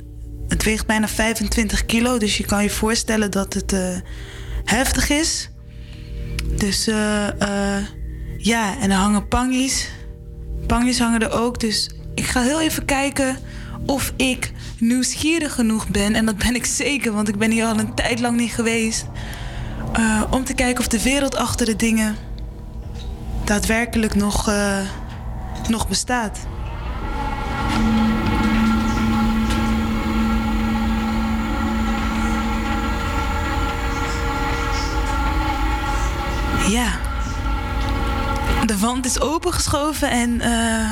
het 0.48 0.64
weegt 0.64 0.86
bijna 0.86 1.08
25 1.08 1.86
kilo, 1.86 2.18
dus 2.18 2.36
je 2.36 2.44
kan 2.44 2.62
je 2.62 2.70
voorstellen 2.70 3.30
dat 3.30 3.54
het 3.54 3.72
eh, 3.72 3.96
heftig 4.64 5.10
is. 5.10 5.50
Dus 6.56 6.84
ja, 8.38 8.78
en 8.80 8.90
er 8.90 8.96
hangen 8.96 9.28
pangies. 9.28 9.88
Pangies 10.66 10.98
hangen 10.98 11.20
er 11.20 11.32
ook, 11.32 11.60
dus 11.60 11.90
ik 12.14 12.24
ga 12.24 12.42
heel 12.42 12.60
even 12.60 12.84
kijken 12.84 13.36
of 13.86 14.12
ik 14.16 14.52
nieuwsgierig 14.78 15.52
genoeg 15.52 15.88
ben. 15.88 16.14
En 16.14 16.26
dat 16.26 16.38
ben 16.38 16.54
ik 16.54 16.64
zeker, 16.64 17.12
want 17.12 17.28
ik 17.28 17.38
ben 17.38 17.50
hier 17.50 17.64
al 17.64 17.78
een 17.78 17.94
tijd 17.94 18.20
lang 18.20 18.36
niet 18.36 18.52
geweest. 18.52 19.06
Om 20.30 20.44
te 20.44 20.54
kijken 20.54 20.80
of 20.80 20.88
de 20.88 21.02
wereld 21.02 21.36
achter 21.36 21.66
de 21.66 21.76
dingen 21.76 22.16
daadwerkelijk 23.44 24.14
nog, 24.14 24.48
eh, 24.48 24.78
nog 25.68 25.88
bestaat. 25.88 26.38
Ja. 36.68 36.98
De 38.66 38.78
wand 38.78 39.06
is 39.06 39.20
opengeschoven 39.20 40.10
en 40.10 40.40
eh, 40.40 40.90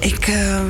ik 0.00 0.28
eh, 0.28 0.64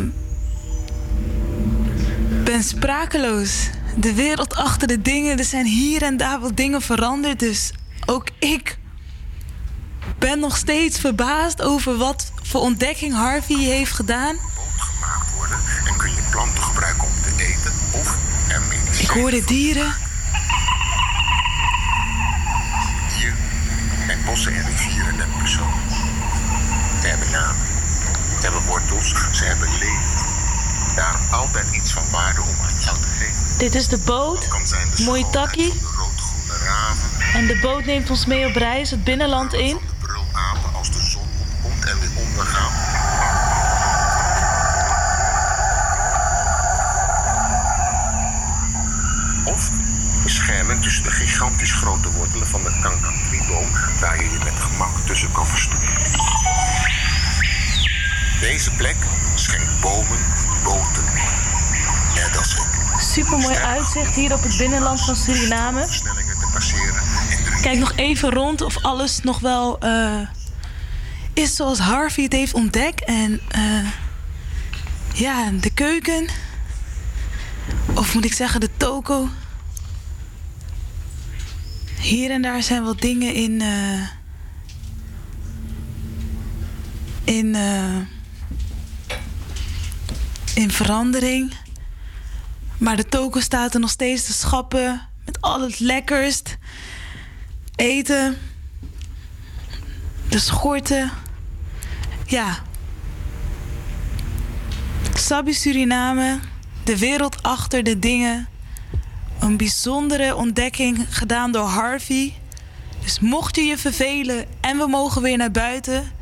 ben 2.44 2.62
sprakeloos. 2.62 3.70
De 3.96 4.14
wereld 4.14 4.54
achter 4.54 4.88
de 4.88 5.02
dingen, 5.02 5.38
er 5.38 5.44
zijn 5.44 5.66
hier 5.66 6.02
en 6.02 6.16
daar 6.16 6.40
wat 6.40 6.56
dingen 6.56 6.82
veranderd. 6.82 7.38
Dus 7.38 7.72
ook 8.06 8.28
ik 8.38 8.78
ben 10.18 10.38
nog 10.38 10.56
steeds 10.56 10.98
verbaasd 10.98 11.62
over 11.62 11.96
wat 11.96 12.32
voor 12.42 12.60
ontdekking 12.60 13.14
Harvey 13.14 13.56
heeft 13.56 13.92
gedaan. 13.92 14.36
worden 15.36 15.58
en 15.86 15.96
kun 15.96 16.10
je 16.10 16.22
planten 16.30 16.62
gebruiken 16.62 17.02
om 17.02 17.14
te 17.22 17.42
eten 17.44 17.72
of 17.92 18.16
er 18.48 18.62
Ik 19.00 19.08
hoorde 19.08 19.44
dieren. 19.44 19.94
Hier 23.18 23.34
zijn 24.06 24.18
bossen 24.24 24.54
en 24.54 24.66
rivieren 24.66 25.16
net 25.16 25.38
persoon. 25.38 25.72
Ze 27.00 27.06
hebben 27.06 27.30
namen, 27.30 27.66
ze 28.38 28.42
hebben 28.42 28.62
wortels, 28.66 29.14
ze 29.32 29.44
hebben 29.44 29.68
leven. 29.78 30.34
Daarom 30.96 31.20
altijd 31.30 31.66
iets 31.74 31.92
van 31.92 32.02
waarde 32.10 32.40
om 32.40 32.56
aan 32.66 32.80
jou 32.80 32.96
te 33.00 33.08
geven. 33.08 33.58
Dit 33.58 33.74
is 33.74 33.88
de 33.88 33.98
boot. 33.98 34.48
Mooi 35.04 35.24
takkie. 35.30 35.72
Roodgroene 35.96 36.64
raven, 36.64 37.08
En 37.34 37.46
de 37.46 37.58
boot 37.62 37.84
neemt 37.84 38.10
ons 38.10 38.26
mee 38.26 38.46
op 38.46 38.54
reis 38.54 38.90
het 38.90 39.04
binnenland 39.04 39.52
in. 39.52 39.78
brulapen 40.00 40.74
als 40.74 40.90
de 40.90 41.00
zon 41.00 41.28
opkomt 41.40 41.84
en 41.84 42.00
weer 42.00 42.10
ondergaat. 42.26 42.72
Of 49.44 49.70
bescherming 50.22 50.82
tussen 50.82 51.02
de 51.02 51.10
gigantisch 51.36 51.72
grote 51.72 52.10
wortelen 52.10 52.46
van 52.46 52.62
de 52.62 52.78
kankantrieboom, 52.80 53.70
waar 54.00 54.16
je 54.16 54.30
je 54.30 54.38
met 54.44 54.58
gemak 54.58 55.06
tussen 55.06 55.32
kan 55.32 55.46
verstoppen. 55.46 55.88
Deze 58.40 58.70
plek 58.70 58.96
schenkt 59.34 59.80
bomen, 59.80 60.18
boten, 60.64 61.04
net 62.14 62.36
als 62.38 62.54
ik. 62.54 63.00
Super 63.00 63.38
mooi 63.38 63.56
uitzicht 63.56 64.14
hier 64.14 64.32
op 64.32 64.42
het 64.42 64.56
binnenland 64.56 65.04
van 65.04 65.16
Suriname. 65.16 65.86
Versnellingen 65.86 66.38
te 66.38 66.48
passeren 66.52 66.94
en 67.30 67.44
de 67.44 67.60
kijk 67.62 67.78
nog 67.78 67.92
even 67.96 68.30
rond 68.30 68.62
of 68.62 68.82
alles 68.82 69.20
nog 69.22 69.38
wel 69.38 69.78
eh, 69.78 70.20
is 71.32 71.56
zoals 71.56 71.78
Harvey 71.78 72.24
het 72.24 72.32
heeft 72.32 72.54
ontdekt. 72.54 73.04
En 73.04 73.40
eh, 73.48 73.88
ja, 75.12 75.50
de 75.60 75.70
keuken. 75.70 76.28
Of 77.94 78.14
moet 78.14 78.24
ik 78.24 78.32
zeggen, 78.32 78.60
de 78.60 78.70
toko. 78.76 79.28
Hier 82.06 82.30
en 82.30 82.42
daar 82.42 82.62
zijn 82.62 82.82
wel 82.84 82.96
dingen 82.96 83.34
in. 83.34 83.60
eh, 83.60 84.08
in. 87.24 87.54
eh, 87.54 87.96
in 90.54 90.70
verandering. 90.70 91.52
Maar 92.78 92.96
de 92.96 93.04
toko 93.08 93.40
staat 93.40 93.74
er 93.74 93.80
nog 93.80 93.90
steeds 93.90 94.24
te 94.24 94.32
schappen. 94.32 95.08
Met 95.24 95.40
al 95.40 95.60
het 95.60 95.80
lekkerst. 95.80 96.56
Eten. 97.76 98.38
De 100.28 100.38
schorten. 100.38 101.10
Ja. 102.26 102.58
Sabi 105.14 105.52
Suriname. 105.54 106.38
De 106.84 106.98
wereld 106.98 107.42
achter 107.42 107.82
de 107.82 107.98
dingen. 107.98 108.48
Een 109.40 109.56
bijzondere 109.56 110.34
ontdekking 110.34 111.06
gedaan 111.10 111.52
door 111.52 111.66
Harvey. 111.66 112.34
Dus 113.02 113.20
mocht 113.20 113.56
je 113.56 113.62
je 113.62 113.78
vervelen 113.78 114.44
en 114.60 114.78
we 114.78 114.86
mogen 114.86 115.22
weer 115.22 115.36
naar 115.36 115.50
buiten... 115.50 116.12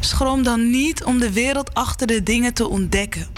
schroom 0.00 0.42
dan 0.42 0.70
niet 0.70 1.04
om 1.04 1.18
de 1.18 1.32
wereld 1.32 1.74
achter 1.74 2.06
de 2.06 2.22
dingen 2.22 2.54
te 2.54 2.68
ontdekken. 2.68 3.28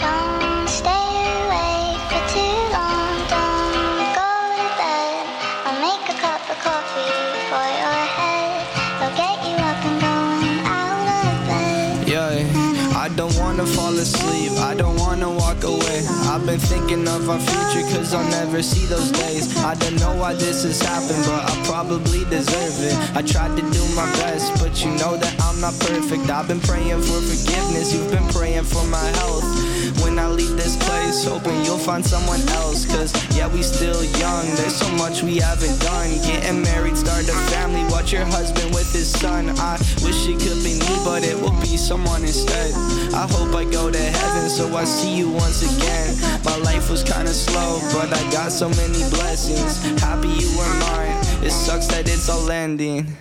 I 13.02 13.08
don't 13.08 13.36
wanna 13.36 13.66
fall 13.66 13.92
asleep, 13.98 14.52
I 14.60 14.74
don't 14.76 14.94
wanna 14.96 15.28
walk 15.28 15.64
away. 15.64 16.06
I've 16.30 16.46
been 16.46 16.60
thinking 16.60 17.08
of 17.08 17.28
our 17.28 17.40
future, 17.40 17.82
cause 17.90 18.14
I'll 18.14 18.30
never 18.30 18.62
see 18.62 18.86
those 18.86 19.10
days. 19.10 19.56
I 19.58 19.74
don't 19.74 19.98
know 19.98 20.14
why 20.14 20.34
this 20.34 20.62
has 20.62 20.80
happened, 20.80 21.24
but 21.26 21.50
I 21.50 21.66
probably 21.66 22.24
deserve 22.26 22.78
it. 22.78 22.94
I 23.16 23.22
tried 23.22 23.56
to 23.56 23.62
do 23.72 23.82
my 23.96 24.06
best, 24.22 24.54
but 24.62 24.84
you 24.84 24.92
know 24.92 25.16
that 25.16 25.34
I'm 25.42 25.60
not 25.60 25.74
perfect. 25.80 26.30
I've 26.30 26.46
been 26.46 26.60
praying 26.60 27.02
for 27.02 27.18
forgiveness, 27.20 27.92
you've 27.92 28.12
been 28.12 28.28
praying 28.28 28.66
for 28.70 28.86
my 28.86 29.04
health. 29.18 29.71
When 30.12 30.18
I 30.18 30.28
leave 30.28 30.58
this 30.58 30.76
place, 30.76 31.24
hoping 31.24 31.64
you'll 31.64 31.78
find 31.78 32.04
someone 32.04 32.42
else. 32.60 32.84
Cause 32.84 33.16
yeah, 33.34 33.48
we 33.48 33.62
still 33.62 34.04
young, 34.20 34.44
there's 34.56 34.76
so 34.76 34.86
much 34.96 35.22
we 35.22 35.38
haven't 35.38 35.80
done. 35.80 36.10
Getting 36.20 36.60
married, 36.60 36.98
start 36.98 37.26
a 37.30 37.32
family, 37.48 37.82
watch 37.90 38.12
your 38.12 38.26
husband 38.26 38.74
with 38.74 38.92
his 38.92 39.08
son. 39.08 39.48
I 39.56 39.78
wish 40.04 40.28
it 40.28 40.38
could 40.38 40.62
be 40.62 40.76
me, 40.76 40.96
but 41.02 41.24
it 41.24 41.40
will 41.40 41.58
be 41.62 41.78
someone 41.78 42.20
instead. 42.20 42.74
I 43.14 43.26
hope 43.26 43.54
I 43.56 43.64
go 43.64 43.90
to 43.90 43.98
heaven, 43.98 44.50
so 44.50 44.76
I 44.76 44.84
see 44.84 45.16
you 45.16 45.30
once 45.30 45.62
again. 45.64 46.14
My 46.44 46.56
life 46.56 46.90
was 46.90 47.02
kinda 47.02 47.32
slow, 47.32 47.80
but 47.94 48.12
I 48.12 48.22
got 48.30 48.52
so 48.52 48.68
many 48.68 49.08
blessings. 49.16 49.80
Happy 50.02 50.28
you 50.28 50.50
were 50.58 50.74
mine, 50.92 51.16
it 51.42 51.52
sucks 51.52 51.86
that 51.86 52.06
it's 52.06 52.28
all 52.28 52.50
ending. 52.50 53.16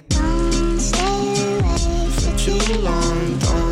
Stay 0.77 1.55
away 1.55 2.09
For 2.19 2.37
too 2.37 2.59
long, 2.83 3.39
don't 3.39 3.70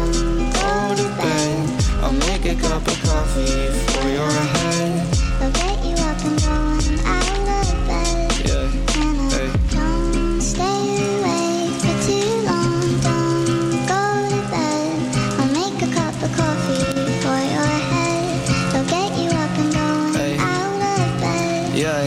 cup 2.69 2.85
of 2.85 3.01
coffee 3.01 3.67
for 3.93 4.07
your 4.09 4.29
head. 4.29 5.01
I'll 5.41 5.51
get 5.53 5.83
you 5.83 5.95
up 6.05 6.21
and 6.23 6.37
going 6.37 6.99
out 7.03 7.65
of 7.65 7.87
bed. 7.87 8.29
Yeah, 8.45 8.69
hey. 9.33 9.49
Don't 9.73 10.39
stay 10.39 10.85
away 11.17 11.73
for 11.81 11.95
too 12.05 12.29
long. 12.45 12.77
Don't 13.01 13.87
go 13.89 14.03
to 14.29 14.41
bed. 14.53 14.97
I'll 15.39 15.51
make 15.51 15.81
a 15.81 15.89
cup 15.95 16.13
of 16.21 16.31
coffee 16.37 16.83
for 17.25 17.39
your 17.55 17.73
head. 17.89 18.37
I'll 18.75 18.85
get 18.85 19.17
you 19.17 19.29
up 19.31 19.53
and 19.57 19.73
going 19.73 20.39
out 20.39 20.81
of 20.93 21.21
bed. 21.21 21.75
Yeah. 21.75 22.05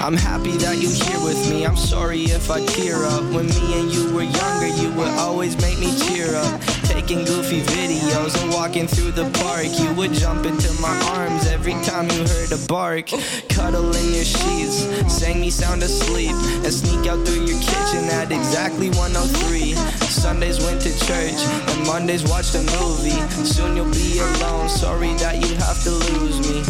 I'm 0.00 0.16
happy 0.16 0.56
that 0.58 0.76
you're 0.78 0.92
here 0.92 1.20
with 1.24 1.50
me. 1.50 1.66
I'm 1.66 1.76
sorry 1.76 2.20
if 2.20 2.52
I 2.52 2.64
tear 2.66 3.04
up. 3.04 3.24
When 3.34 3.48
me 3.48 3.80
and 3.80 3.90
you 3.90 4.14
were 4.14 4.22
younger, 4.22 4.68
you 4.68 4.92
would 4.92 5.10
always 5.18 5.60
make 5.60 5.80
me 5.80 5.90
cheer 5.98 6.36
up. 6.36 6.71
Taking 7.02 7.24
goofy 7.24 7.62
videos 7.62 8.40
and 8.40 8.52
walking 8.52 8.86
through 8.86 9.10
the 9.10 9.28
park. 9.42 9.66
You 9.76 9.92
would 9.94 10.12
jump 10.12 10.46
into 10.46 10.72
my 10.80 10.94
arms 11.16 11.48
every 11.48 11.72
time 11.82 12.08
you 12.10 12.22
heard 12.28 12.52
a 12.52 12.58
bark. 12.68 13.08
Cuddle 13.48 13.92
in 13.96 14.14
your 14.14 14.24
sheets, 14.24 14.86
sang 15.12 15.40
me 15.40 15.50
sound 15.50 15.82
asleep, 15.82 16.30
and 16.30 16.72
sneak 16.72 17.08
out 17.10 17.26
through 17.26 17.42
your 17.42 17.58
kitchen 17.58 18.04
at 18.14 18.30
exactly 18.30 18.90
103. 18.90 19.74
Sundays 20.06 20.62
went 20.62 20.80
to 20.82 20.90
church, 21.04 21.42
and 21.74 21.86
Mondays 21.88 22.22
watched 22.30 22.54
a 22.54 22.62
movie. 22.78 23.18
Soon 23.42 23.74
you'll 23.76 23.90
be 23.90 24.20
alone. 24.20 24.68
Sorry 24.68 25.12
that 25.14 25.42
you 25.42 25.56
have 25.56 25.82
to 25.82 25.90
lose 25.90 26.38
me. 26.38 26.62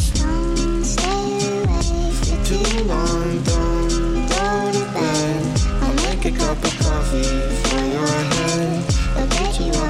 Too 2.49 2.85
long, 2.89 3.43
don't 3.45 4.29
go 4.33 4.73
to 4.73 4.85
bed. 4.97 5.61
I'll 5.83 5.95
make 6.09 6.25
a 6.25 6.33
cup 6.33 6.57
of 6.65 6.79
coffee 6.81 7.23
for 7.69 7.85
your 7.85 8.07
head. 8.09 8.72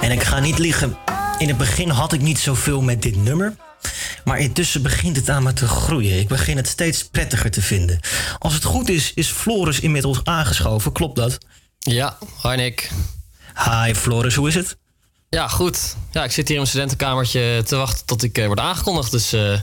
En 0.02 0.12
ik 0.12 0.24
ga 0.24 0.40
niet 0.40 0.60
liegen, 0.60 0.98
in 1.38 1.48
het 1.48 1.58
begin 1.58 1.90
had 1.90 2.14
ik 2.14 2.22
niet 2.22 2.40
zoveel 2.40 2.82
met 2.82 3.02
dit 3.02 3.16
nummer. 3.16 3.56
Maar 4.24 4.40
intussen 4.40 4.82
begint 4.82 5.16
het 5.16 5.30
aan 5.30 5.44
me 5.44 5.54
te 5.54 5.68
groeien. 5.68 6.20
Ik 6.20 6.28
begin 6.28 6.58
het 6.58 6.68
steeds 6.68 7.04
prettiger 7.04 7.52
te 7.52 7.62
vinden. 7.62 8.00
Als 8.40 8.54
het 8.54 8.64
goed 8.64 8.90
is, 8.90 9.12
is 9.14 9.28
Floris 9.28 9.80
inmiddels 9.80 10.24
aangeschoven. 10.24 10.92
Klopt 10.92 11.16
dat? 11.16 11.38
Ja, 11.80 12.18
hi 12.42 12.56
Nick. 12.56 12.92
Hi 13.56 13.94
Floris, 13.94 14.36
hoe 14.36 14.48
is 14.48 14.56
het? 14.56 14.78
Ja, 15.30 15.48
goed. 15.48 15.96
Ja, 16.12 16.24
ik 16.24 16.32
zit 16.32 16.48
hier 16.48 16.50
in 16.50 16.56
mijn 16.56 16.68
studentenkamertje 16.68 17.64
te 17.66 17.76
wachten 17.76 18.06
tot 18.06 18.24
ik 18.24 18.38
eh, 18.38 18.46
word 18.46 18.60
aangekondigd. 18.60 19.12
Dus 19.12 19.34
eh, 19.34 19.60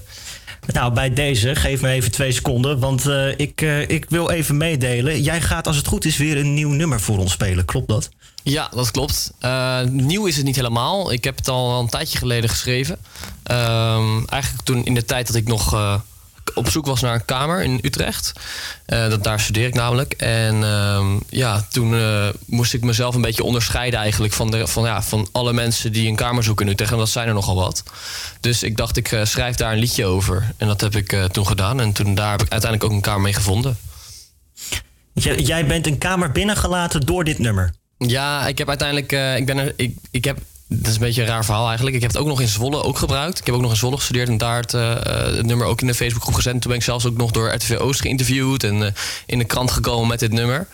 Nou, 0.67 0.93
bij 0.93 1.13
deze, 1.13 1.55
geef 1.55 1.81
me 1.81 1.89
even 1.89 2.11
twee 2.11 2.33
seconden. 2.33 2.79
Want 2.79 3.07
eh, 3.07 3.39
ik, 3.39 3.61
eh, 3.61 3.89
ik 3.89 4.07
wil 4.09 4.31
even 4.31 4.57
meedelen. 4.57 5.23
Jij 5.23 5.41
gaat, 5.41 5.67
als 5.67 5.77
het 5.77 5.87
goed 5.87 6.05
is, 6.05 6.17
weer 6.17 6.37
een 6.37 6.55
nieuw 6.55 6.71
nummer 6.71 7.01
voor 7.01 7.19
ons 7.19 7.33
spelen. 7.33 7.65
Klopt 7.65 7.89
dat? 7.89 8.11
ja, 8.43 8.69
dat 8.75 8.91
klopt. 8.91 9.33
Eh, 9.39 9.81
nieuw 9.83 10.27
is 10.27 10.37
het 10.37 10.45
niet 10.45 10.57
helemaal. 10.57 11.13
Ik 11.13 11.25
heb 11.25 11.37
het 11.37 11.49
al 11.49 11.81
een 11.81 11.89
tijdje 11.89 12.19
geleden 12.19 12.51
geschreven. 12.51 12.99
Ehm, 13.43 14.25
eigenlijk 14.27 14.65
toen 14.65 14.85
in 14.85 14.95
de 14.95 15.05
tijd 15.05 15.27
dat 15.27 15.37
ik 15.37 15.49
nog 15.49 16.01
op 16.55 16.69
zoek 16.69 16.87
was 16.87 17.01
naar 17.01 17.15
een 17.15 17.25
kamer 17.25 17.63
in 17.63 17.79
Utrecht. 17.83 18.33
Eh, 18.87 19.09
dat, 19.09 19.25
daar 19.25 19.41
studeer 19.41 19.67
ik 19.67 19.75
namelijk. 19.75 20.13
En 20.13 20.65
ehm, 20.65 21.19
ja, 21.29 21.67
toen 21.71 21.95
eh, 21.95 22.29
moest 22.47 22.75
ik 22.75 22.83
mezelf 22.83 23.15
een 23.15 23.21
beetje 23.21 23.45
onderscheiden 23.45 24.01
eigenlijk 24.01 24.33
van, 24.33 24.51
de, 24.51 24.67
van, 24.67 24.85
ja, 24.85 25.03
van 25.03 25.29
alle 25.33 25.53
mensen 25.53 25.93
die 25.93 26.09
een 26.09 26.17
kamer 26.17 26.45
zoeken 26.45 26.67
in 26.67 26.73
Utrecht. 26.73 26.93
En 26.93 26.99
dat 26.99 27.09
zijn 27.09 27.29
er 27.29 27.35
nogal 27.35 27.55
wat. 27.55 27.83
Dus 28.41 28.63
ik 28.63 28.77
dacht, 28.77 28.97
ik 28.97 29.13
eh, 29.13 29.25
schrijf 29.25 29.57
daar 29.57 29.73
een 29.73 29.79
liedje 29.79 30.07
over. 30.07 30.53
En 30.57 30.67
dat 30.67 30.81
heb 30.81 30.97
ik 30.97 31.29
toen 31.33 31.47
gedaan. 31.47 31.81
En 31.81 31.93
toen 31.93 32.15
daar 32.15 32.31
heb 32.31 32.43
ik 32.43 32.51
uiteindelijk 32.51 32.91
ook 32.91 32.97
een 32.97 33.05
kamer 33.05 33.23
mee 33.23 33.33
gevonden. 33.33 33.79
Jij, 35.13 35.39
jij 35.39 35.67
bent 35.67 35.87
een 35.87 35.99
kamer 35.99 36.33
binnengelaten 36.33 37.01
door 37.01 37.25
dit 37.25 37.39
nummer. 37.39 37.75
Ja, 37.99 38.47
ik 38.47 38.59
heb 38.59 38.69
uiteindelijk. 38.69 39.13
ik 39.39 39.47
ben 39.47 39.59
er. 39.59 39.73
Ik, 39.77 39.97
ik 40.11 40.25
heb. 40.25 40.39
Dat 40.75 40.87
is 40.87 40.95
een 40.95 41.01
beetje 41.01 41.23
een 41.23 41.29
raar 41.29 41.45
verhaal 41.45 41.67
eigenlijk. 41.67 41.97
Ik 41.97 42.03
heb 42.03 42.13
het 42.13 42.21
ook 42.21 42.27
nog 42.27 42.41
in 42.41 42.49
Zwolle 42.49 42.83
ook 42.83 42.99
gebruikt. 42.99 43.39
Ik 43.39 43.47
heb 43.47 43.55
ook 43.55 43.61
nog 43.61 43.71
in 43.71 43.77
Zwolle 43.77 43.97
gestudeerd 43.97 44.29
en 44.29 44.39
daar 44.39 44.61
het, 44.61 44.75
eh, 44.75 44.95
het 45.37 45.47
nummer 45.47 45.67
ook 45.67 45.81
in 45.81 45.87
de 45.87 45.95
Facebookgroep 45.95 46.35
gezet. 46.35 46.53
En 46.53 46.61
toen 46.61 46.71
ben 46.71 46.79
ik 46.79 46.85
zelfs 46.85 47.07
ook 47.07 47.17
nog 47.17 47.31
door 47.31 47.55
RTV 47.55 47.77
Oost 47.79 48.01
geïnterviewd 48.01 48.65
en 48.65 48.83
eh, 48.83 48.93
in 49.27 49.39
de 49.39 49.45
krant 49.45 49.71
gekomen 49.71 50.09
met 50.09 50.19
dit 50.19 50.33
nummer. 50.33 50.67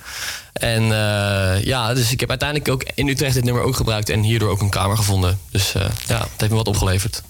En 0.53 0.83
eh, 0.83 1.65
ja, 1.65 1.95
dus 1.95 2.13
ik 2.13 2.21
heb 2.21 2.29
uiteindelijk 2.29 2.71
ook 2.71 2.85
in 2.95 3.09
Utrecht 3.09 3.35
dit 3.35 3.45
nummer 3.45 3.63
ook 3.63 3.77
gebruikt 3.77 4.09
en 4.09 4.23
hierdoor 4.23 4.51
ook 4.51 4.61
een 4.61 4.71
kamer 4.71 4.97
gevonden. 4.97 5.39
Dus 5.51 5.73
ja, 6.07 6.19
het 6.19 6.31
heeft 6.37 6.51
me 6.51 6.57
wat 6.57 6.69
opgeleverd. 6.69 7.23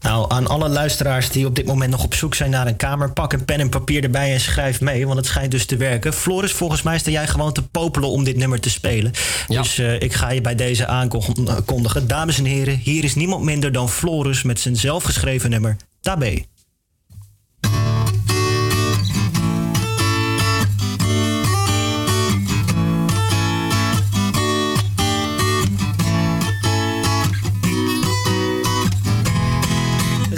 Nou, 0.00 0.32
aan 0.32 0.46
alle 0.46 0.68
luisteraars 0.68 1.30
die 1.30 1.46
op 1.46 1.54
dit 1.54 1.66
moment 1.66 1.90
nog 1.90 2.04
op 2.04 2.14
zoek 2.14 2.34
zijn 2.34 2.50
naar 2.50 2.66
een 2.66 2.76
kamer, 2.76 3.12
pak 3.12 3.32
een 3.32 3.44
pen 3.44 3.60
en 3.60 3.68
papier 3.68 4.02
erbij 4.02 4.32
en 4.32 4.40
schrijf 4.40 4.80
mee, 4.80 5.06
want 5.06 5.18
het 5.18 5.26
schijnt 5.26 5.50
dus 5.50 5.66
te 5.66 5.76
werken. 5.76 6.12
Floris, 6.12 6.52
volgens 6.52 6.82
mij 6.82 6.98
sta 6.98 7.10
jij 7.10 7.26
gewoon 7.26 7.52
te 7.52 7.62
popelen 7.62 8.08
om 8.08 8.24
dit 8.24 8.36
nummer 8.36 8.60
te 8.60 8.70
spelen. 8.70 9.12
Dus 9.46 9.78
eh, 9.78 10.00
ik 10.00 10.12
ga 10.12 10.30
je 10.30 10.40
bij 10.40 10.54
deze 10.54 10.86
aankondigen. 10.86 12.06
Dames 12.06 12.38
en 12.38 12.44
heren, 12.44 12.76
hier 12.76 13.04
is 13.04 13.14
niemand 13.14 13.44
minder 13.44 13.72
dan 13.72 13.88
Floris 13.88 14.42
met 14.42 14.60
zijn 14.60 14.76
zelfgeschreven 14.76 15.50
nummer 15.50 15.76
Tabé. 16.00 16.44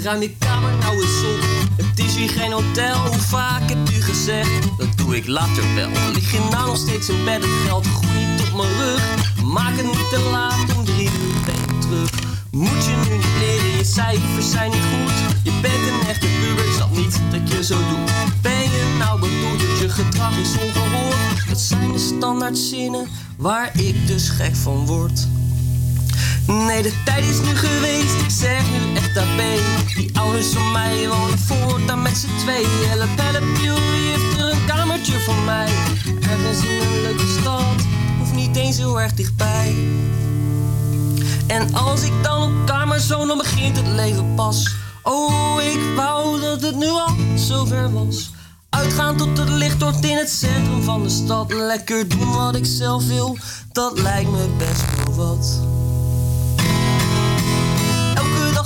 Ruim 0.03 0.21
je 0.21 0.37
kamer 0.39 0.77
nou 0.77 1.03
eens 1.03 1.23
op. 1.25 1.41
Het 1.77 1.99
is 1.99 2.15
hier 2.15 2.29
geen 2.29 2.53
hotel. 2.53 3.07
Hoe 3.07 3.19
vaak 3.19 3.69
heb 3.69 3.89
je 3.89 4.01
gezegd? 4.01 4.79
Dat 4.79 4.89
doe 4.97 5.17
ik 5.17 5.27
later 5.27 5.75
wel. 5.75 5.91
Lig 6.13 6.33
je 6.33 6.49
nou 6.51 6.67
nog 6.67 6.77
steeds 6.77 7.09
in 7.09 7.25
bed? 7.25 7.43
Het 7.43 7.51
geld 7.67 7.87
groeit 7.87 8.51
op 8.51 8.57
mijn 8.57 8.73
rug. 8.79 9.35
Maak 9.45 9.77
het 9.77 9.85
niet 9.85 10.11
te 10.11 10.29
laat 10.33 10.77
om 10.77 10.85
drie 10.85 11.07
uur 11.07 11.41
ben 11.45 11.81
terug. 11.81 12.11
Moet 12.51 12.85
je 12.85 12.97
nu 13.09 13.17
niet 13.17 13.27
leren, 13.39 13.77
je 13.77 13.85
cijfers 13.85 14.51
zijn 14.51 14.71
niet 14.71 14.87
goed. 14.93 15.13
Je 15.45 15.59
bent 15.61 15.75
een 15.75 16.09
echte 16.09 16.27
puber, 16.41 16.69
is 16.69 16.79
dat 16.79 16.91
niet 16.91 17.21
dat 17.31 17.53
je 17.53 17.65
zo 17.65 17.77
doet? 17.77 18.41
Ben 18.43 18.63
je 18.63 18.97
nou 18.99 19.21
bedoeld, 19.21 19.81
je 19.81 19.89
gedrag 19.89 20.39
is 20.39 20.53
ongehoord? 20.59 21.49
Dat 21.49 21.61
zijn 21.61 21.93
de 21.93 21.99
standaard 21.99 22.59
zinnen 22.59 23.09
waar 23.37 23.81
ik 23.81 24.07
dus 24.07 24.29
gek 24.29 24.57
van 24.57 24.87
word. 24.87 25.27
Nee, 26.47 26.83
de 26.83 26.93
tijd 27.05 27.25
is 27.25 27.41
nu 27.41 27.57
geweest, 27.57 28.15
ik 28.21 28.31
zeg 28.31 28.63
nu 28.71 28.97
echt 28.97 29.17
AB. 29.17 29.41
Die 29.97 30.19
ouders 30.19 30.47
van 30.47 30.73
mij 30.73 31.09
wonen 31.09 31.39
voortaan 31.39 32.03
met 32.03 32.17
z'n 32.17 32.37
tweeën. 32.39 32.89
Help, 32.89 33.09
help, 33.17 33.45
heeft 33.57 34.41
er 34.41 34.53
een 34.53 34.65
kamertje 34.67 35.21
voor 35.21 35.43
mij. 35.45 35.69
Ergens 36.21 36.65
in 36.65 36.81
een 36.81 37.03
leuke 37.03 37.39
stad, 37.41 37.87
hoeft 38.19 38.35
niet 38.35 38.57
eens 38.57 38.77
heel 38.77 39.01
erg 39.01 39.13
dichtbij. 39.13 39.75
En 41.47 41.75
als 41.75 42.03
ik 42.03 42.13
dan 42.23 42.43
op 42.43 42.67
kamer 42.67 43.01
zo, 43.01 43.27
dan 43.27 43.39
begint 43.39 43.77
het 43.77 43.87
leven 43.87 44.35
pas. 44.35 44.75
Oh, 45.03 45.63
ik 45.63 45.81
wou 45.97 46.41
dat 46.41 46.63
het 46.63 46.77
nu 46.77 46.89
al 46.89 47.15
zover 47.35 47.93
was. 47.93 48.31
Uitgaan 48.71 49.17
tot 49.17 49.39
het 49.39 49.49
licht 49.49 49.83
wordt 49.83 50.05
in 50.05 50.17
het 50.17 50.31
centrum 50.31 50.83
van 50.83 51.03
de 51.03 51.09
stad. 51.09 51.53
Lekker 51.53 52.09
doen 52.09 52.33
wat 52.33 52.57
ik 52.57 52.67
zelf 52.67 53.07
wil, 53.07 53.37
dat 53.73 53.99
lijkt 53.99 54.31
me 54.31 54.49
best 54.59 54.85
wel 55.05 55.15
wat. 55.15 55.61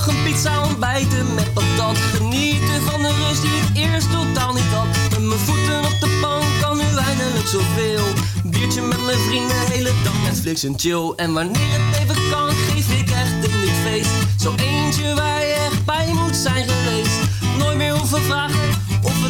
Een 0.09 0.23
pizza 0.25 0.63
ontbijten 0.63 1.35
met 1.35 1.53
patat. 1.53 1.97
Genieten 1.97 2.83
van 2.83 3.03
de 3.03 3.13
rust 3.27 3.43
die 3.43 3.51
ik 3.51 3.91
eerst 3.91 4.11
totaal 4.11 4.53
niet 4.53 4.73
had. 4.73 4.87
Met 5.11 5.23
mijn 5.23 5.41
voeten 5.41 5.79
op 5.79 5.97
de 6.01 6.19
bank 6.21 6.45
kan 6.61 6.77
nu 6.77 6.85
eindelijk 6.97 7.47
zoveel. 7.47 8.05
Biertje 8.45 8.83
met 8.83 9.05
mijn 9.05 9.19
vrienden, 9.19 9.57
hele 9.71 9.91
dag 10.05 10.23
Netflix 10.23 10.65
en 10.65 10.75
chill. 10.77 11.13
En 11.17 11.33
wanneer 11.33 11.79
het 11.79 12.01
even 12.01 12.31
kan, 12.31 12.51
geef 12.51 13.01
ik 13.01 13.11
echt 13.11 13.33
een 13.33 13.61
dit 13.61 13.77
feest. 13.85 14.11
Zo 14.41 14.55
eentje 14.57 15.15
waar 15.15 15.41
je 15.41 15.69
echt 15.71 15.85
bij 15.85 16.13
moet 16.13 16.37
zijn 16.37 16.69
geweest. 16.69 17.19
Nooit 17.59 17.77
meer 17.77 17.93
hoeven 17.99 18.23
vragen 18.23 18.86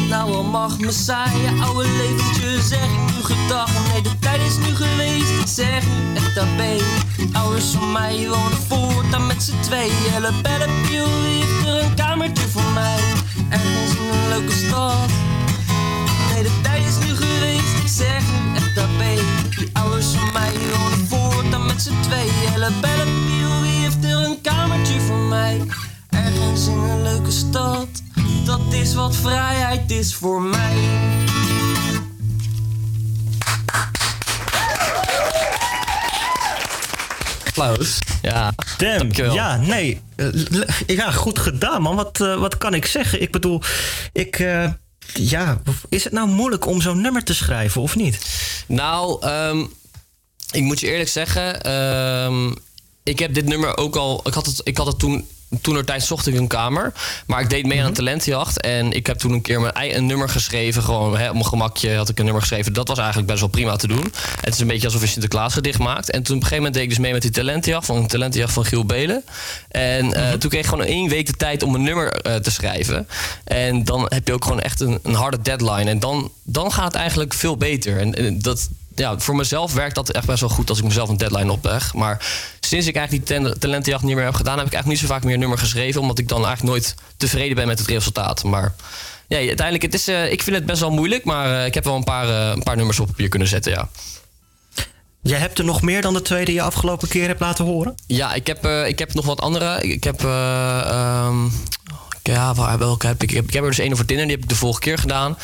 nou 0.07 0.33
al 0.33 0.43
mag. 0.43 0.79
Me 0.79 0.91
saaie 0.91 1.61
oude 1.61 1.87
leventje, 1.87 2.61
zeg 2.61 2.83
ik 2.83 3.15
nu 3.15 3.23
gedag. 3.23 3.71
Nee, 3.91 4.01
de 4.01 4.19
tijd 4.19 4.41
is 4.41 4.57
nu 4.57 4.75
geweest, 4.75 5.49
zeg 5.49 5.83
nu 5.85 6.15
echt. 6.15 6.35
Die 7.17 7.29
ouders 7.33 7.65
van 7.65 7.91
mij 7.91 8.27
wonen 8.29 8.57
voortaan 8.67 9.27
met 9.27 9.43
z'n 9.43 9.59
tweeën. 9.59 9.91
Help, 10.11 10.47
jullie 10.89 11.43
heeft 11.43 11.67
er 11.67 11.83
een 11.83 11.95
kamertje 11.95 12.47
voor 12.47 12.71
mij. 12.73 12.99
Ergens 13.49 13.95
in 13.99 14.09
een 14.13 14.29
leuke 14.29 14.51
stad. 14.51 15.09
Nee, 16.33 16.43
de 16.43 16.61
tijd 16.61 16.85
is 16.85 17.07
nu 17.07 17.15
geweest, 17.15 17.77
ik 17.83 17.87
zeg 17.87 18.21
nu 18.21 18.55
echt 18.55 18.75
daarbij. 18.75 19.19
Die 19.57 19.69
ouders 19.73 20.07
van 20.07 20.31
mij 20.33 20.53
wonen 20.77 21.07
voortaan 21.07 21.65
met 21.65 21.81
z'n 21.81 21.99
tweeën. 22.01 22.51
Help, 22.51 22.85
jullie 23.39 23.81
heeft 23.81 24.03
er 24.03 24.25
een 24.25 24.41
kamertje 24.41 24.99
voor 24.99 25.17
mij. 25.17 25.61
Ergens 26.09 26.67
in 26.67 26.77
een 26.77 27.01
leuke 27.01 27.31
stad. 27.31 27.87
Dat 28.45 28.73
is 28.73 28.93
wat 28.93 29.15
vrijheid 29.15 29.91
is 29.91 30.15
voor 30.15 30.41
mij. 30.41 30.75
Applaus. 37.47 37.99
Ja. 38.21 38.53
Damn, 38.77 39.11
ja, 39.33 39.57
nee. 39.57 40.01
Eh, 40.15 40.27
Ja, 40.87 41.11
goed 41.11 41.39
gedaan, 41.39 41.81
man. 41.81 41.95
Wat, 41.95 42.21
eh, 42.21 42.39
wat 42.39 42.57
kan 42.57 42.73
ik 42.73 42.85
zeggen? 42.85 43.21
Ik 43.21 43.31
bedoel, 43.31 43.61
ik... 44.13 44.39
eh, 44.39 44.71
ja, 45.13 45.61
is 45.89 46.03
het 46.03 46.13
nou 46.13 46.27
moeilijk 46.27 46.65
om 46.65 46.81
zo'n 46.81 47.01
nummer 47.01 47.23
te 47.23 47.33
schrijven, 47.33 47.81
of 47.81 47.95
niet? 47.95 48.19
Nou, 48.67 49.21
ehm, 49.21 49.65
ik 50.51 50.61
moet 50.63 50.79
je 50.79 50.87
eerlijk 50.91 51.09
zeggen, 51.09 51.61
ehm, 51.61 52.51
ik 53.03 53.19
heb 53.19 53.33
dit 53.33 53.45
nummer 53.45 53.77
ook 53.77 53.95
al. 53.95 54.21
Ik 54.23 54.33
had 54.33 54.45
het, 54.45 54.61
ik 54.63 54.77
had 54.77 54.87
het 54.87 54.99
toen. 54.99 55.27
Toen 55.61 55.75
er 55.75 55.85
tijd 55.85 56.03
zocht 56.03 56.27
ik 56.27 56.35
een 56.35 56.47
kamer. 56.47 56.93
Maar 57.27 57.41
ik 57.41 57.49
deed 57.49 57.65
mee 57.65 57.79
aan 57.79 57.87
een 57.87 57.93
talentjacht. 57.93 58.61
En 58.61 58.91
ik 58.91 59.07
heb 59.07 59.17
toen 59.17 59.31
een 59.31 59.41
keer 59.41 59.61
mijn 59.61 59.95
een 59.95 60.05
nummer 60.05 60.29
geschreven. 60.29 60.83
Gewoon 60.83 61.17
hè, 61.17 61.27
op 61.27 61.33
mijn 61.33 61.45
gemakje 61.45 61.95
had 61.95 62.09
ik 62.09 62.17
een 62.17 62.23
nummer 62.23 62.41
geschreven. 62.41 62.73
Dat 62.73 62.87
was 62.87 62.97
eigenlijk 62.97 63.27
best 63.27 63.39
wel 63.39 63.49
prima 63.49 63.75
te 63.75 63.87
doen. 63.87 64.13
Het 64.41 64.53
is 64.53 64.59
een 64.59 64.67
beetje 64.67 64.85
alsof 64.85 65.01
je 65.01 65.07
Sinterklaas 65.07 65.53
gedicht 65.53 65.79
maakt. 65.79 66.11
En 66.11 66.23
toen 66.23 66.35
op 66.35 66.41
een 66.41 66.47
gegeven 66.47 66.57
moment 66.57 66.73
deed 66.73 66.83
ik 66.83 66.89
dus 66.89 66.99
mee 66.99 67.11
met 67.11 67.21
die 67.21 67.31
talentjacht. 67.31 67.85
Van 67.85 67.97
een 67.97 68.07
talentjacht 68.07 68.53
van 68.53 68.65
Giel 68.65 68.85
Belen. 68.85 69.23
En 69.69 70.13
eh, 70.13 70.31
toen 70.31 70.49
kreeg 70.49 70.61
ik 70.61 70.69
gewoon 70.69 70.85
één 70.85 71.09
week 71.09 71.25
de 71.25 71.33
tijd 71.33 71.63
om 71.63 71.75
een 71.75 71.83
nummer 71.83 72.11
eh, 72.11 72.35
te 72.35 72.51
schrijven. 72.51 73.07
En 73.43 73.83
dan 73.83 74.05
heb 74.07 74.27
je 74.27 74.33
ook 74.33 74.43
gewoon 74.43 74.61
echt 74.61 74.79
een, 74.79 74.99
een 75.03 75.13
harde 75.13 75.41
deadline. 75.41 75.89
En 75.89 75.99
dan, 75.99 76.31
dan 76.43 76.71
gaat 76.71 76.85
het 76.85 76.95
eigenlijk 76.95 77.33
veel 77.33 77.57
beter. 77.57 77.99
En, 77.99 78.15
en 78.15 78.39
dat, 78.39 78.69
ja, 78.99 79.19
voor 79.19 79.35
mezelf 79.35 79.73
werkt 79.73 79.95
dat 79.95 80.09
echt 80.09 80.25
best 80.25 80.39
wel 80.39 80.49
goed 80.49 80.69
als 80.69 80.77
ik 80.77 80.83
mezelf 80.83 81.09
een 81.09 81.17
deadline 81.17 81.51
opleg. 81.51 81.93
Maar 81.93 82.25
sinds 82.59 82.87
ik 82.87 82.95
eigenlijk 82.95 83.27
die 83.27 83.37
ten- 83.37 83.59
talentenjacht 83.59 84.03
niet 84.03 84.15
meer 84.15 84.23
heb 84.25 84.33
gedaan, 84.33 84.57
heb 84.57 84.67
ik 84.67 84.73
eigenlijk 84.73 85.01
niet 85.01 85.09
zo 85.09 85.15
vaak 85.15 85.23
meer 85.23 85.33
een 85.33 85.39
nummer 85.39 85.57
geschreven. 85.57 86.01
Omdat 86.01 86.19
ik 86.19 86.27
dan 86.27 86.45
eigenlijk 86.45 86.69
nooit 86.75 86.95
tevreden 87.17 87.55
ben 87.55 87.67
met 87.67 87.79
het 87.79 87.87
resultaat. 87.87 88.43
Maar 88.43 88.73
ja, 89.27 89.37
uiteindelijk, 89.37 89.81
het 89.81 89.93
is, 89.93 90.07
eh, 90.07 90.31
ik 90.31 90.43
vind 90.43 90.55
het 90.55 90.65
best 90.65 90.79
wel 90.79 90.91
moeilijk. 90.91 91.25
Maar 91.25 91.59
eh, 91.59 91.65
ik 91.65 91.73
heb 91.73 91.83
wel 91.83 91.95
een 91.95 92.03
paar, 92.03 92.29
eh, 92.29 92.49
een 92.55 92.63
paar 92.63 92.75
nummers 92.75 92.99
op 92.99 93.07
papier 93.07 93.29
kunnen 93.29 93.47
zetten, 93.47 93.71
ja. 93.71 93.89
Jij 95.21 95.39
hebt 95.39 95.59
er 95.59 95.65
nog 95.65 95.81
meer 95.81 96.01
dan 96.01 96.13
de 96.13 96.21
twee 96.21 96.45
die 96.45 96.53
je 96.53 96.61
afgelopen 96.61 97.07
keer 97.07 97.27
hebt 97.27 97.39
laten 97.39 97.65
horen? 97.65 97.95
Ja, 98.05 98.33
ik 98.33 98.47
heb, 98.47 98.65
ik 98.65 98.99
heb 98.99 99.13
nog 99.13 99.25
wat 99.25 99.41
andere. 99.41 99.81
Ik, 99.81 99.91
ik 99.91 100.03
heb. 100.03 100.23
eh, 100.25 100.79
ehm, 100.89 101.45
ja, 102.23 102.77
welke 102.77 103.07
heb 103.07 103.23
ik? 103.23 103.29
Ik 103.29 103.35
heb, 103.35 103.47
ik 103.47 103.53
heb 103.53 103.63
er 103.63 103.69
dus 103.69 103.79
een 103.79 103.91
over 103.91 104.05
Tinder, 104.05 104.25
die 104.25 104.35
heb 104.35 104.43
ik 104.43 104.49
de 104.49 104.55
vorige 104.55 104.79
keer 104.79 104.97
gedaan. 104.97 105.37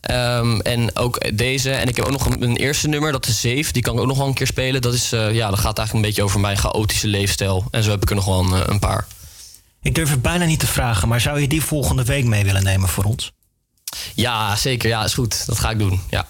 Ehm, 0.00 0.60
en 0.60 0.96
ook 0.96 1.36
deze. 1.36 1.70
En 1.70 1.88
ik 1.88 1.96
heb 1.96 2.04
ook 2.04 2.10
nog 2.10 2.26
een, 2.26 2.42
een 2.42 2.56
eerste 2.56 2.88
nummer, 2.88 3.12
dat 3.12 3.26
is 3.26 3.40
Zeef. 3.40 3.72
Die 3.72 3.82
kan 3.82 3.94
ik 3.94 4.00
ook 4.00 4.06
nog 4.06 4.18
wel 4.18 4.26
een 4.26 4.34
keer 4.34 4.46
spelen. 4.46 4.82
Dat, 4.82 4.94
is, 4.94 5.12
eh, 5.12 5.34
ja, 5.34 5.50
dat 5.50 5.58
gaat 5.58 5.78
eigenlijk 5.78 5.92
een 5.92 6.10
beetje 6.12 6.22
over 6.22 6.40
mijn 6.40 6.56
chaotische 6.56 7.06
leefstijl. 7.06 7.64
En 7.70 7.82
zo 7.82 7.90
heb 7.90 8.02
ik 8.02 8.08
er 8.08 8.16
nog 8.16 8.24
wel 8.24 8.40
een, 8.40 8.52
eh, 8.52 8.66
een 8.66 8.78
paar. 8.78 9.06
Ik 9.82 9.94
durf 9.94 10.10
het 10.10 10.22
bijna 10.22 10.44
niet 10.44 10.60
te 10.60 10.66
vragen, 10.66 11.08
maar 11.08 11.20
zou 11.20 11.40
je 11.40 11.48
die 11.48 11.62
volgende 11.62 12.04
week 12.04 12.24
mee 12.24 12.44
willen 12.44 12.64
nemen 12.64 12.88
voor 12.88 13.04
ons? 13.04 13.32
Ja, 14.14 14.56
zeker. 14.56 14.88
Ja, 14.88 15.04
is 15.04 15.14
goed. 15.14 15.46
Dat 15.46 15.58
ga 15.58 15.70
ik 15.70 15.78
doen. 15.78 16.00
Ja. 16.10 16.26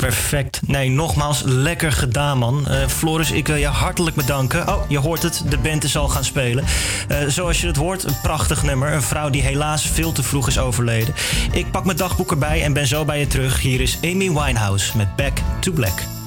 Perfect. 0.00 0.60
Nee, 0.66 0.90
nogmaals, 0.90 1.42
lekker 1.44 1.92
gedaan, 1.92 2.38
man. 2.38 2.68
Eh, 2.68 2.86
Floris, 2.86 3.30
ik 3.30 3.46
wil 3.46 3.56
je 3.56 3.66
hartelijk 3.66 4.16
bedanken. 4.16 4.68
Oh, 4.68 4.90
je 4.90 4.98
hoort 4.98 5.22
het, 5.22 5.42
de 5.48 5.58
band 5.58 5.84
is 5.84 5.96
al 5.96 6.08
gaan 6.08 6.24
spelen. 6.24 6.64
Eh, 7.08 7.18
zoals 7.26 7.60
je 7.60 7.66
het 7.66 7.76
hoort, 7.76 8.04
een 8.04 8.20
prachtig 8.22 8.62
nummer. 8.62 8.92
Een 8.92 9.02
vrouw 9.02 9.30
die 9.30 9.42
helaas 9.42 9.86
veel 9.86 10.12
te 10.12 10.22
vroeg 10.22 10.48
is 10.48 10.58
overleden. 10.58 11.14
Ik 11.52 11.70
pak 11.70 11.84
mijn 11.84 11.96
dagboek 11.96 12.30
erbij 12.30 12.62
en 12.62 12.72
ben 12.72 12.86
zo 12.86 13.04
bij 13.04 13.18
je 13.18 13.26
terug. 13.26 13.60
Hier 13.60 13.80
is 13.80 13.98
Amy 14.02 14.32
Winehouse 14.32 14.96
met 14.96 15.16
Back 15.16 15.38
to 15.60 15.72
Black. 15.72 16.19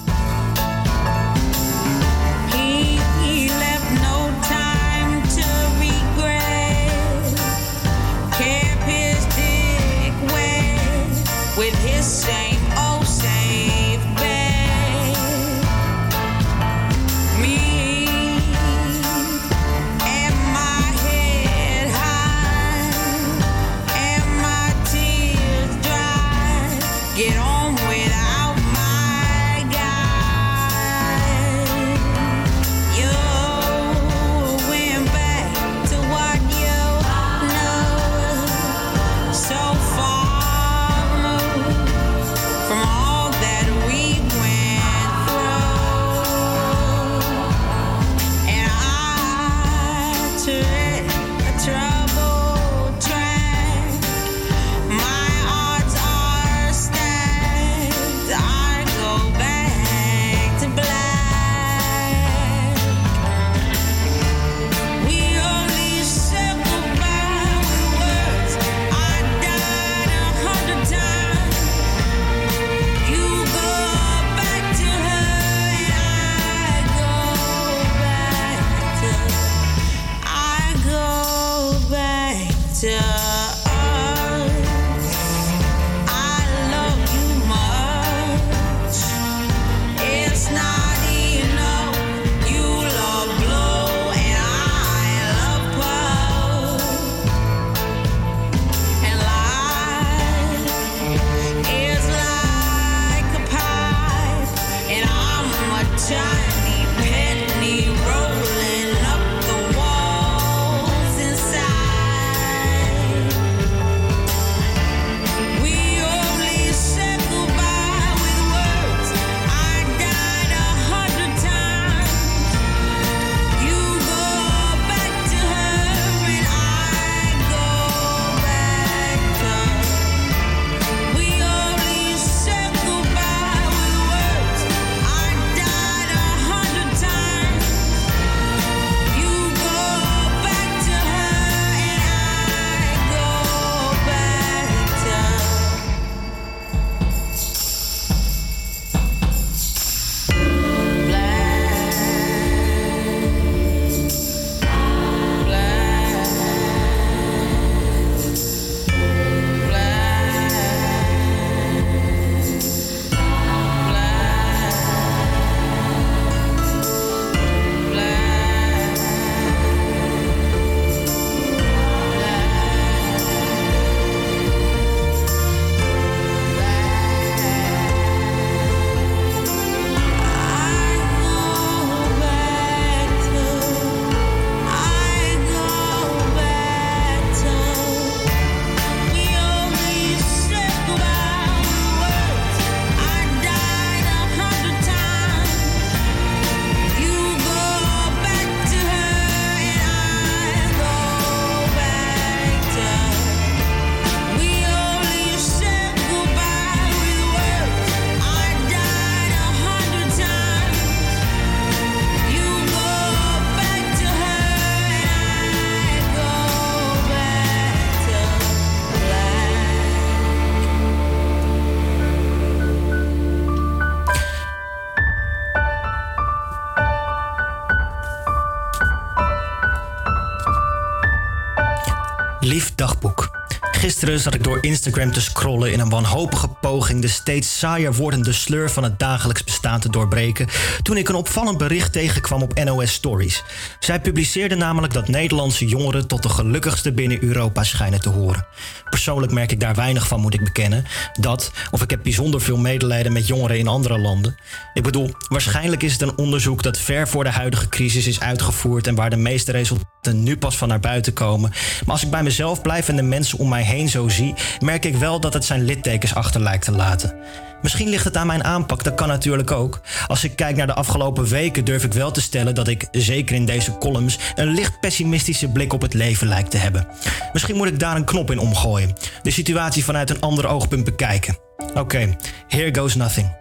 Gisteren 234.14 234.40
zat 234.41 234.48
ik 234.48 234.53
door 234.53 234.72
Instagram 234.72 235.11
te 235.11 235.22
scrollen 235.22 235.72
in 235.72 235.80
een 235.80 235.90
wanhopige 235.90 236.48
poging 236.48 237.02
de 237.02 237.07
steeds 237.07 237.60
saaier 237.60 237.94
wordende 237.94 238.34
sleur 238.34 238.72
van 238.72 238.84
het 238.84 238.99
dagelijks 238.99 239.44
bestaan 239.44 239.80
te 239.80 239.90
doorbreken. 239.90 240.48
Toen 240.81 240.98
ik 240.98 241.10
een 241.10 241.15
opvallend 241.15 241.57
bericht 241.57 241.91
tegenkwam 241.91 242.41
op 242.41 242.64
NOS 242.64 242.91
Stories. 242.91 243.44
Zij 243.80 244.02
publiceerde 244.02 244.56
namelijk 244.56 244.94
dat 244.94 245.07
Nederlandse 245.07 245.65
jongeren 245.65 246.07
tot 246.07 246.23
de 246.23 246.30
gelukkigste 246.30 246.91
binnen 246.91 247.23
Europa 247.23 247.64
schijnen 247.64 248.02
te 248.02 248.10
horen. 248.10 248.45
Persoonlijk 248.90 249.31
merk 249.31 249.52
ik 249.52 249.60
daar 249.60 249.76
weinig 249.76 250.07
van, 250.07 250.19
moet 250.22 250.34
ik 250.34 250.44
bekennen. 250.44 250.85
Dat, 251.19 251.52
of 251.72 251.81
ik 251.81 251.90
heb 251.90 252.03
bijzonder 252.03 252.41
veel 252.41 252.57
medelijden 252.57 253.14
met 253.14 253.27
jongeren 253.27 253.57
in 253.57 253.68
andere 253.68 253.98
landen. 253.98 254.35
Ik 254.73 254.84
bedoel, 254.84 255.11
waarschijnlijk 255.27 255.84
is 255.84 255.91
het 255.91 256.02
een 256.02 256.18
onderzoek 256.18 256.64
dat 256.64 256.77
ver 256.77 257.07
voor 257.07 257.23
de 257.23 257.30
huidige 257.30 257.69
crisis 257.69 258.07
is 258.07 258.19
uitgevoerd 258.19 258.88
en 258.88 258.95
waar 258.95 259.10
de 259.10 259.15
meeste 259.15 259.52
resultaten 259.52 259.91
nu 260.11 260.38
pas 260.38 260.57
van 260.57 260.68
naar 260.68 260.80
buiten 260.80 261.14
komen. 261.14 261.49
Maar 261.85 261.94
als 261.94 262.03
ik 262.03 262.10
bij 262.10 262.23
mezelf 262.23 262.61
blijf 262.61 262.90
en 262.90 262.95
de 262.95 263.02
mensen 263.02 263.38
om 263.38 263.49
mij 263.49 263.64
heen 263.64 263.90
zo 263.90 264.03
zie, 264.10 264.34
merk 264.60 264.86
ik 264.86 264.96
wel 264.96 265.20
dat 265.20 265.34
het 265.34 265.46
zijn 265.46 265.64
littekens 265.64 266.16
achter 266.16 266.42
lijkt 266.42 266.66
te 266.66 266.72
laten. 266.72 267.16
Misschien 267.62 267.90
ligt 267.90 268.04
het 268.04 268.18
aan 268.18 268.28
mijn 268.28 268.44
aanpak, 268.44 268.84
dat 268.84 268.96
kan 268.96 269.08
natuurlijk 269.08 269.52
ook. 269.52 269.82
Als 270.08 270.24
ik 270.24 270.36
kijk 270.36 270.56
naar 270.56 270.68
de 270.68 270.74
afgelopen 270.74 271.26
weken 271.26 271.66
durf 271.66 271.84
ik 271.84 271.94
wel 271.94 272.12
te 272.12 272.22
stellen 272.22 272.56
dat 272.56 272.68
ik, 272.68 272.88
zeker 272.92 273.36
in 273.36 273.46
deze 273.46 273.78
columns, 273.78 274.18
een 274.36 274.54
licht 274.54 274.80
pessimistische 274.80 275.48
blik 275.48 275.74
op 275.74 275.82
het 275.82 275.94
leven 275.94 276.28
lijkt 276.28 276.52
te 276.52 276.58
hebben. 276.58 276.88
Misschien 277.34 277.56
moet 277.56 277.68
ik 277.68 277.80
daar 277.80 277.96
een 277.96 278.06
knop 278.06 278.32
in 278.32 278.40
omgooien. 278.40 278.94
De 279.22 279.32
situatie 279.32 279.84
vanuit 279.84 280.10
een 280.10 280.22
ander 280.22 280.48
oogpunt 280.48 280.84
bekijken. 280.84 281.38
Oké, 281.74 282.16
here 282.48 282.76
goes 282.76 282.96
nothing. 282.96 283.36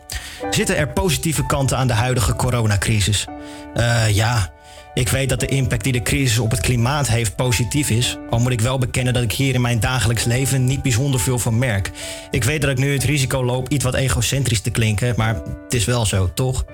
Zitten 0.51 0.77
er 0.77 0.89
positieve 0.89 1.47
kanten 1.47 1.77
aan 1.77 1.87
de 1.87 1.93
huidige 1.93 2.35
coronacrisis? 2.35 3.27
Eh 3.75 4.09
ja, 4.09 4.53
ik 4.95 5.09
weet 5.09 5.29
dat 5.29 5.41
de 5.41 5.47
impact 5.47 5.85
die 5.85 5.93
de 5.93 6.03
crisis 6.03 6.39
op 6.39 6.51
het 6.51 6.61
klimaat 6.61 7.09
heeft 7.09 7.37
positief 7.37 7.91
is. 7.91 8.19
Al 8.31 8.39
moet 8.39 8.53
ik 8.53 8.61
wel 8.61 8.79
bekennen 8.79 9.13
dat 9.13 9.23
ik 9.23 9.33
hier 9.33 9.55
in 9.55 9.61
mijn 9.61 9.81
dagelijks 9.81 10.25
leven 10.25 10.65
niet 10.65 10.83
bijzonder 10.83 11.21
veel 11.21 11.39
van 11.39 11.59
merk. 11.59 11.91
Ik 12.31 12.45
weet 12.45 12.61
dat 12.61 12.71
ik 12.71 12.79
nu 12.79 12.93
het 12.93 13.05
risico 13.05 13.45
loop 13.45 13.69
iets 13.69 13.85
wat 13.85 13.95
egocentrisch 13.95 14.61
te 14.61 14.71
klinken, 14.71 15.15
maar 15.17 15.35
het 15.65 15.75
is 15.75 15.85
wel 15.85 16.07
zo, 16.07 16.31
toch? 16.35 16.65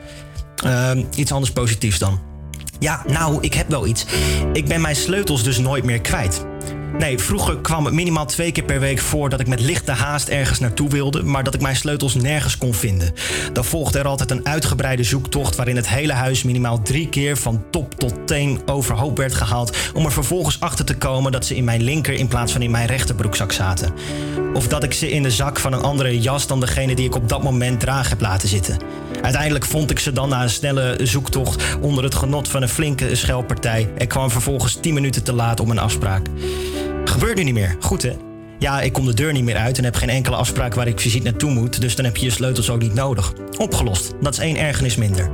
Ehm, 0.65 1.05
iets 1.15 1.33
anders 1.33 1.53
positiefs 1.53 1.99
dan. 1.99 2.21
Ja, 2.79 3.03
nou, 3.07 3.39
ik 3.41 3.55
heb 3.55 3.69
wel 3.69 3.87
iets. 3.87 4.07
Ik 4.53 4.69
ben 4.69 4.81
mijn 4.81 4.97
sleutels 4.97 5.43
dus 5.43 5.59
nooit 5.59 5.85
meer 5.85 6.01
kwijt. 6.01 6.45
Nee, 6.99 7.19
vroeger 7.19 7.59
kwam 7.59 7.85
het 7.85 7.95
minimaal 7.95 8.27
twee 8.27 8.53
keer 8.53 8.65
per 8.65 8.81
week 8.81 8.99
voor 8.99 9.29
dat 9.29 9.41
ik 9.41 9.47
met 9.47 9.61
lichte 9.61 9.93
haast 9.93 10.29
ergens 10.29 10.59
naartoe 10.59 10.89
wilde, 10.89 11.23
maar 11.23 11.45
dat 11.45 11.55
ik 11.55 11.61
mijn 11.61 11.77
sleutels 11.77 12.15
nergens 12.15 12.59
kon 12.59 12.75
vinden. 12.75 13.13
Dan 13.53 13.65
volgde 13.65 13.99
er 13.99 14.07
altijd 14.07 14.31
een 14.31 14.47
uitgebreide 14.47 15.03
zoektocht 15.03 15.57
waarin 15.57 15.77
het 15.77 15.89
hele 15.89 16.13
huis 16.13 16.43
minimaal 16.43 16.83
drie 16.83 17.09
keer 17.09 17.37
van 17.37 17.65
top 17.71 17.95
tot 17.95 18.15
teen 18.27 18.61
overhoop 18.67 19.17
werd 19.17 19.35
gehaald, 19.35 19.77
om 19.95 20.05
er 20.05 20.13
vervolgens 20.13 20.61
achter 20.61 20.85
te 20.85 20.97
komen 20.97 21.33
dat 21.33 21.47
ze 21.47 21.57
in 21.57 21.65
mijn 21.65 21.83
linker 21.83 22.15
in 22.15 22.29
plaats 22.29 22.53
van 22.53 22.63
in 22.63 22.71
mijn 22.71 22.87
rechterbroekzak 22.87 23.53
zaten. 23.53 23.93
Of 24.55 24.69
dat 24.69 24.85
ik 24.85 24.93
ze 24.93 25.11
in 25.11 25.23
de 25.23 25.31
zak 25.31 25.59
van 25.59 25.73
een 25.73 25.83
andere 25.83 26.21
jas 26.21 26.47
dan 26.47 26.61
degene 26.61 26.95
die 26.95 27.07
ik 27.07 27.15
op 27.15 27.29
dat 27.29 27.43
moment 27.43 27.81
draag 27.81 28.09
heb 28.09 28.21
laten 28.21 28.49
zitten. 28.49 28.77
Uiteindelijk 29.23 29.65
vond 29.65 29.91
ik 29.91 29.99
ze 29.99 30.13
dan 30.13 30.29
na 30.29 30.43
een 30.43 30.51
snelle 30.51 30.99
zoektocht 31.03 31.63
onder 31.81 32.05
het 32.05 32.15
genot 32.15 32.49
van 32.49 32.63
een 32.63 32.69
flinke 32.69 33.15
schelpartij 33.15 33.89
en 33.99 34.07
kwam 34.07 34.31
vervolgens 34.31 34.75
10 34.81 34.95
minuten 34.95 35.23
te 35.23 35.33
laat 35.33 35.61
om 35.61 35.71
een 35.71 35.79
afspraak. 35.79 36.27
Gebeurt 37.05 37.37
nu 37.37 37.43
niet 37.43 37.55
meer. 37.55 37.77
Goed 37.81 38.03
hè? 38.03 38.13
Ja, 38.59 38.81
ik 38.81 38.93
kom 38.93 39.07
de 39.07 39.15
deur 39.15 39.33
niet 39.33 39.45
meer 39.45 39.57
uit 39.57 39.79
en 39.79 39.85
heb 39.85 39.95
geen 39.95 40.09
enkele 40.09 40.37
afspraak 40.37 40.75
waar 40.75 40.87
ik 40.87 41.01
fysiek 41.01 41.23
naartoe 41.23 41.51
moet, 41.51 41.81
dus 41.81 41.97
dan 41.97 42.05
heb 42.05 42.17
je 42.17 42.25
je 42.25 42.33
sleutels 42.33 42.71
ook 42.71 42.81
niet 42.81 42.95
nodig. 42.95 43.33
Opgelost. 43.57 44.15
Dat 44.21 44.33
is 44.33 44.39
één 44.39 44.57
ergernis 44.57 44.97
minder. 44.97 45.31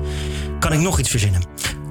Kan 0.59 0.73
ik 0.73 0.81
nog 0.81 0.99
iets 0.99 1.11
verzinnen? 1.11 1.43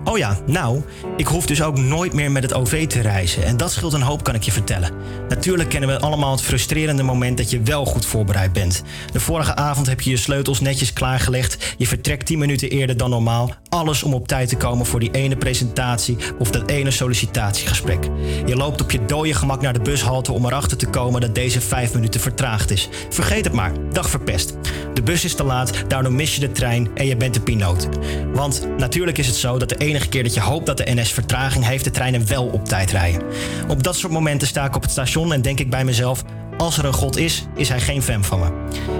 Oh 0.03 0.17
ja, 0.17 0.37
nou, 0.45 0.81
ik 1.17 1.27
hoef 1.27 1.45
dus 1.45 1.61
ook 1.61 1.77
nooit 1.77 2.13
meer 2.13 2.31
met 2.31 2.43
het 2.43 2.53
OV 2.53 2.87
te 2.87 3.01
reizen. 3.01 3.43
En 3.43 3.57
dat 3.57 3.71
scheelt 3.71 3.93
een 3.93 4.01
hoop, 4.01 4.23
kan 4.23 4.35
ik 4.35 4.43
je 4.43 4.51
vertellen. 4.51 4.91
Natuurlijk 5.29 5.69
kennen 5.69 5.89
we 5.89 5.99
allemaal 5.99 6.31
het 6.31 6.41
frustrerende 6.41 7.03
moment 7.03 7.37
dat 7.37 7.49
je 7.49 7.61
wel 7.61 7.85
goed 7.85 8.05
voorbereid 8.05 8.53
bent. 8.53 8.83
De 9.11 9.19
vorige 9.19 9.55
avond 9.55 9.87
heb 9.87 10.01
je 10.01 10.09
je 10.09 10.17
sleutels 10.17 10.59
netjes 10.59 10.93
klaargelegd. 10.93 11.75
Je 11.77 11.87
vertrekt 11.87 12.25
10 12.25 12.39
minuten 12.39 12.69
eerder 12.69 12.97
dan 12.97 13.09
normaal. 13.09 13.55
Alles 13.73 14.03
om 14.03 14.13
op 14.13 14.27
tijd 14.27 14.49
te 14.49 14.57
komen 14.57 14.85
voor 14.85 14.99
die 14.99 15.11
ene 15.11 15.35
presentatie 15.35 16.17
of 16.39 16.51
dat 16.51 16.69
ene 16.69 16.91
sollicitatiegesprek. 16.91 18.07
Je 18.45 18.55
loopt 18.55 18.81
op 18.81 18.91
je 18.91 19.05
dode 19.05 19.33
gemak 19.33 19.61
naar 19.61 19.73
de 19.73 19.81
bushalte 19.81 20.31
om 20.31 20.45
erachter 20.45 20.77
te 20.77 20.87
komen 20.87 21.21
dat 21.21 21.35
deze 21.35 21.61
5 21.61 21.93
minuten 21.93 22.21
vertraagd 22.21 22.71
is. 22.71 22.89
Vergeet 23.09 23.43
het 23.45 23.53
maar, 23.53 23.71
dag 23.91 24.09
verpest. 24.09 24.53
De 24.93 25.01
bus 25.01 25.25
is 25.25 25.35
te 25.35 25.43
laat, 25.43 25.83
daardoor 25.87 26.13
mis 26.13 26.35
je 26.35 26.39
de 26.39 26.51
trein 26.51 26.89
en 26.95 27.05
je 27.05 27.17
bent 27.17 27.33
de 27.33 27.41
piloot. 27.41 27.87
Want 28.33 28.67
natuurlijk 28.77 29.17
is 29.17 29.27
het 29.27 29.35
zo 29.35 29.57
dat 29.57 29.69
de 29.69 29.77
enige 29.77 30.09
keer 30.09 30.23
dat 30.23 30.33
je 30.33 30.41
hoopt 30.41 30.65
dat 30.65 30.77
de 30.77 30.93
NS 30.93 31.11
vertraging 31.11 31.65
heeft, 31.65 31.83
de 31.83 31.91
treinen 31.91 32.27
wel 32.27 32.45
op 32.45 32.65
tijd 32.65 32.91
rijden. 32.91 33.21
Op 33.67 33.83
dat 33.83 33.95
soort 33.95 34.13
momenten 34.13 34.47
sta 34.47 34.65
ik 34.65 34.75
op 34.75 34.81
het 34.81 34.91
station 34.91 35.33
en 35.33 35.41
denk 35.41 35.59
ik 35.59 35.69
bij 35.69 35.85
mezelf: 35.85 36.23
als 36.57 36.77
er 36.77 36.85
een 36.85 36.93
God 36.93 37.17
is, 37.17 37.45
is 37.55 37.69
hij 37.69 37.79
geen 37.79 38.03
fan 38.03 38.23
van 38.23 38.39
me. 38.39 38.51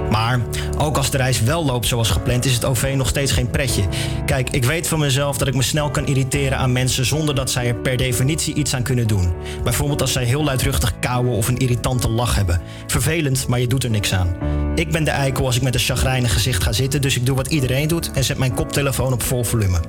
Maar 0.09 0.39
ook 0.77 0.97
als 0.97 1.11
de 1.11 1.17
reis 1.17 1.41
wel 1.41 1.65
loopt 1.65 1.87
zoals 1.87 2.09
gepland, 2.09 2.45
is 2.45 2.53
het 2.53 2.65
OV 2.65 2.93
nog 2.95 3.07
steeds 3.07 3.31
geen 3.31 3.49
pretje. 3.49 3.83
Kijk, 4.25 4.49
ik 4.49 4.65
weet 4.65 4.87
van 4.87 4.99
mezelf 4.99 5.37
dat 5.37 5.47
ik 5.47 5.55
me 5.55 5.61
snel 5.61 5.89
kan 5.89 6.05
irriteren 6.05 6.57
aan 6.57 6.71
mensen 6.71 7.05
zonder 7.05 7.35
dat 7.35 7.51
zij 7.51 7.67
er 7.67 7.75
per 7.75 7.97
definitie 7.97 8.53
iets 8.53 8.75
aan 8.75 8.83
kunnen 8.83 9.07
doen. 9.07 9.33
Bijvoorbeeld 9.63 10.01
als 10.01 10.11
zij 10.11 10.23
heel 10.23 10.43
luidruchtig 10.43 10.99
kauwen 10.99 11.33
of 11.33 11.47
een 11.47 11.57
irritante 11.57 12.09
lach 12.09 12.35
hebben. 12.35 12.61
Vervelend, 12.87 13.47
maar 13.47 13.59
je 13.59 13.67
doet 13.67 13.83
er 13.83 13.89
niks 13.89 14.13
aan. 14.13 14.35
Ik 14.75 14.91
ben 14.91 15.03
de 15.03 15.11
eikel 15.11 15.45
als 15.45 15.55
ik 15.55 15.61
met 15.61 15.73
een 15.73 15.79
chagrijnig 15.79 16.33
gezicht 16.33 16.63
ga 16.63 16.71
zitten, 16.71 17.01
dus 17.01 17.15
ik 17.15 17.25
doe 17.25 17.35
wat 17.35 17.47
iedereen 17.47 17.87
doet 17.87 18.11
en 18.11 18.23
zet 18.23 18.37
mijn 18.37 18.53
koptelefoon 18.53 19.13
op 19.13 19.23
vol 19.23 19.43
volume. 19.43 19.79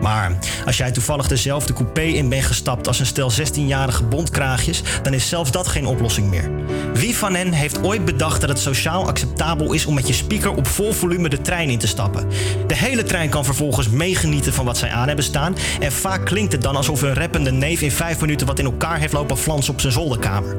Maar 0.00 0.38
als 0.66 0.76
jij 0.76 0.90
toevallig 0.90 1.28
dezelfde 1.28 1.72
coupé 1.72 2.02
in 2.02 2.28
bent 2.28 2.44
gestapt 2.44 2.86
als 2.86 2.98
een 2.98 3.06
stel 3.06 3.32
16-jarige 3.32 4.04
bondkraagjes, 4.04 4.82
dan 5.02 5.14
is 5.14 5.28
zelfs 5.28 5.50
dat 5.50 5.68
geen 5.68 5.86
oplossing 5.86 6.30
meer. 6.30 6.50
Wie 6.98 7.16
van 7.16 7.34
hen 7.34 7.52
heeft 7.52 7.82
ooit 7.82 8.04
bedacht 8.04 8.40
dat 8.40 8.48
het 8.48 8.58
sociaal 8.58 9.06
acceptabel 9.06 9.72
is 9.72 9.86
om 9.86 9.94
met 9.94 10.06
je 10.06 10.12
speaker 10.12 10.50
op 10.50 10.66
vol 10.66 10.92
volume 10.92 11.28
de 11.28 11.40
trein 11.40 11.70
in 11.70 11.78
te 11.78 11.86
stappen? 11.86 12.28
De 12.66 12.74
hele 12.74 13.02
trein 13.02 13.28
kan 13.30 13.44
vervolgens 13.44 13.88
meegenieten 13.88 14.52
van 14.52 14.64
wat 14.64 14.78
zij 14.78 14.90
aan 14.90 15.06
hebben 15.06 15.24
staan. 15.24 15.56
En 15.80 15.92
vaak 15.92 16.26
klinkt 16.26 16.52
het 16.52 16.62
dan 16.62 16.76
alsof 16.76 17.02
een 17.02 17.14
rappende 17.14 17.50
neef 17.50 17.80
in 17.80 17.90
vijf 17.90 18.20
minuten 18.20 18.46
wat 18.46 18.58
in 18.58 18.64
elkaar 18.64 18.98
heeft 18.98 19.12
lopen 19.12 19.38
flansen 19.38 19.72
op 19.72 19.80
zijn 19.80 19.92
zolderkamer. 19.92 20.56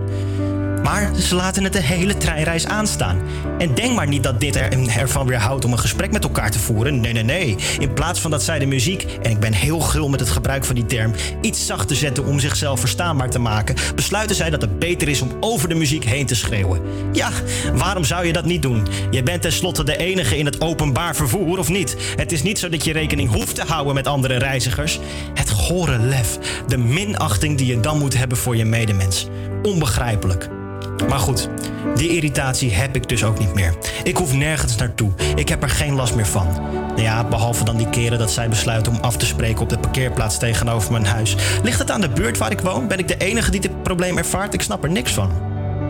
Maar 0.89 1.15
ze 1.15 1.35
laten 1.35 1.63
het 1.63 1.73
de 1.73 1.81
hele 1.81 2.17
treinreis 2.17 2.65
aanstaan. 2.65 3.21
En 3.57 3.73
denk 3.75 3.95
maar 3.95 4.07
niet 4.07 4.23
dat 4.23 4.39
dit 4.39 4.55
er, 4.55 4.87
ervan 4.97 5.27
weerhoudt 5.27 5.65
om 5.65 5.71
een 5.71 5.79
gesprek 5.79 6.11
met 6.11 6.23
elkaar 6.23 6.51
te 6.51 6.59
voeren. 6.59 6.99
Nee, 6.99 7.13
nee, 7.13 7.23
nee. 7.23 7.55
In 7.79 7.93
plaats 7.93 8.19
van 8.19 8.31
dat 8.31 8.43
zij 8.43 8.59
de 8.59 8.65
muziek, 8.65 9.05
en 9.21 9.31
ik 9.31 9.39
ben 9.39 9.53
heel 9.53 9.79
gul 9.79 10.09
met 10.09 10.19
het 10.19 10.29
gebruik 10.29 10.65
van 10.65 10.75
die 10.75 10.85
term, 10.85 11.13
iets 11.41 11.65
zachter 11.65 11.95
zetten 11.95 12.25
om 12.25 12.39
zichzelf 12.39 12.79
verstaanbaar 12.79 13.29
te 13.29 13.39
maken, 13.39 13.75
besluiten 13.95 14.35
zij 14.35 14.49
dat 14.49 14.61
het 14.61 14.79
beter 14.79 15.07
is 15.07 15.21
om 15.21 15.31
over 15.39 15.69
de 15.69 15.75
muziek 15.75 16.03
heen 16.03 16.25
te 16.25 16.35
schreeuwen. 16.35 16.81
Ja, 17.11 17.29
waarom 17.73 18.03
zou 18.03 18.25
je 18.25 18.33
dat 18.33 18.45
niet 18.45 18.61
doen? 18.61 18.87
Je 19.11 19.23
bent 19.23 19.41
tenslotte 19.41 19.83
de 19.83 19.97
enige 19.97 20.37
in 20.37 20.45
het 20.45 20.61
openbaar 20.61 21.15
vervoer, 21.15 21.57
of 21.57 21.69
niet? 21.69 21.97
Het 22.15 22.31
is 22.31 22.43
niet 22.43 22.59
zo 22.59 22.69
dat 22.69 22.85
je 22.85 22.93
rekening 22.93 23.33
hoeft 23.33 23.55
te 23.55 23.63
houden 23.67 23.93
met 23.93 24.07
andere 24.07 24.37
reizigers. 24.37 24.99
Het 25.33 25.49
gore 25.49 25.97
lef, 25.99 26.39
de 26.67 26.77
minachting 26.77 27.57
die 27.57 27.67
je 27.67 27.79
dan 27.79 27.97
moet 27.97 28.17
hebben 28.17 28.37
voor 28.37 28.55
je 28.55 28.65
medemens. 28.65 29.27
Onbegrijpelijk. 29.63 30.58
Maar 31.07 31.19
goed, 31.19 31.49
die 31.95 32.09
irritatie 32.09 32.73
heb 32.73 32.95
ik 32.95 33.09
dus 33.09 33.23
ook 33.23 33.39
niet 33.39 33.53
meer. 33.53 33.73
Ik 34.03 34.17
hoef 34.17 34.33
nergens 34.33 34.75
naartoe. 34.75 35.11
Ik 35.35 35.49
heb 35.49 35.63
er 35.63 35.69
geen 35.69 35.93
last 35.93 36.15
meer 36.15 36.27
van. 36.27 36.47
Nou 36.71 37.01
ja, 37.01 37.23
behalve 37.23 37.63
dan 37.63 37.77
die 37.77 37.89
keren 37.89 38.19
dat 38.19 38.31
zij 38.31 38.49
besluiten 38.49 38.91
om 38.91 38.99
af 39.01 39.17
te 39.17 39.25
spreken 39.25 39.61
op 39.61 39.69
de 39.69 39.79
parkeerplaats 39.79 40.37
tegenover 40.37 40.91
mijn 40.91 41.05
huis. 41.05 41.35
Ligt 41.63 41.79
het 41.79 41.91
aan 41.91 42.01
de 42.01 42.09
buurt 42.09 42.37
waar 42.37 42.51
ik 42.51 42.61
woon? 42.61 42.87
Ben 42.87 42.99
ik 42.99 43.07
de 43.07 43.17
enige 43.17 43.51
die 43.51 43.61
dit 43.61 43.83
probleem 43.83 44.17
ervaart? 44.17 44.53
Ik 44.53 44.61
snap 44.61 44.83
er 44.83 44.91
niks 44.91 45.13
van. 45.13 45.31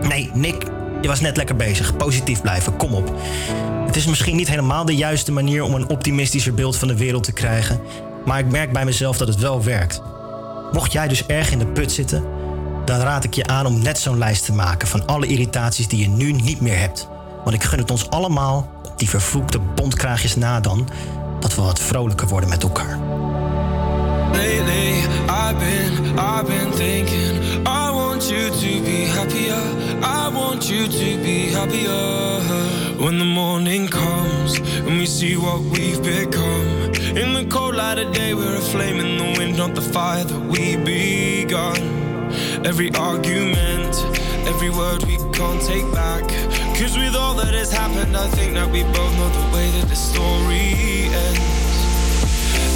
Nee, 0.01 0.31
Nick, 0.33 0.63
je 1.01 1.07
was 1.07 1.19
net 1.19 1.37
lekker 1.37 1.55
bezig. 1.55 1.97
Positief 1.97 2.41
blijven, 2.41 2.77
kom 2.77 2.93
op. 2.93 3.13
Het 3.85 3.95
is 3.95 4.05
misschien 4.05 4.35
niet 4.35 4.49
helemaal 4.49 4.85
de 4.85 4.95
juiste 4.95 5.31
manier 5.31 5.63
om 5.63 5.73
een 5.73 5.89
optimistischer 5.89 6.53
beeld 6.53 6.77
van 6.77 6.87
de 6.87 6.97
wereld 6.97 7.23
te 7.23 7.31
krijgen. 7.31 7.79
Maar 8.25 8.39
ik 8.39 8.51
merk 8.51 8.71
bij 8.71 8.85
mezelf 8.85 9.17
dat 9.17 9.27
het 9.27 9.39
wel 9.39 9.63
werkt. 9.63 10.01
Mocht 10.71 10.91
jij 10.91 11.07
dus 11.07 11.25
erg 11.25 11.51
in 11.51 11.59
de 11.59 11.67
put 11.67 11.91
zitten, 11.91 12.23
dan 12.85 12.99
raad 12.99 13.23
ik 13.23 13.33
je 13.33 13.47
aan 13.47 13.65
om 13.65 13.81
net 13.81 13.99
zo'n 13.99 14.17
lijst 14.17 14.45
te 14.45 14.53
maken 14.53 14.87
van 14.87 15.05
alle 15.05 15.25
irritaties 15.25 15.87
die 15.87 15.99
je 15.99 16.07
nu 16.07 16.31
niet 16.31 16.61
meer 16.61 16.79
hebt. 16.79 17.07
Want 17.43 17.55
ik 17.55 17.63
gun 17.63 17.79
het 17.79 17.91
ons 17.91 18.09
allemaal, 18.09 18.69
op 18.85 18.99
die 18.99 19.09
vervloekte 19.09 19.59
bondkraagjes 19.59 20.35
na 20.35 20.59
dan, 20.59 20.87
dat 21.39 21.55
we 21.55 21.61
wat 21.61 21.79
vrolijker 21.79 22.27
worden 22.27 22.49
met 22.49 22.63
elkaar. 22.63 22.99
Lately, 24.31 25.03
I've 25.27 25.57
been, 25.57 26.19
I've 26.19 26.45
been 26.45 26.71
thinking. 26.71 27.67
I 27.67 27.91
want 27.91 28.29
you 28.29 28.49
to 28.49 28.81
be 28.83 29.05
happier. 29.05 29.61
I 30.03 30.29
want 30.33 30.67
you 30.67 30.87
to 30.87 31.21
be 31.21 31.51
happier. 31.53 32.39
When 32.97 33.17
the 33.17 33.25
morning 33.25 33.89
comes 33.89 34.59
and 34.59 34.97
we 34.97 35.05
see 35.05 35.37
what 35.37 35.61
we've 35.61 36.01
become. 36.01 36.93
In 37.15 37.33
the 37.33 37.45
cold 37.49 37.75
light 37.75 37.97
of 37.97 38.13
day, 38.13 38.33
we're 38.33 38.57
a 38.57 38.61
flame 38.61 38.97
the 38.97 39.39
wind, 39.39 39.57
not 39.57 39.73
the 39.73 39.81
fire 39.81 40.23
that 40.23 40.39
we 40.49 40.77
begun. 40.77 42.08
Every 42.65 42.93
argument, 42.95 43.95
every 44.45 44.69
word 44.69 45.03
we 45.05 45.15
can't 45.31 45.61
take 45.61 45.89
back. 45.93 46.23
Cause 46.77 46.97
with 46.97 47.15
all 47.15 47.33
that 47.35 47.53
has 47.53 47.71
happened, 47.71 48.17
I 48.17 48.27
think 48.29 48.53
that 48.55 48.69
we 48.69 48.83
both 48.83 49.15
know 49.17 49.29
the 49.29 49.55
way 49.55 49.71
that 49.79 49.87
the 49.87 49.95
story 49.95 51.07
ends. 51.07 51.79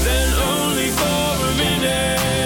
Then 0.06 0.34
only 0.40 0.90
for 0.90 1.48
a 1.48 1.56
minute 1.58 2.43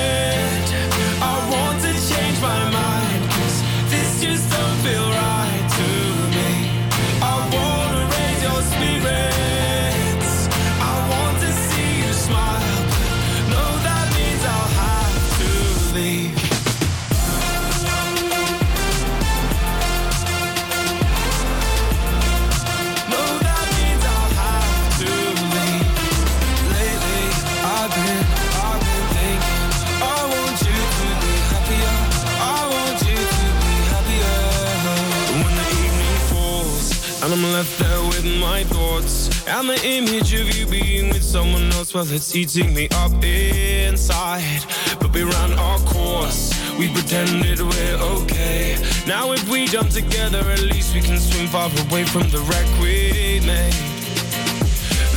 left 37.57 37.79
there 37.79 38.03
with 38.09 38.25
my 38.39 38.63
thoughts. 38.65 39.29
And 39.47 39.67
the 39.67 39.79
image 39.83 40.31
of 40.35 40.45
you 40.55 40.67
being 40.67 41.09
with 41.09 41.23
someone 41.23 41.71
else 41.73 41.91
Well, 41.91 42.05
it's 42.07 42.35
eating 42.35 42.71
me 42.71 42.87
up 43.03 43.23
inside. 43.23 44.61
But 44.99 45.11
we 45.11 45.23
ran 45.23 45.53
our 45.53 45.79
course. 45.79 46.53
We 46.77 46.85
pretended 46.93 47.59
we're 47.59 47.99
okay. 48.17 48.77
Now 49.07 49.31
if 49.31 49.43
we 49.49 49.65
jump 49.65 49.89
together 49.89 50.43
At 50.55 50.61
least 50.61 50.93
we 50.93 51.01
can 51.01 51.17
swim 51.17 51.47
far 51.47 51.71
away 51.87 52.03
from 52.05 52.29
the 52.29 52.41
wreck 52.47 52.69
we 52.79 53.41
made. 53.51 53.79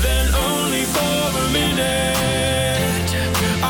Then 0.04 0.26
only 0.48 0.84
for 0.94 1.16
a 1.42 1.46
minute 1.58 3.08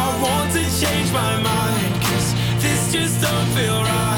I 0.04 0.06
want 0.24 0.48
to 0.56 0.62
change 0.80 1.10
my 1.12 1.34
mind. 1.50 1.92
Cause 2.06 2.28
this 2.62 2.92
just 2.92 3.20
don't 3.20 3.48
feel 3.56 3.82
right 3.82 4.09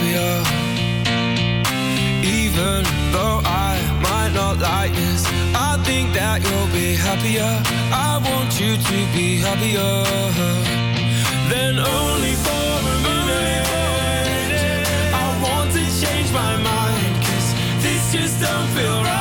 happier 0.00 0.42
Even 2.24 2.84
though 3.12 3.40
I 3.44 3.80
might 4.02 4.32
not 4.34 4.58
like 4.58 4.92
this 4.92 5.24
I 5.54 5.76
think 5.84 6.12
that 6.14 6.42
you'll 6.42 6.72
be 6.72 6.94
happier. 6.94 7.62
I 7.92 8.18
want 8.24 8.60
you 8.60 8.76
to 8.76 8.96
be 9.12 9.38
happier. 9.38 10.04
Then 11.50 11.78
only 11.78 12.34
for 12.44 12.66
a 12.78 12.96
minute 13.02 13.66
I 15.12 15.26
want 15.42 15.72
to 15.72 15.84
change 16.00 16.32
my 16.32 16.56
mind 16.56 17.14
Cause 17.26 17.48
this 17.82 18.12
just 18.12 18.40
don't 18.40 18.68
feel 18.68 19.02
right 19.02 19.19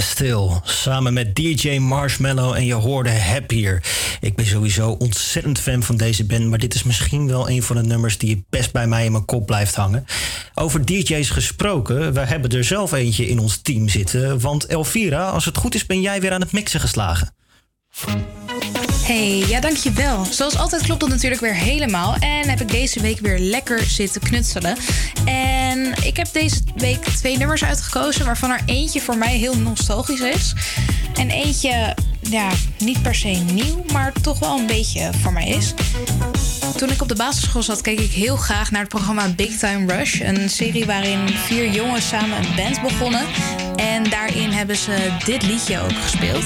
stil, 0.00 0.60
samen 0.64 1.12
met 1.12 1.34
DJ 1.34 1.78
Marshmallow 1.78 2.54
en 2.54 2.64
je 2.64 2.74
hoorde 2.74 3.10
Happier. 3.10 3.82
Ik 4.20 4.36
ben 4.36 4.46
sowieso 4.46 4.90
ontzettend 4.90 5.58
fan 5.58 5.82
van 5.82 5.96
deze 5.96 6.24
band, 6.24 6.44
maar 6.44 6.58
dit 6.58 6.74
is 6.74 6.82
misschien 6.82 7.28
wel 7.28 7.50
een 7.50 7.62
van 7.62 7.76
de 7.76 7.82
nummers 7.82 8.18
die 8.18 8.44
best 8.50 8.72
bij 8.72 8.86
mij 8.86 9.04
in 9.04 9.12
mijn 9.12 9.24
kop 9.24 9.46
blijft 9.46 9.74
hangen. 9.74 10.04
Over 10.54 10.84
DJ's 10.84 11.30
gesproken, 11.30 12.12
we 12.12 12.20
hebben 12.20 12.50
er 12.50 12.64
zelf 12.64 12.92
eentje 12.92 13.28
in 13.28 13.38
ons 13.38 13.56
team 13.62 13.88
zitten, 13.88 14.40
want 14.40 14.66
Elvira, 14.66 15.28
als 15.28 15.44
het 15.44 15.56
goed 15.56 15.74
is 15.74 15.86
ben 15.86 16.00
jij 16.00 16.20
weer 16.20 16.32
aan 16.32 16.40
het 16.40 16.52
mixen 16.52 16.80
geslagen. 16.80 17.34
Hey, 19.08 19.44
ja 19.46 19.60
dankjewel. 19.60 20.24
Zoals 20.24 20.56
altijd 20.56 20.82
klopt 20.82 21.00
dat 21.00 21.08
natuurlijk 21.08 21.40
weer 21.40 21.54
helemaal. 21.54 22.14
En 22.14 22.48
heb 22.48 22.60
ik 22.60 22.70
deze 22.70 23.00
week 23.00 23.18
weer 23.20 23.38
lekker 23.38 23.80
zitten 23.82 24.20
knutselen. 24.20 24.76
En 25.24 25.92
ik 26.04 26.16
heb 26.16 26.32
deze 26.32 26.60
week 26.76 27.04
twee 27.04 27.36
nummers 27.36 27.64
uitgekozen... 27.64 28.24
waarvan 28.24 28.50
er 28.50 28.60
eentje 28.66 29.00
voor 29.00 29.16
mij 29.16 29.36
heel 29.36 29.56
nostalgisch 29.56 30.20
is. 30.20 30.54
En 31.14 31.30
eentje, 31.30 31.96
ja, 32.20 32.48
niet 32.78 33.02
per 33.02 33.14
se 33.14 33.28
nieuw... 33.28 33.84
maar 33.92 34.12
toch 34.22 34.38
wel 34.38 34.58
een 34.58 34.66
beetje 34.66 35.10
voor 35.22 35.32
mij 35.32 35.48
is. 35.48 35.74
Toen 36.76 36.90
ik 36.90 37.02
op 37.02 37.08
de 37.08 37.14
basisschool 37.14 37.62
zat, 37.62 37.80
keek 37.80 38.00
ik 38.00 38.12
heel 38.12 38.36
graag 38.36 38.70
naar 38.70 38.80
het 38.80 38.90
programma 38.90 39.28
Big 39.28 39.58
Time 39.58 39.96
Rush. 39.96 40.20
Een 40.20 40.50
serie 40.50 40.86
waarin 40.86 41.28
vier 41.28 41.70
jongens 41.70 42.08
samen 42.08 42.38
een 42.38 42.54
band 42.56 42.82
begonnen. 42.82 43.26
En 43.76 44.10
daarin 44.10 44.50
hebben 44.50 44.76
ze 44.76 45.16
dit 45.24 45.42
liedje 45.42 45.80
ook 45.80 46.02
gespeeld. 46.02 46.44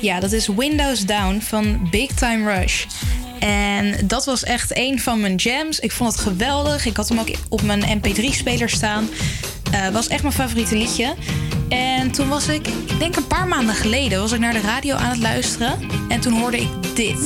Ja, 0.00 0.20
dat 0.20 0.32
is 0.32 0.46
Windows 0.46 1.04
Down 1.04 1.40
van 1.40 1.88
Big 1.90 2.12
Time 2.12 2.54
Rush. 2.54 2.84
En 3.38 4.06
dat 4.06 4.24
was 4.24 4.44
echt 4.44 4.76
een 4.76 5.00
van 5.00 5.20
mijn 5.20 5.34
jams. 5.34 5.80
Ik 5.80 5.92
vond 5.92 6.12
het 6.12 6.20
geweldig. 6.20 6.86
Ik 6.86 6.96
had 6.96 7.08
hem 7.08 7.18
ook 7.18 7.28
op 7.48 7.62
mijn 7.62 8.00
MP3-speler 8.00 8.68
staan. 8.68 9.08
Eh 9.70 9.88
was 9.88 10.08
echt 10.08 10.22
mijn 10.22 10.34
favoriete 10.34 10.76
liedje. 10.76 11.14
En 11.68 12.10
toen 12.10 12.28
was 12.28 12.48
ik, 12.48 12.68
ik 12.68 12.98
denk 12.98 13.16
een 13.16 13.26
paar 13.26 13.48
maanden 13.48 13.74
geleden, 13.74 14.20
was 14.20 14.32
ik 14.32 14.40
naar 14.40 14.52
de 14.52 14.60
radio 14.60 14.94
aan 14.94 15.10
het 15.10 15.18
luisteren. 15.18 15.78
En 16.08 16.20
toen 16.20 16.32
hoorde 16.32 16.60
ik 16.60 16.68
dit. 16.94 17.18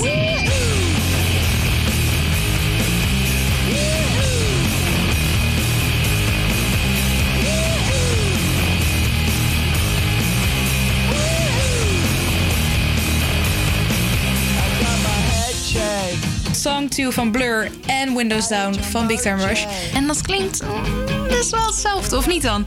Song 16.55 16.89
2 16.89 17.11
van 17.11 17.31
Blur 17.31 17.71
en 17.87 18.15
Windows 18.17 18.49
Down 18.49 18.75
van 18.91 19.07
Big 19.07 19.21
Time 19.21 19.47
Rush. 19.47 19.65
En 19.95 20.07
dat 20.07 20.21
klinkt 20.21 20.63
mm, 20.63 21.29
best 21.29 21.51
wel 21.51 21.67
hetzelfde, 21.67 22.17
of 22.17 22.27
niet 22.27 22.43
dan? 22.43 22.67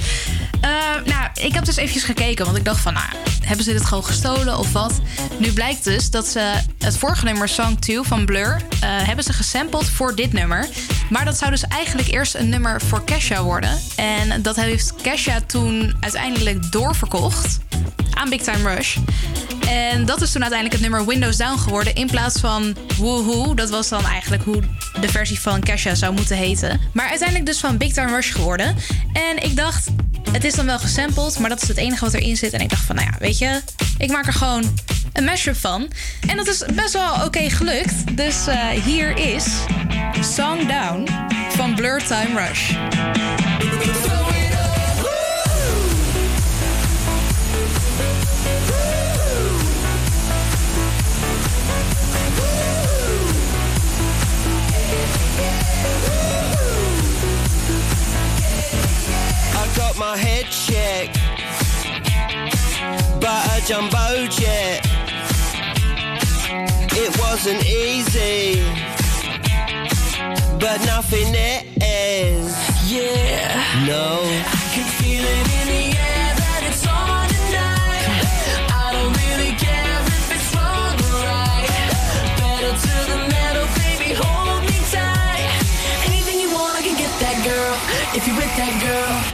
Eh, 0.62 0.70
nou, 1.06 1.28
ik 1.34 1.54
heb 1.54 1.66
dus 1.66 1.76
eventjes 1.76 2.04
gekeken, 2.04 2.46
want 2.46 2.58
ik 2.58 2.66
dacht 2.66 2.80
van, 2.80 2.94
nou, 2.94 3.06
hebben 3.46 3.66
ze 3.66 3.72
dit 3.72 3.86
gewoon 3.86 4.06
gestolen 4.06 4.58
of 4.58 4.72
wat? 4.72 5.00
Nu 5.38 5.52
blijkt 5.52 5.84
dus 5.84 6.10
dat 6.10 6.28
ze 6.28 6.54
het 6.78 6.98
vorige 6.98 7.26
nummer 7.26 7.50
Song 7.50 7.80
2 7.80 8.02
van 8.02 8.26
Blur 8.26 8.62
eh, 8.80 8.90
hebben 8.90 9.24
ze 9.24 9.34
gesampled 9.34 9.90
voor 9.90 10.16
dit 10.16 10.34
nummer. 10.34 10.68
Maar 11.10 11.26
dat 11.26 11.38
zou 11.38 11.52
dus 11.52 11.64
eigenlijk 11.68 12.08
eerst 12.08 12.36
een 12.36 12.50
nummer 12.50 12.82
voor 12.82 13.04
Kesha 13.04 13.44
worden. 13.44 13.80
En 13.96 14.42
dat 14.42 14.56
heeft 14.56 14.94
Kesha 15.02 15.42
toen 15.42 15.98
uiteindelijk 16.00 16.72
doorverkocht 16.72 17.60
aan 18.14 18.30
Big 18.30 18.42
Time 18.42 18.76
Rush. 18.76 18.98
En 19.68 20.06
dat 20.06 20.22
is 20.22 20.32
toen 20.32 20.42
uiteindelijk 20.42 20.82
het 20.82 20.92
nummer 20.92 21.08
Windows 21.08 21.38
Down 21.38 21.58
geworden. 21.58 21.96
In 21.96 22.08
plaats 22.08 22.40
van 22.40 22.76
Woohoo. 22.98 23.54
Dat 23.54 23.70
was 23.70 23.90
dan 23.90 24.06
eigenlijk 24.06 24.44
hoe 24.44 24.62
de 25.02 25.10
versie 25.10 25.40
van 25.40 25.60
Kesha 25.60 25.96
zou 25.96 26.14
moeten 26.14 26.38
heten. 26.38 26.80
Maar 26.94 27.08
uiteindelijk 27.08 27.48
dus 27.48 27.60
van 27.60 27.78
Big 27.78 27.94
Time 27.94 28.12
Rush 28.12 28.32
geworden. 28.32 28.76
En 29.14 29.44
ik 29.44 29.56
dacht, 29.56 29.88
het 30.32 30.44
is 30.44 30.54
dan 30.54 30.66
wel 30.66 30.80
gesampled. 30.80 31.40
Maar 31.40 31.50
dat 31.50 31.62
is 31.62 31.68
het 31.68 31.78
enige 31.78 32.06
wat 32.06 32.14
erin 32.14 32.38
zit. 32.38 32.54
En 32.54 32.62
ik 32.62 32.70
dacht 32.70 32.84
van, 32.84 32.96
nou 32.96 33.08
ja, 33.12 33.18
weet 33.20 33.38
je. 33.38 33.62
Ik 33.98 34.12
maak 34.12 34.28
er 34.28 34.34
gewoon 34.34 34.74
een 35.14 35.24
mashup 35.24 35.58
van. 35.58 35.88
En 36.28 36.38
dat 36.38 36.48
is 36.48 36.64
best 36.74 36.94
wel 36.94 37.26
oké 37.26 37.50
gelukt. 37.50 38.18
Dus 38.18 38.48
eh, 38.48 38.70
hier 38.70 39.18
is 39.18 39.46
Song 40.22 40.68
Down 40.68 41.08
van 41.50 41.76
Blur 41.76 42.04
Time 42.04 42.48
Rush. 42.48 42.72
Jumbo 63.68 64.26
jet. 64.30 64.80
It 66.96 67.12
wasn't 67.20 67.66
easy, 67.66 68.64
but 70.58 70.80
nothing 70.86 71.36
is. 71.36 72.48
Yeah. 72.88 73.60
No. 73.86 74.24
I 74.24 74.72
can 74.72 74.88
feel 75.04 75.20
it 75.20 75.48
in 75.60 75.68
the 75.68 75.86
air 76.00 76.32
that 76.40 76.62
it's 76.64 76.88
on 76.88 77.28
tonight. 77.28 78.08
I 78.72 78.88
don't 78.96 79.12
really 79.28 79.52
care 79.60 80.00
if 80.16 80.32
it's 80.32 80.48
wrong 80.56 80.96
or 81.04 81.28
right. 81.28 81.68
Better 82.40 82.72
to 82.72 82.96
the 83.12 83.20
metal, 83.36 83.68
baby, 83.84 84.16
hold 84.16 84.64
me 84.64 84.80
tight. 84.96 85.44
Anything 86.08 86.40
you 86.40 86.56
want, 86.56 86.80
I 86.80 86.82
can 86.88 86.96
get 86.96 87.12
that 87.20 87.44
girl. 87.44 87.76
If 88.16 88.24
you're 88.28 88.38
with 88.38 88.56
that 88.56 88.80
girl, 88.80 89.27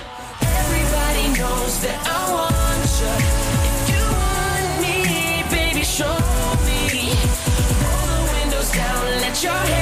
your 9.44 9.72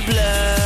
problem. 0.00 0.65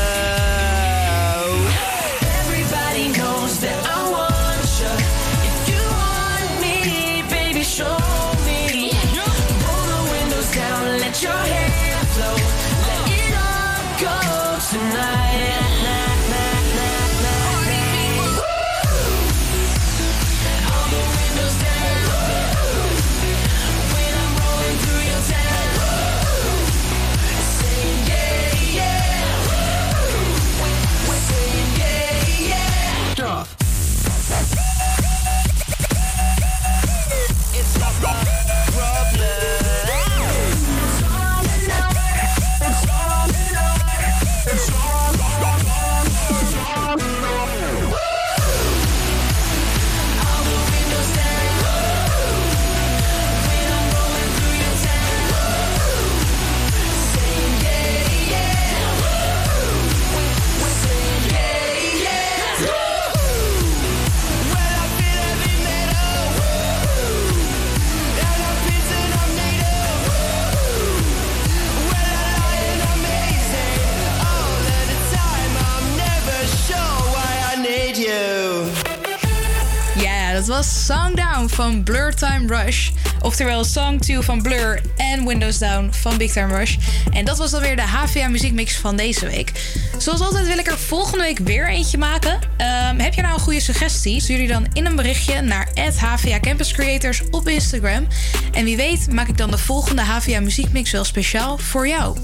Was 80.60 80.86
Song 80.86 81.14
Down 81.14 81.48
van 81.48 81.82
Blur 81.82 82.14
Time 82.14 82.46
Rush. 82.46 82.90
Oftewel 83.20 83.64
Song 83.64 83.98
2 83.98 84.20
van 84.20 84.42
Blur 84.42 84.80
en 84.96 85.26
Windows 85.26 85.58
Down 85.58 85.88
van 85.92 86.16
Big 86.16 86.32
Time 86.32 86.56
Rush. 86.56 86.76
En 87.12 87.24
dat 87.24 87.38
was 87.38 87.50
dan 87.50 87.60
weer 87.60 87.76
de 87.76 87.82
HVA 87.82 88.28
muziekmix 88.28 88.76
van 88.76 88.96
deze 88.96 89.26
week. 89.26 89.52
Zoals 89.98 90.20
altijd 90.20 90.46
wil 90.46 90.58
ik 90.58 90.66
er 90.66 90.78
volgende 90.78 91.24
week 91.24 91.38
weer 91.38 91.68
eentje 91.68 91.98
maken. 91.98 92.38
Ehm, 92.56 92.98
heb 92.98 93.14
je 93.14 93.22
nou 93.22 93.34
een 93.34 93.40
goede 93.40 93.60
suggestie? 93.60 94.20
Stuur 94.20 94.36
die 94.36 94.48
dan 94.48 94.66
in 94.72 94.86
een 94.86 94.96
berichtje 94.96 95.40
naar 95.40 95.68
HVA 95.98 96.40
Campus 96.40 96.72
Creators 96.72 97.22
op 97.30 97.48
Instagram. 97.48 98.06
En 98.52 98.64
wie 98.64 98.76
weet 98.76 99.12
maak 99.12 99.28
ik 99.28 99.36
dan 99.36 99.50
de 99.50 99.58
volgende 99.58 100.02
HVA 100.02 100.40
muziekmix 100.40 100.90
wel 100.90 101.04
speciaal 101.04 101.58
voor 101.58 101.88
jou. 101.88 102.16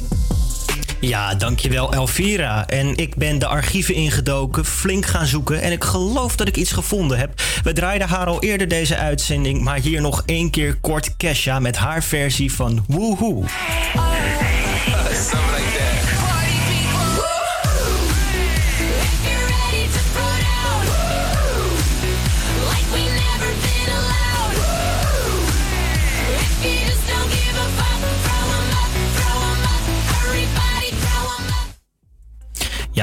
Ja, 1.06 1.34
dankjewel 1.34 1.92
Elvira. 1.92 2.66
En 2.66 2.96
ik 2.96 3.16
ben 3.16 3.38
de 3.38 3.46
archieven 3.46 3.94
ingedoken, 3.94 4.64
flink 4.64 5.06
gaan 5.06 5.26
zoeken 5.26 5.62
en 5.62 5.72
ik 5.72 5.84
geloof 5.84 6.36
dat 6.36 6.48
ik 6.48 6.56
iets 6.56 6.72
gevonden 6.72 7.18
heb. 7.18 7.40
We 7.62 7.72
draaiden 7.72 8.08
haar 8.08 8.26
al 8.26 8.42
eerder 8.42 8.68
deze 8.68 8.96
uitzending, 8.96 9.62
maar 9.62 9.78
hier 9.78 10.00
nog 10.00 10.22
één 10.24 10.50
keer 10.50 10.76
kort 10.80 11.16
Kesha 11.16 11.58
met 11.60 11.76
haar 11.76 12.02
versie 12.02 12.52
van 12.52 12.84
Woohoo. 12.88 13.44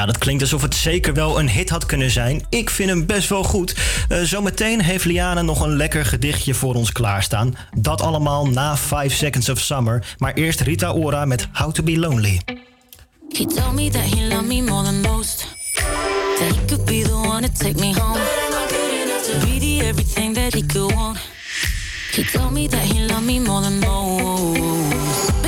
Dat 0.06 0.18
klinkt 0.18 0.42
alsof 0.42 0.62
het 0.62 0.76
zeker 0.76 1.14
wel 1.14 1.40
een 1.40 1.50
hit 1.50 1.70
had 1.70 1.86
kunnen 1.86 2.12
zijn. 2.12 2.46
Ik 2.50 2.70
vind 2.70 2.90
hem 2.90 3.06
best 3.06 3.30
wel 3.30 3.44
goed. 3.44 3.76
Eh, 4.08 4.22
zometeen 4.22 4.82
heeft 4.82 5.06
Liana 5.06 5.42
nog 5.42 5.62
een 5.62 5.76
lekker 5.76 6.06
gedichtje 6.06 6.54
voor 6.54 6.76
ons 6.76 6.92
klaarstaan. 6.92 7.56
Dat 7.78 8.02
allemaal 8.02 8.48
na 8.48 8.78
5 8.78 9.14
Seconds 9.14 9.50
of 9.50 9.60
Summer. 9.60 10.16
Maar 10.18 10.34
eerst 10.34 10.60
Rita 10.60 10.92
Ora 10.92 11.26
met 11.26 11.48
How 11.54 11.72
to 11.72 11.84
Be 11.84 12.00
Lonely. 12.00 12.42
He 13.30 13.46
told 13.46 13.74
me 13.74 13.90
that 13.90 14.04
he 14.04 14.28
loved 14.28 14.48
me 14.48 14.62
more 14.62 14.84
than 14.84 15.02
most. 15.02 15.48
That 16.40 16.56
he 16.56 16.66
could 16.66 16.86
be 16.86 17.02
the 17.02 17.16
one 17.16 17.42
to 17.42 17.54
take 17.58 17.80
me 17.80 17.94
home. 18.00 18.20
Be 19.40 19.60
the 19.60 19.86
everything 19.86 20.36
that 20.36 20.54
he 20.54 20.66
could 20.66 20.94
want. 20.94 21.18
He 22.12 22.24
told 22.24 22.52
me 22.52 22.68
that 22.68 22.82
he 22.82 23.06
loved 23.06 23.26
me 23.26 23.40
more 23.40 23.62
than 23.62 23.80
most. 23.80 25.43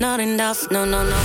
Not 0.00 0.18
enough, 0.18 0.70
no, 0.70 0.84
no, 0.86 1.04
no. 1.04 1.20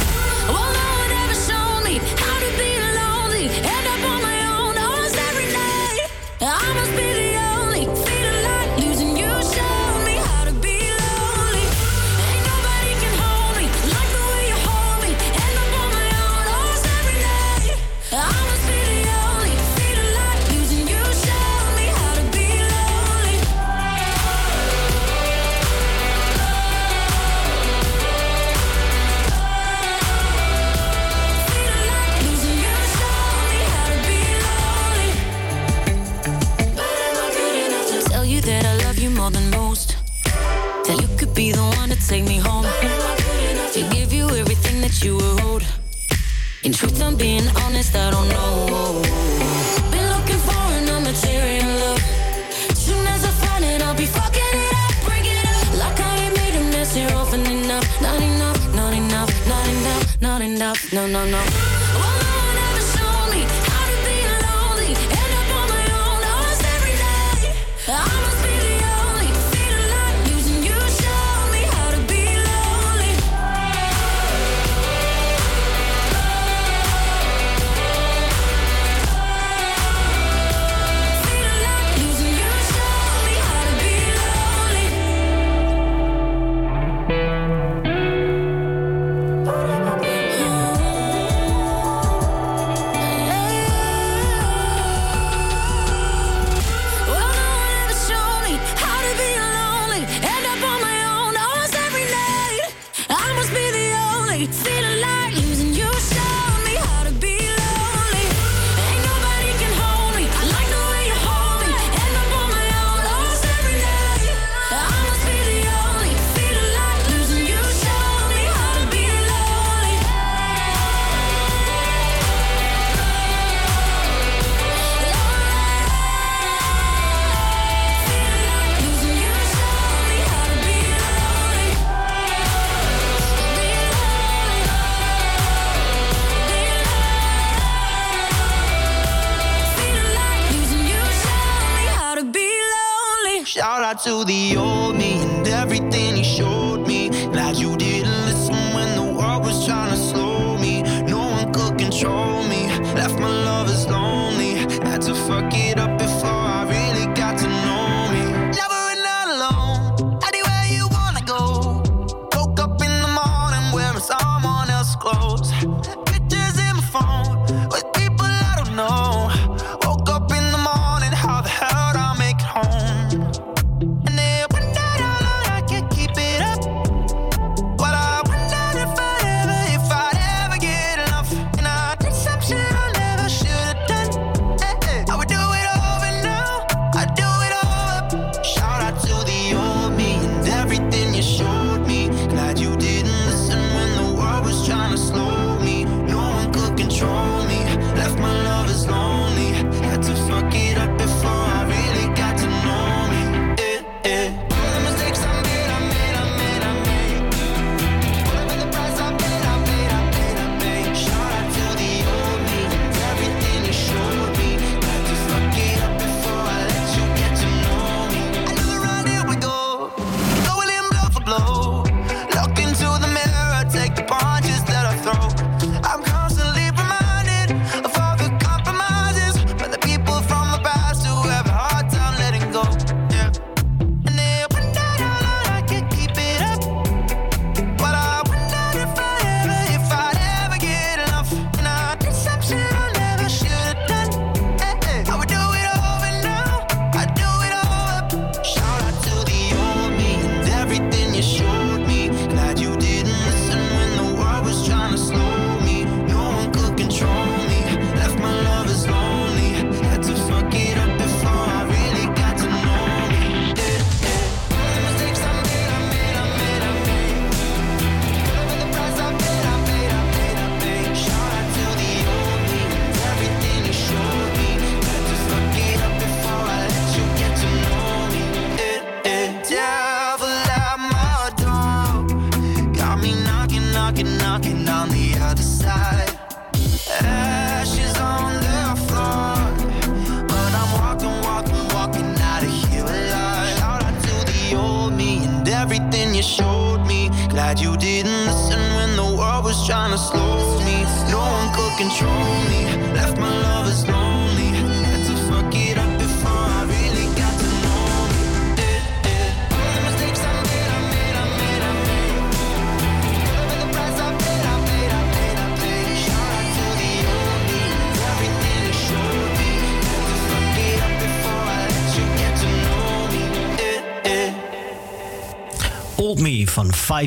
Well, 0.47 0.73
no 0.79 0.87
one 1.01 1.11
ever 1.23 1.33
showed 1.33 1.81
me 1.85 1.95
how 2.21 2.39
to 2.39 2.49
be 2.59 2.77
lonely. 2.99 3.47
End 3.47 3.87
up 3.87 4.01
on 4.11 4.21
my 4.21 4.39
own 4.57 4.77
almost 4.77 5.15
every 5.15 5.47
night. 5.53 6.09
I 6.41 6.73
must 6.75 6.91
be 6.97 7.24
In 46.65 46.71
truth, 46.71 46.99
I'm 46.99 47.15
being 47.15 47.47
honest, 47.57 47.95
I 47.95 48.09
don't 48.09 48.27
know. 48.27 48.64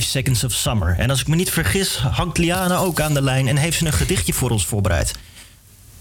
Van 0.03 0.11
5 0.11 0.25
Seconds 0.25 0.45
of 0.45 0.53
Summer. 0.53 0.97
En 0.99 1.11
als 1.11 1.21
ik 1.21 1.27
me 1.27 1.37
niet 1.37 1.51
vergis, 1.51 1.97
hangt 1.97 2.39
Liana 2.39 2.77
ook 2.77 3.01
aan 3.01 3.15
de 3.15 3.23
lijn 3.23 3.49
en 3.49 3.57
heeft 3.57 3.79
ze 3.79 3.87
een 3.87 3.93
gedichtje 3.93 4.33
voor 4.33 4.51
ons 4.51 4.67
voorbereid. 4.67 5.13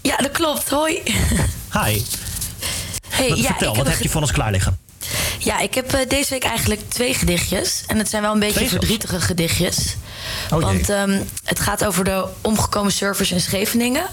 Ja, 0.02 0.16
dat 0.16 0.30
klopt. 0.30 0.68
Hoi. 0.68 1.02
Hi. 1.84 2.02
Hey, 3.08 3.28
Wat- 3.28 3.38
ja, 3.38 3.46
vertel, 3.46 3.76
wat 3.76 3.88
heb 3.88 4.00
je 4.02 4.08
voor 4.08 4.20
ons 4.20 4.32
klaar 4.32 4.50
liggen? 4.50 4.78
Ja, 5.38 5.58
ik 5.60 5.74
heb 5.74 5.92
eh, 5.92 6.08
deze 6.08 6.30
week 6.30 6.44
eigenlijk 6.44 6.80
twee 6.90 7.14
gedichtjes. 7.14 7.82
En 7.86 7.98
het 7.98 8.08
zijn 8.08 8.22
wel 8.22 8.32
een 8.32 8.38
beetje 8.38 8.54
Twee 8.54 8.68
zelfs? 8.68 8.84
verdrietige 8.86 9.20
gedichtjes. 9.26 9.96
Oh. 10.50 10.60
Want 10.62 10.88
ehm, 10.90 11.20
het 11.44 11.60
gaat 11.60 11.84
over 11.84 12.04
de 12.04 12.24
omgekomen 12.40 12.92
surfers 12.92 13.30
in 13.32 13.40
Scheveningen. 13.40 14.06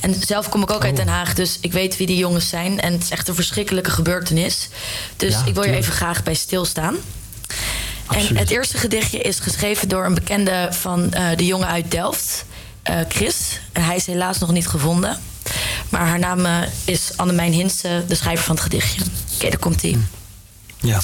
En 0.00 0.14
zelf 0.26 0.48
kom 0.48 0.62
ik 0.62 0.70
ook 0.70 0.78
Oh. 0.78 0.84
uit 0.84 0.96
Den 0.96 1.08
Haag, 1.08 1.34
dus 1.34 1.58
ik 1.60 1.72
weet 1.72 1.96
wie 1.96 2.06
die 2.06 2.16
jongens 2.16 2.48
zijn. 2.48 2.80
En 2.80 2.92
het 2.92 3.02
is 3.02 3.10
echt 3.10 3.28
een 3.28 3.34
verschrikkelijke 3.34 3.90
gebeurtenis. 3.90 4.68
Dus 5.16 5.32
Ja, 5.32 5.38
ik 5.38 5.54
wil 5.54 5.62
tuurlijk. 5.62 5.82
even 5.82 5.92
graag 5.94 6.22
bij 6.22 6.34
stilstaan. 6.34 6.96
En 8.14 8.36
het 8.36 8.50
eerste 8.50 8.78
gedichtje 8.78 9.18
is 9.18 9.38
geschreven 9.38 9.88
door 9.88 10.04
een 10.04 10.14
bekende 10.14 10.68
van 10.70 11.12
eh, 11.12 11.36
de 11.36 11.46
jongen 11.46 11.68
uit 11.68 11.90
Delft, 11.90 12.44
eh, 12.82 12.98
Chris. 13.08 13.60
Hij 13.72 13.96
is 13.96 14.06
helaas 14.06 14.38
nog 14.38 14.52
niet 14.52 14.68
gevonden. 14.68 15.20
Maar 15.88 16.06
haar 16.06 16.18
naam 16.18 16.46
eh, 16.46 16.58
is 16.84 17.12
Annemijn 17.16 17.52
Hinsen, 17.52 18.08
de 18.08 18.14
schrijver 18.14 18.44
van 18.44 18.54
het 18.54 18.64
gedichtje. 18.64 19.02
Oké, 19.34 19.48
daar 19.48 19.58
komt 19.58 19.82
ie. 19.82 19.98
Ja. 20.80 21.02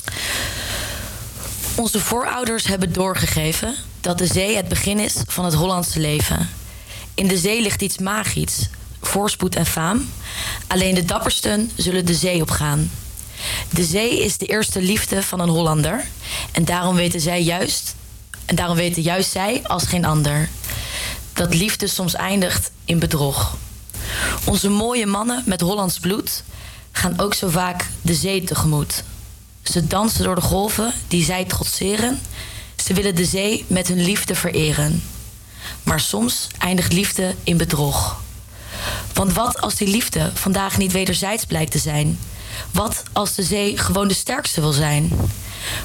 Onze 1.74 2.00
voorouders 2.00 2.66
hebben 2.66 2.92
doorgegeven 2.92 3.74
dat 4.00 4.18
de 4.18 4.26
zee 4.26 4.56
het 4.56 4.68
begin 4.68 4.98
is 4.98 5.14
van 5.26 5.44
het 5.44 5.54
Hollandse 5.54 6.00
leven. 6.00 6.48
In 7.14 7.28
de 7.28 7.38
zee 7.38 7.62
ligt 7.62 7.82
iets 7.82 7.98
magisch, 7.98 8.68
voorspoed 9.00 9.56
en 9.56 9.66
faam. 9.66 10.08
Alleen 10.66 10.94
de 10.94 11.04
dappersten 11.04 11.70
zullen 11.76 12.06
de 12.06 12.14
zee 12.14 12.40
opgaan. 12.42 12.90
De 13.70 13.84
zee 13.84 14.24
is 14.24 14.36
de 14.36 14.46
eerste 14.46 14.82
liefde 14.82 15.22
van 15.22 15.40
een 15.40 15.48
Hollander. 15.48 16.04
En 16.52 16.64
daarom 16.64 16.96
weten 16.96 17.20
zij 17.20 17.42
juist, 17.42 17.94
en 18.44 18.56
daarom 18.56 18.76
weten 18.76 19.02
juist 19.02 19.30
zij 19.30 19.60
als 19.62 19.84
geen 19.84 20.04
ander. 20.04 20.48
Dat 21.32 21.54
liefde 21.54 21.86
soms 21.86 22.14
eindigt 22.14 22.70
in 22.84 22.98
bedrog. 22.98 23.56
Onze 24.44 24.68
mooie 24.68 25.06
mannen 25.06 25.42
met 25.46 25.60
Hollands 25.60 25.98
bloed 25.98 26.42
gaan 26.92 27.20
ook 27.20 27.34
zo 27.34 27.48
vaak 27.48 27.86
de 28.02 28.14
zee 28.14 28.44
tegemoet. 28.44 29.04
Ze 29.62 29.86
dansen 29.86 30.24
door 30.24 30.34
de 30.34 30.40
golven 30.40 30.92
die 31.08 31.24
zij 31.24 31.44
trotseren. 31.44 32.20
Ze 32.84 32.94
willen 32.94 33.14
de 33.14 33.24
zee 33.24 33.64
met 33.66 33.88
hun 33.88 34.02
liefde 34.02 34.34
vereren. 34.34 35.02
Maar 35.82 36.00
soms 36.00 36.46
eindigt 36.58 36.92
liefde 36.92 37.34
in 37.44 37.56
bedrog. 37.56 38.20
Want 39.12 39.32
wat 39.32 39.60
als 39.60 39.74
die 39.74 39.88
liefde 39.88 40.30
vandaag 40.34 40.78
niet 40.78 40.92
wederzijds 40.92 41.44
blijkt 41.44 41.72
te 41.72 41.78
zijn? 41.78 42.18
Wat 42.70 43.02
als 43.12 43.34
de 43.34 43.42
zee 43.42 43.78
gewoon 43.78 44.08
de 44.08 44.14
sterkste 44.14 44.60
wil 44.60 44.72
zijn? 44.72 45.12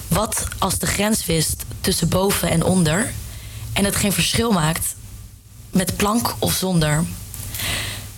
Wat 0.07 0.47
als 0.57 0.79
de 0.79 0.87
grens 0.87 1.25
wist 1.25 1.63
tussen 1.81 2.09
boven 2.09 2.49
en 2.49 2.63
onder 2.63 3.13
en 3.73 3.85
het 3.85 3.95
geen 3.95 4.13
verschil 4.13 4.51
maakt 4.51 4.95
met 5.71 5.95
plank 5.95 6.35
of 6.39 6.53
zonder? 6.53 7.03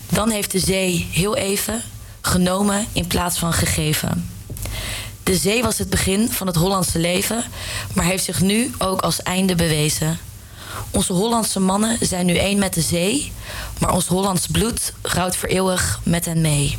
Dan 0.09 0.29
heeft 0.29 0.51
de 0.51 0.59
zee 0.59 1.07
heel 1.11 1.35
even 1.35 1.83
genomen 2.21 2.85
in 2.91 3.07
plaats 3.07 3.39
van 3.39 3.53
gegeven. 3.53 4.29
De 5.23 5.35
zee 5.35 5.61
was 5.63 5.77
het 5.77 5.89
begin 5.89 6.31
van 6.31 6.47
het 6.47 6.55
Hollandse 6.55 6.99
leven, 6.99 7.43
maar 7.93 8.05
heeft 8.05 8.23
zich 8.23 8.41
nu 8.41 8.71
ook 8.77 9.01
als 9.01 9.23
einde 9.23 9.55
bewezen. 9.55 10.19
Onze 10.91 11.13
Hollandse 11.13 11.59
mannen 11.59 11.97
zijn 12.01 12.25
nu 12.25 12.35
één 12.35 12.59
met 12.59 12.73
de 12.73 12.81
zee, 12.81 13.31
maar 13.79 13.93
ons 13.93 14.07
Hollands 14.07 14.47
bloed 14.47 14.93
rouwt 15.01 15.35
voor 15.35 15.49
eeuwig 15.49 15.99
met 16.03 16.25
hen 16.25 16.41
mee. 16.41 16.77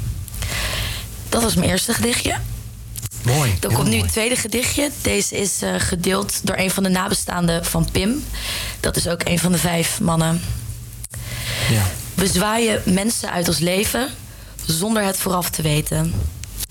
Dat 1.29 1.43
was 1.43 1.55
mijn 1.55 1.71
eerste 1.71 1.95
gedichtje. 1.95 2.37
Mooi. 3.37 3.57
Dan 3.61 3.73
komt 3.73 3.85
nu 3.85 3.91
mooi. 3.91 4.03
het 4.03 4.13
tweede 4.13 4.37
gedichtje. 4.37 4.91
Deze 5.03 5.37
is 5.37 5.63
eh, 5.63 5.75
gedeeld 5.79 6.47
door 6.47 6.57
een 6.57 6.71
van 6.71 6.83
de 6.83 6.89
nabestaanden 6.89 7.65
van 7.65 7.89
Pim. 7.93 8.25
Dat 8.81 8.97
is 8.97 9.09
ook 9.09 9.25
een 9.25 9.39
van 9.39 9.53
de 9.53 9.59
vijf 9.59 10.01
mannen. 10.01 10.41
Ja. 11.71 11.83
We 12.15 12.27
zwaaien 12.27 12.83
mensen 12.85 13.31
uit 13.31 13.49
ons 13.49 13.59
leven 13.59 14.09
zonder 14.67 15.03
het 15.03 15.17
vooraf 15.17 15.51
te 15.51 15.63
weten. 15.63 16.15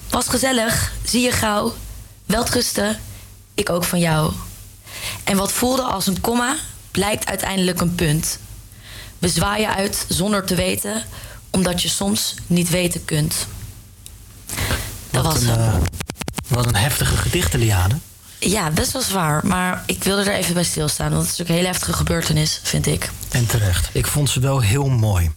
Was 0.10 0.28
gezellig, 0.28 0.92
zie 1.04 1.22
je 1.22 1.32
gauw. 1.32 1.74
Welterusten, 2.26 3.00
ik 3.54 3.70
ook 3.70 3.84
van 3.84 4.00
jou. 4.00 4.32
En 5.24 5.38
wat 5.38 5.52
voelde 5.52 5.82
als 5.82 6.08
een 6.08 6.22
komma, 6.22 6.56
blijkt 6.92 7.26
uiteindelijk 7.26 7.82
een 7.82 7.96
punt. 7.96 8.40
We 9.20 9.30
zwaaien 9.30 9.76
uit 9.76 10.06
zonder 10.08 10.46
te 10.46 10.56
weten, 10.56 11.04
omdat 11.50 11.82
je 11.82 11.88
soms 11.88 12.36
niet 12.48 12.70
weten 12.70 13.06
kunt. 13.06 13.48
Dat 15.12 15.24
Wat 15.24 15.34
was 15.34 15.42
een, 15.42 15.48
hem. 15.48 15.82
Wat 16.48 16.66
een 16.66 16.76
heftige 16.76 17.18
gedichten, 17.18 17.60
Liane. 17.60 17.96
Ja, 18.40 18.70
best 18.72 18.92
wel 18.92 19.02
zwaar. 19.02 19.46
Maar 19.48 19.84
ik 19.86 20.04
wilde 20.04 20.30
er 20.30 20.38
even 20.38 20.54
bij 20.54 20.64
stilstaan. 20.64 21.12
Want 21.12 21.24
het 21.24 21.34
is 21.34 21.42
ook 21.42 21.48
een 21.48 21.56
hele 21.56 21.68
heftige 21.68 21.94
gebeurtenis, 21.94 22.60
vind 22.64 22.86
ik. 22.86 23.10
En 23.30 23.46
terecht. 23.46 23.90
Ik 23.92 24.08
vond 24.08 24.30
ze 24.30 24.40
wel 24.40 24.60
heel 24.60 24.90
mooi. 24.90 25.32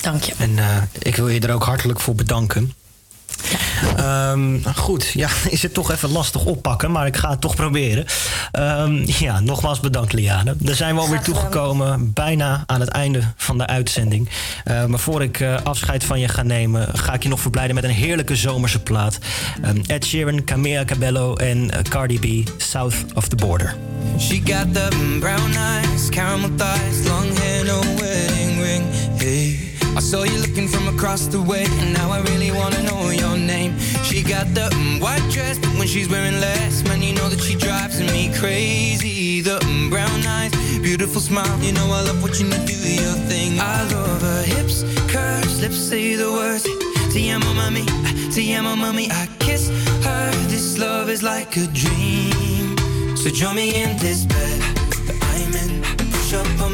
Dank 0.00 0.22
je. 0.22 0.32
En 0.38 0.58
eh, 0.58 0.82
ik 0.98 1.16
wil 1.16 1.28
je 1.28 1.40
er 1.40 1.54
ook 1.54 1.64
hartelijk 1.64 2.00
voor 2.00 2.14
bedanken. 2.14 2.72
Ehm, 3.96 4.62
goed, 4.76 5.10
ja, 5.14 5.28
is 5.50 5.62
het 5.62 5.74
toch 5.74 5.90
even 5.90 6.10
lastig 6.10 6.44
oppakken, 6.44 6.90
maar 6.90 7.06
ik 7.06 7.16
ga 7.16 7.30
het 7.30 7.40
toch 7.40 7.56
proberen. 7.56 8.06
Ehm, 8.52 9.02
ja, 9.06 9.40
nogmaals 9.40 9.80
bedankt, 9.80 10.12
Liane. 10.12 10.54
Daar 10.58 10.74
zijn 10.74 10.94
we 10.94 11.00
alweer 11.00 11.20
toegekomen, 11.20 12.12
bijna 12.12 12.62
aan 12.66 12.80
het 12.80 12.88
einde 12.88 13.20
van 13.36 13.58
de 13.58 13.66
uitzending. 13.66 14.28
Eh, 14.64 14.84
maar 14.84 14.98
voor 14.98 15.22
ik 15.22 15.40
eh, 15.40 15.56
afscheid 15.62 16.04
van 16.04 16.20
je 16.20 16.28
ga 16.28 16.42
nemen, 16.42 16.98
ga 16.98 17.12
ik 17.12 17.22
je 17.22 17.28
nog 17.28 17.40
verblijden 17.40 17.74
met 17.74 17.84
een 17.84 17.90
heerlijke 17.90 18.36
zomerse 18.36 18.82
plaat. 18.82 19.18
Ehm, 19.62 19.80
Ed 19.86 20.04
Sheeran, 20.04 20.44
Camila 20.44 20.84
Cabello 20.84 21.34
en 21.34 21.70
eh, 21.70 21.82
Cardi 21.82 22.44
B, 22.44 22.48
South 22.56 22.94
of 23.14 23.28
the 23.28 23.36
Border. 23.36 23.76
She 24.18 24.40
got 24.44 24.74
the 24.74 25.16
brown 25.20 25.56
eyes, 25.56 26.08
caramel 26.08 26.50
thighs, 26.56 27.08
long 27.08 27.38
hair, 27.38 27.64
no 27.64 27.80
wedding 27.80 28.60
ring. 28.60 28.84
Hey, 29.16 29.67
I 29.98 30.00
saw 30.00 30.22
you 30.22 30.38
looking 30.38 30.68
from 30.68 30.86
across 30.86 31.26
the 31.26 31.42
way, 31.42 31.64
and 31.80 31.92
now 31.92 32.12
I 32.12 32.20
really 32.30 32.52
wanna 32.52 32.84
know 32.84 33.10
your 33.10 33.36
name. 33.36 33.76
She 34.04 34.22
got 34.22 34.46
the 34.54 34.70
mm, 34.70 35.00
white 35.00 35.28
dress, 35.28 35.58
but 35.58 35.70
when 35.76 35.88
she's 35.88 36.08
wearing 36.08 36.38
less, 36.38 36.84
man, 36.84 37.02
you 37.02 37.12
know 37.14 37.28
that 37.28 37.40
she 37.40 37.56
drives 37.56 37.98
me 38.00 38.32
crazy. 38.38 39.40
The 39.40 39.58
mm, 39.58 39.90
brown 39.90 40.24
eyes, 40.24 40.52
beautiful 40.78 41.20
smile, 41.20 41.58
you 41.58 41.72
know 41.72 41.86
I 41.90 42.02
love 42.02 42.22
watching 42.22 42.46
you 42.46 42.58
do 42.64 42.76
your 43.04 43.18
thing. 43.26 43.58
I 43.58 43.82
love 43.90 44.22
her 44.22 44.42
hips, 44.44 44.84
curves, 45.12 45.60
lips 45.60 45.78
say 45.78 46.14
the 46.14 46.30
words. 46.30 46.62
Te 47.12 47.30
amo, 47.30 47.52
mami, 47.54 47.84
te 48.32 48.54
amo, 48.54 48.76
mami. 48.76 49.10
I 49.10 49.26
kiss 49.40 49.68
her. 50.04 50.30
This 50.46 50.78
love 50.78 51.10
is 51.10 51.24
like 51.24 51.56
a 51.56 51.66
dream. 51.82 52.76
So 53.16 53.30
join 53.30 53.56
me 53.56 53.82
in 53.82 53.96
this 53.96 54.26
bed 54.26 54.60
that 55.08 55.18
I'm 55.34 55.54
in. 55.56 55.82
Push 56.12 56.34
up 56.34 56.67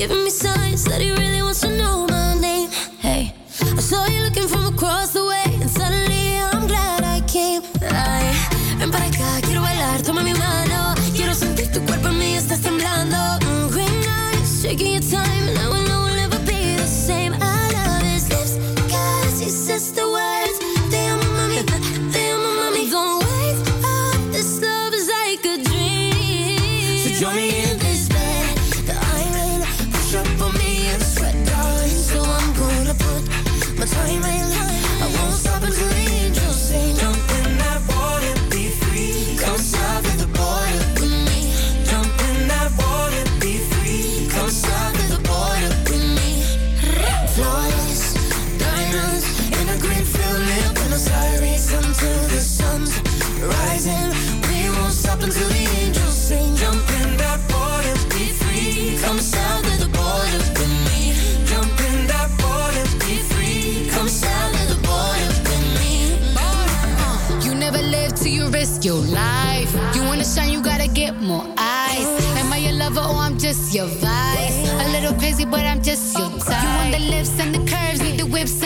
giving 0.00 0.24
me 0.24 0.30
signs 0.30 0.49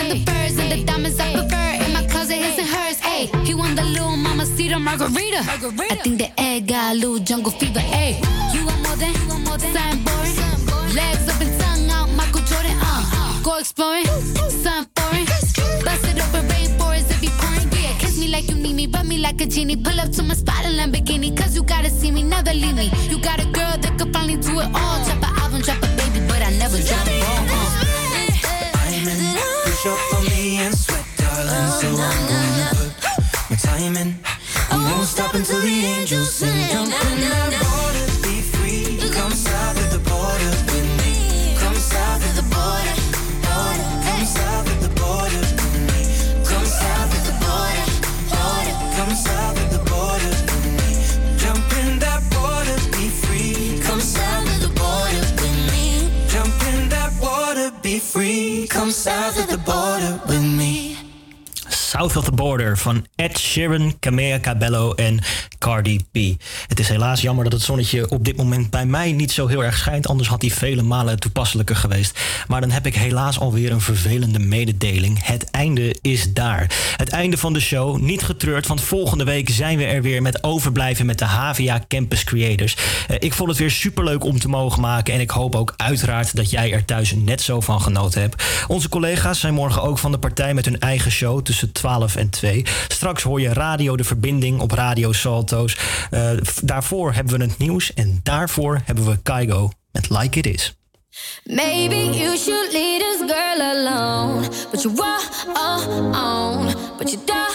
and 0.05 0.19
the 0.19 0.31
furs 0.31 0.57
and 0.57 0.71
the 0.71 0.83
diamonds 0.83 1.19
I 1.19 1.33
prefer. 1.33 1.85
In 1.85 1.93
my 1.93 2.05
closet, 2.07 2.37
his 2.37 2.57
and 2.59 2.67
hers. 2.67 2.97
Hey, 2.99 3.25
he 3.45 3.53
want 3.53 3.75
the 3.75 3.83
little 3.83 4.15
mama 4.15 4.45
cedar 4.45 4.79
margarita. 4.79 5.39
I 5.39 5.95
think 6.03 6.17
the 6.17 6.29
egg 6.39 6.67
got 6.67 6.93
a 6.93 6.95
little 6.95 7.19
jungle 7.19 7.51
fever. 7.51 7.79
Hey, 7.79 8.21
you 8.53 8.65
want 8.65 8.81
more 8.85 8.97
than, 8.97 9.13
something 9.15 10.03
boring. 10.05 10.95
Legs 10.95 11.27
up 11.31 11.41
and 11.41 11.53
tongue 11.59 11.89
out, 11.89 12.09
Michael 12.19 12.41
Jordan. 12.49 12.77
Uh, 12.81 13.41
go 13.43 13.57
exploring, 13.57 14.05
something 14.63 14.87
foreign. 14.95 15.25
Bust 15.85 16.05
it 16.09 16.21
open, 16.23 16.43
rainforest 16.53 17.09
if 17.13 17.23
you 17.23 17.31
pouring. 17.39 17.69
Yeah, 17.71 17.97
kiss 17.99 18.19
me 18.19 18.27
like 18.27 18.47
you 18.49 18.55
need 18.55 18.75
me, 18.75 18.87
rub 18.87 19.05
me 19.05 19.17
like 19.17 19.41
a 19.41 19.45
genie. 19.45 19.77
Pull 19.77 19.99
up 19.99 20.11
to 20.11 20.23
my 20.23 20.35
spot 20.35 20.65
in 20.65 20.73
Lamborghini, 20.79 21.35
cause 21.37 21.55
you 21.55 21.63
gotta 21.63 21.89
see 21.89 22.11
me, 22.11 22.23
never 22.23 22.53
leave 22.53 22.75
me. 22.75 22.91
You 23.09 23.19
got 23.19 23.39
a 23.39 23.45
girl 23.45 23.75
that 23.83 23.97
could 23.97 24.13
finally 24.13 24.37
do 24.37 24.59
it 24.59 24.69
all. 24.73 24.97
Drop 25.05 25.23
an 25.27 25.31
album, 25.41 25.61
drop 25.61 25.77
a 25.83 25.87
baby, 25.97 26.25
but 26.27 26.41
I 26.41 26.51
never 26.57 26.77
drop 26.77 27.07
a 27.07 27.14
up 29.87 29.97
for 30.09 30.21
me 30.21 30.57
and 30.57 30.75
sweat, 30.75 31.05
darling. 31.17 31.69
So 31.79 31.87
I'm 31.89 32.27
gonna 32.29 32.69
put 32.73 33.49
my 33.49 33.55
time 33.55 33.95
in. 33.97 34.15
I 34.71 34.91
won't 34.91 35.07
stop 35.07 35.33
until 35.35 35.59
the 35.61 35.67
angels 35.67 36.33
sing. 36.33 36.69
Jump 36.71 36.87
in 36.87 37.19
that 37.21 37.53
water, 37.53 38.04
south 58.95 59.37
of 59.37 59.47
the 59.49 59.57
border 59.57 60.21
with 60.25 60.41
me. 60.41 60.84
South 61.97 62.15
of 62.15 62.23
the 62.23 62.31
Border 62.31 62.77
van 62.77 63.05
Ed 63.15 63.37
Sheeran, 63.37 63.99
Camilla 63.99 64.39
Cabello 64.39 64.93
en 64.93 65.19
Cardi 65.59 65.99
B. 66.11 66.17
Het 66.67 66.79
is 66.79 66.89
helaas 66.89 67.21
jammer 67.21 67.43
dat 67.43 67.53
het 67.53 67.61
zonnetje 67.61 68.09
op 68.09 68.25
dit 68.25 68.37
moment 68.37 68.69
bij 68.69 68.85
mij 68.85 69.11
niet 69.11 69.31
zo 69.31 69.47
heel 69.47 69.63
erg 69.63 69.77
schijnt. 69.77 70.07
Anders 70.07 70.29
had 70.29 70.41
hij 70.41 70.51
vele 70.51 70.81
malen 70.81 71.19
toepasselijker 71.19 71.75
geweest. 71.75 72.19
Maar 72.47 72.61
dan 72.61 72.71
heb 72.71 72.85
ik 72.85 72.95
helaas 72.95 73.39
alweer 73.39 73.71
een 73.71 73.81
vervelende 73.81 74.39
mededeling. 74.39 75.25
Het 75.25 75.51
einde 75.51 75.95
is 76.01 76.33
daar. 76.33 76.93
Het 76.97 77.09
einde 77.09 77.37
van 77.37 77.53
de 77.53 77.59
show. 77.59 77.97
Niet 77.97 78.23
getreurd, 78.23 78.67
want 78.67 78.81
volgende 78.81 79.23
week 79.23 79.49
zijn 79.49 79.77
we 79.77 79.85
er 79.85 80.01
weer 80.01 80.21
met 80.21 80.43
overblijven 80.43 81.05
met 81.05 81.19
de 81.19 81.25
HVA 81.25 81.81
Campus 81.87 82.23
Creators. 82.23 82.77
Eh, 83.07 83.15
ik 83.19 83.33
vond 83.33 83.49
het 83.49 83.57
weer 83.57 83.71
superleuk 83.71 84.23
om 84.23 84.39
te 84.39 84.47
mogen 84.47 84.81
maken. 84.81 85.13
En 85.13 85.19
ik 85.19 85.29
hoop 85.29 85.55
ook 85.55 85.73
uiteraard 85.77 86.35
dat 86.35 86.49
jij 86.49 86.71
er 86.71 86.85
thuis 86.85 87.13
net 87.15 87.41
zo 87.41 87.59
van 87.59 87.81
genoten 87.81 88.21
hebt. 88.21 88.43
Onze 88.67 88.89
collega's 88.89 89.39
zijn 89.39 89.53
morgen 89.53 89.81
ook 89.81 89.97
van 89.97 90.11
de 90.11 90.19
partij 90.19 90.53
met 90.53 90.65
hun 90.65 90.79
eigen 90.79 91.11
show 91.11 91.41
tussen 91.41 91.71
12 91.71 91.83
en 92.15 92.29
2. 92.29 92.65
Straks 92.87 93.23
hoor 93.23 93.41
je 93.41 93.53
Radio 93.53 93.97
de 93.97 94.03
Verbinding 94.03 94.59
op 94.59 94.71
Radio 94.71 95.11
Salto's. 95.13 95.73
F- 96.47 96.59
daarvoor 96.63 97.13
hebben 97.13 97.37
we 97.37 97.43
het 97.45 97.57
nieuws 97.57 97.93
en 97.93 98.19
daarvoor 98.23 98.81
hebben 98.85 99.05
we 99.05 99.17
Kaigo 99.23 99.69
met 99.91 100.09
Like 100.09 100.37
It 100.39 100.45
Is. 100.45 100.75
Maybe 101.43 101.95
you 101.95 102.37
should 102.37 102.71
leave 102.71 102.99
this 102.99 103.17
girl 103.31 103.61
alone. 103.61 104.47
But 104.71 104.81
you 104.81 104.95
on, 106.13 106.73
but 106.97 107.11
you 107.11 107.21
don't. 107.25 107.53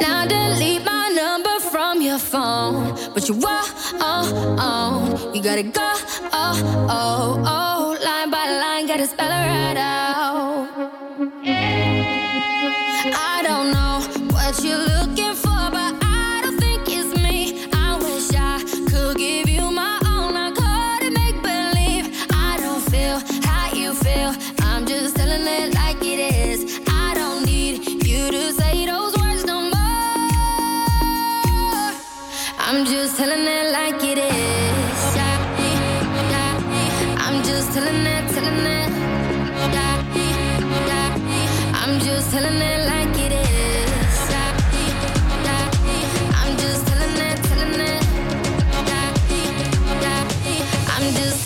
Now 0.00 0.26
delete 0.28 0.84
my 0.84 1.08
number 1.14 1.60
from 1.70 2.00
your 2.02 2.18
phone. 2.18 2.94
But 3.14 3.26
you 3.28 3.34
on, 4.58 5.18
you 5.34 5.42
gotta 5.42 5.62
go. 5.62 5.92
Oh, 6.32 6.86
oh, 6.88 7.42
oh. 7.44 7.96
Line 8.04 8.30
by 8.30 8.46
line, 8.60 8.86
gotta 8.86 9.06
spell 9.06 9.26
it 9.30 9.46
right 9.46 9.76
out. 9.76 10.05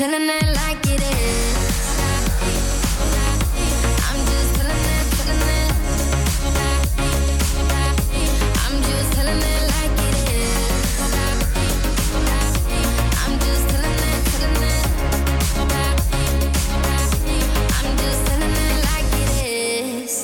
I'm 0.02 0.08
just 0.08 0.16
telling 13.68 13.92
telling. 14.30 14.86
I'm 17.76 17.96
just 17.98 18.26
telling 18.26 18.54
like 18.88 19.12
it 19.20 19.30
is. 20.00 20.14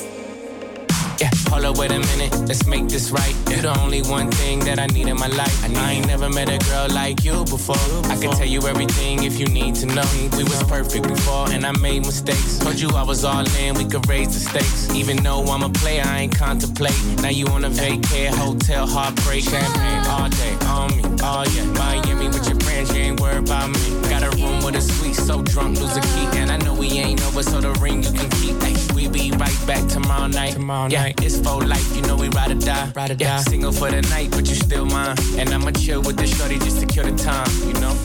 Yeah, 1.21 1.29
hold 1.49 1.65
up, 1.65 1.77
wait 1.77 1.91
a 1.91 1.99
minute, 1.99 2.16
let's 2.47 2.65
make 2.65 2.87
this 2.87 3.11
right. 3.11 3.35
You're 3.49 3.61
the 3.61 3.79
only 3.81 4.01
one 4.03 4.31
thing 4.31 4.59
that 4.61 4.79
I 4.79 4.87
need 4.87 5.07
in 5.07 5.17
my 5.17 5.27
life. 5.27 5.55
I 5.77 5.91
ain't 5.91 6.07
never 6.07 6.29
met 6.29 6.49
a 6.49 6.57
girl 6.69 6.87
like 6.89 7.23
you 7.23 7.43
before. 7.45 7.75
I 8.05 8.15
can 8.15 8.31
tell 8.31 8.47
you 8.47 8.61
everything 8.67 9.23
if 9.23 9.39
you 9.39 9.47
need 9.47 9.75
to 9.75 9.85
know. 9.85 10.07
We 10.37 10.43
was 10.43 10.63
perfect 10.63 11.07
before, 11.07 11.49
and 11.51 11.65
I 11.65 11.71
made 11.79 12.05
mistakes. 12.05 12.57
Told 12.59 12.79
you 12.79 12.89
I 12.89 13.03
was 13.03 13.23
all 13.25 13.45
in, 13.59 13.75
we 13.75 13.85
could 13.85 14.07
raise 14.07 14.33
the 14.33 14.39
stakes. 14.39 14.89
Even 14.95 15.17
though 15.17 15.43
I'm 15.43 15.63
a 15.63 15.69
player, 15.69 16.03
I 16.05 16.21
ain't 16.21 16.35
contemplate. 16.37 16.97
Now 17.21 17.29
you 17.29 17.47
on 17.47 17.65
a 17.65 17.69
vacay, 17.69 18.27
hotel, 18.27 18.87
heartbreak, 18.87 19.43
champagne 19.43 20.05
all 20.07 20.29
day 20.29 20.55
on 20.65 20.95
me. 20.95 21.03
Oh 21.21 21.43
yeah, 21.53 21.65
Miami 21.65 22.27
with 22.27 22.47
your 22.47 22.59
friends, 22.77 22.95
you 22.95 23.03
ain't 23.03 23.19
worried 23.19 23.37
about 23.37 23.69
me. 23.69 24.09
Got 24.09 24.23
a 24.23 24.29
room 24.37 24.63
with 24.63 24.75
a 24.75 24.81
suite, 24.81 25.15
so 25.15 25.41
drunk, 25.41 25.79
lose 25.79 25.95
a 25.97 26.01
key. 26.01 26.27
And 26.39 26.51
I 26.51 26.57
know 26.57 26.73
we 26.73 26.89
ain't 26.89 27.21
over, 27.27 27.43
so 27.43 27.59
the 27.61 27.71
ring 27.81 28.03
you 28.03 28.11
can 28.11 28.29
keep. 28.31 28.55
Ay, 28.61 28.75
we 28.93 29.07
be 29.07 29.31
right 29.31 29.59
back 29.65 29.87
tomorrow 29.87 30.27
night. 30.27 30.53
Tomorrow 30.53 30.89
yeah, 30.89 31.03
night. 31.03 31.23
it's 31.23 31.39
for 31.39 31.61
life, 31.61 31.95
you 31.95 32.01
know 32.03 32.15
we 32.15 32.29
ride 32.29 32.51
or 32.51 32.55
die. 32.55 32.91
Ride 32.95 33.11
or 33.11 33.15
yeah, 33.15 33.37
die. 33.37 33.43
Single 33.43 33.71
for 33.71 33.89
the 33.89 34.01
night, 34.03 34.31
but 34.31 34.47
you 34.47 34.55
still 34.55 34.85
mine. 34.85 35.15
And 35.37 35.49
I'ma 35.49 35.71
chill 35.71 36.01
with 36.01 36.17
the 36.17 36.27
shorty 36.27 36.59
just 36.59 36.79
to 36.79 36.85
kill 36.85 37.05
the 37.05 37.17
time, 37.17 37.49
you 37.67 37.73
know. 37.81 37.95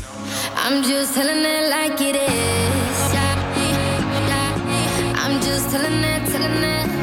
I'm 0.55 0.83
just 0.83 1.15
telling 1.15 1.45
it 1.45 1.71
like 1.71 2.01
it 2.01 2.17
is. 2.17 2.99
Yeah, 3.15 3.35
yeah. 3.59 5.23
I'm 5.23 5.41
just 5.41 5.71
telling 5.71 6.05
it, 6.05 6.31
telling 6.31 6.63
it. 6.63 7.02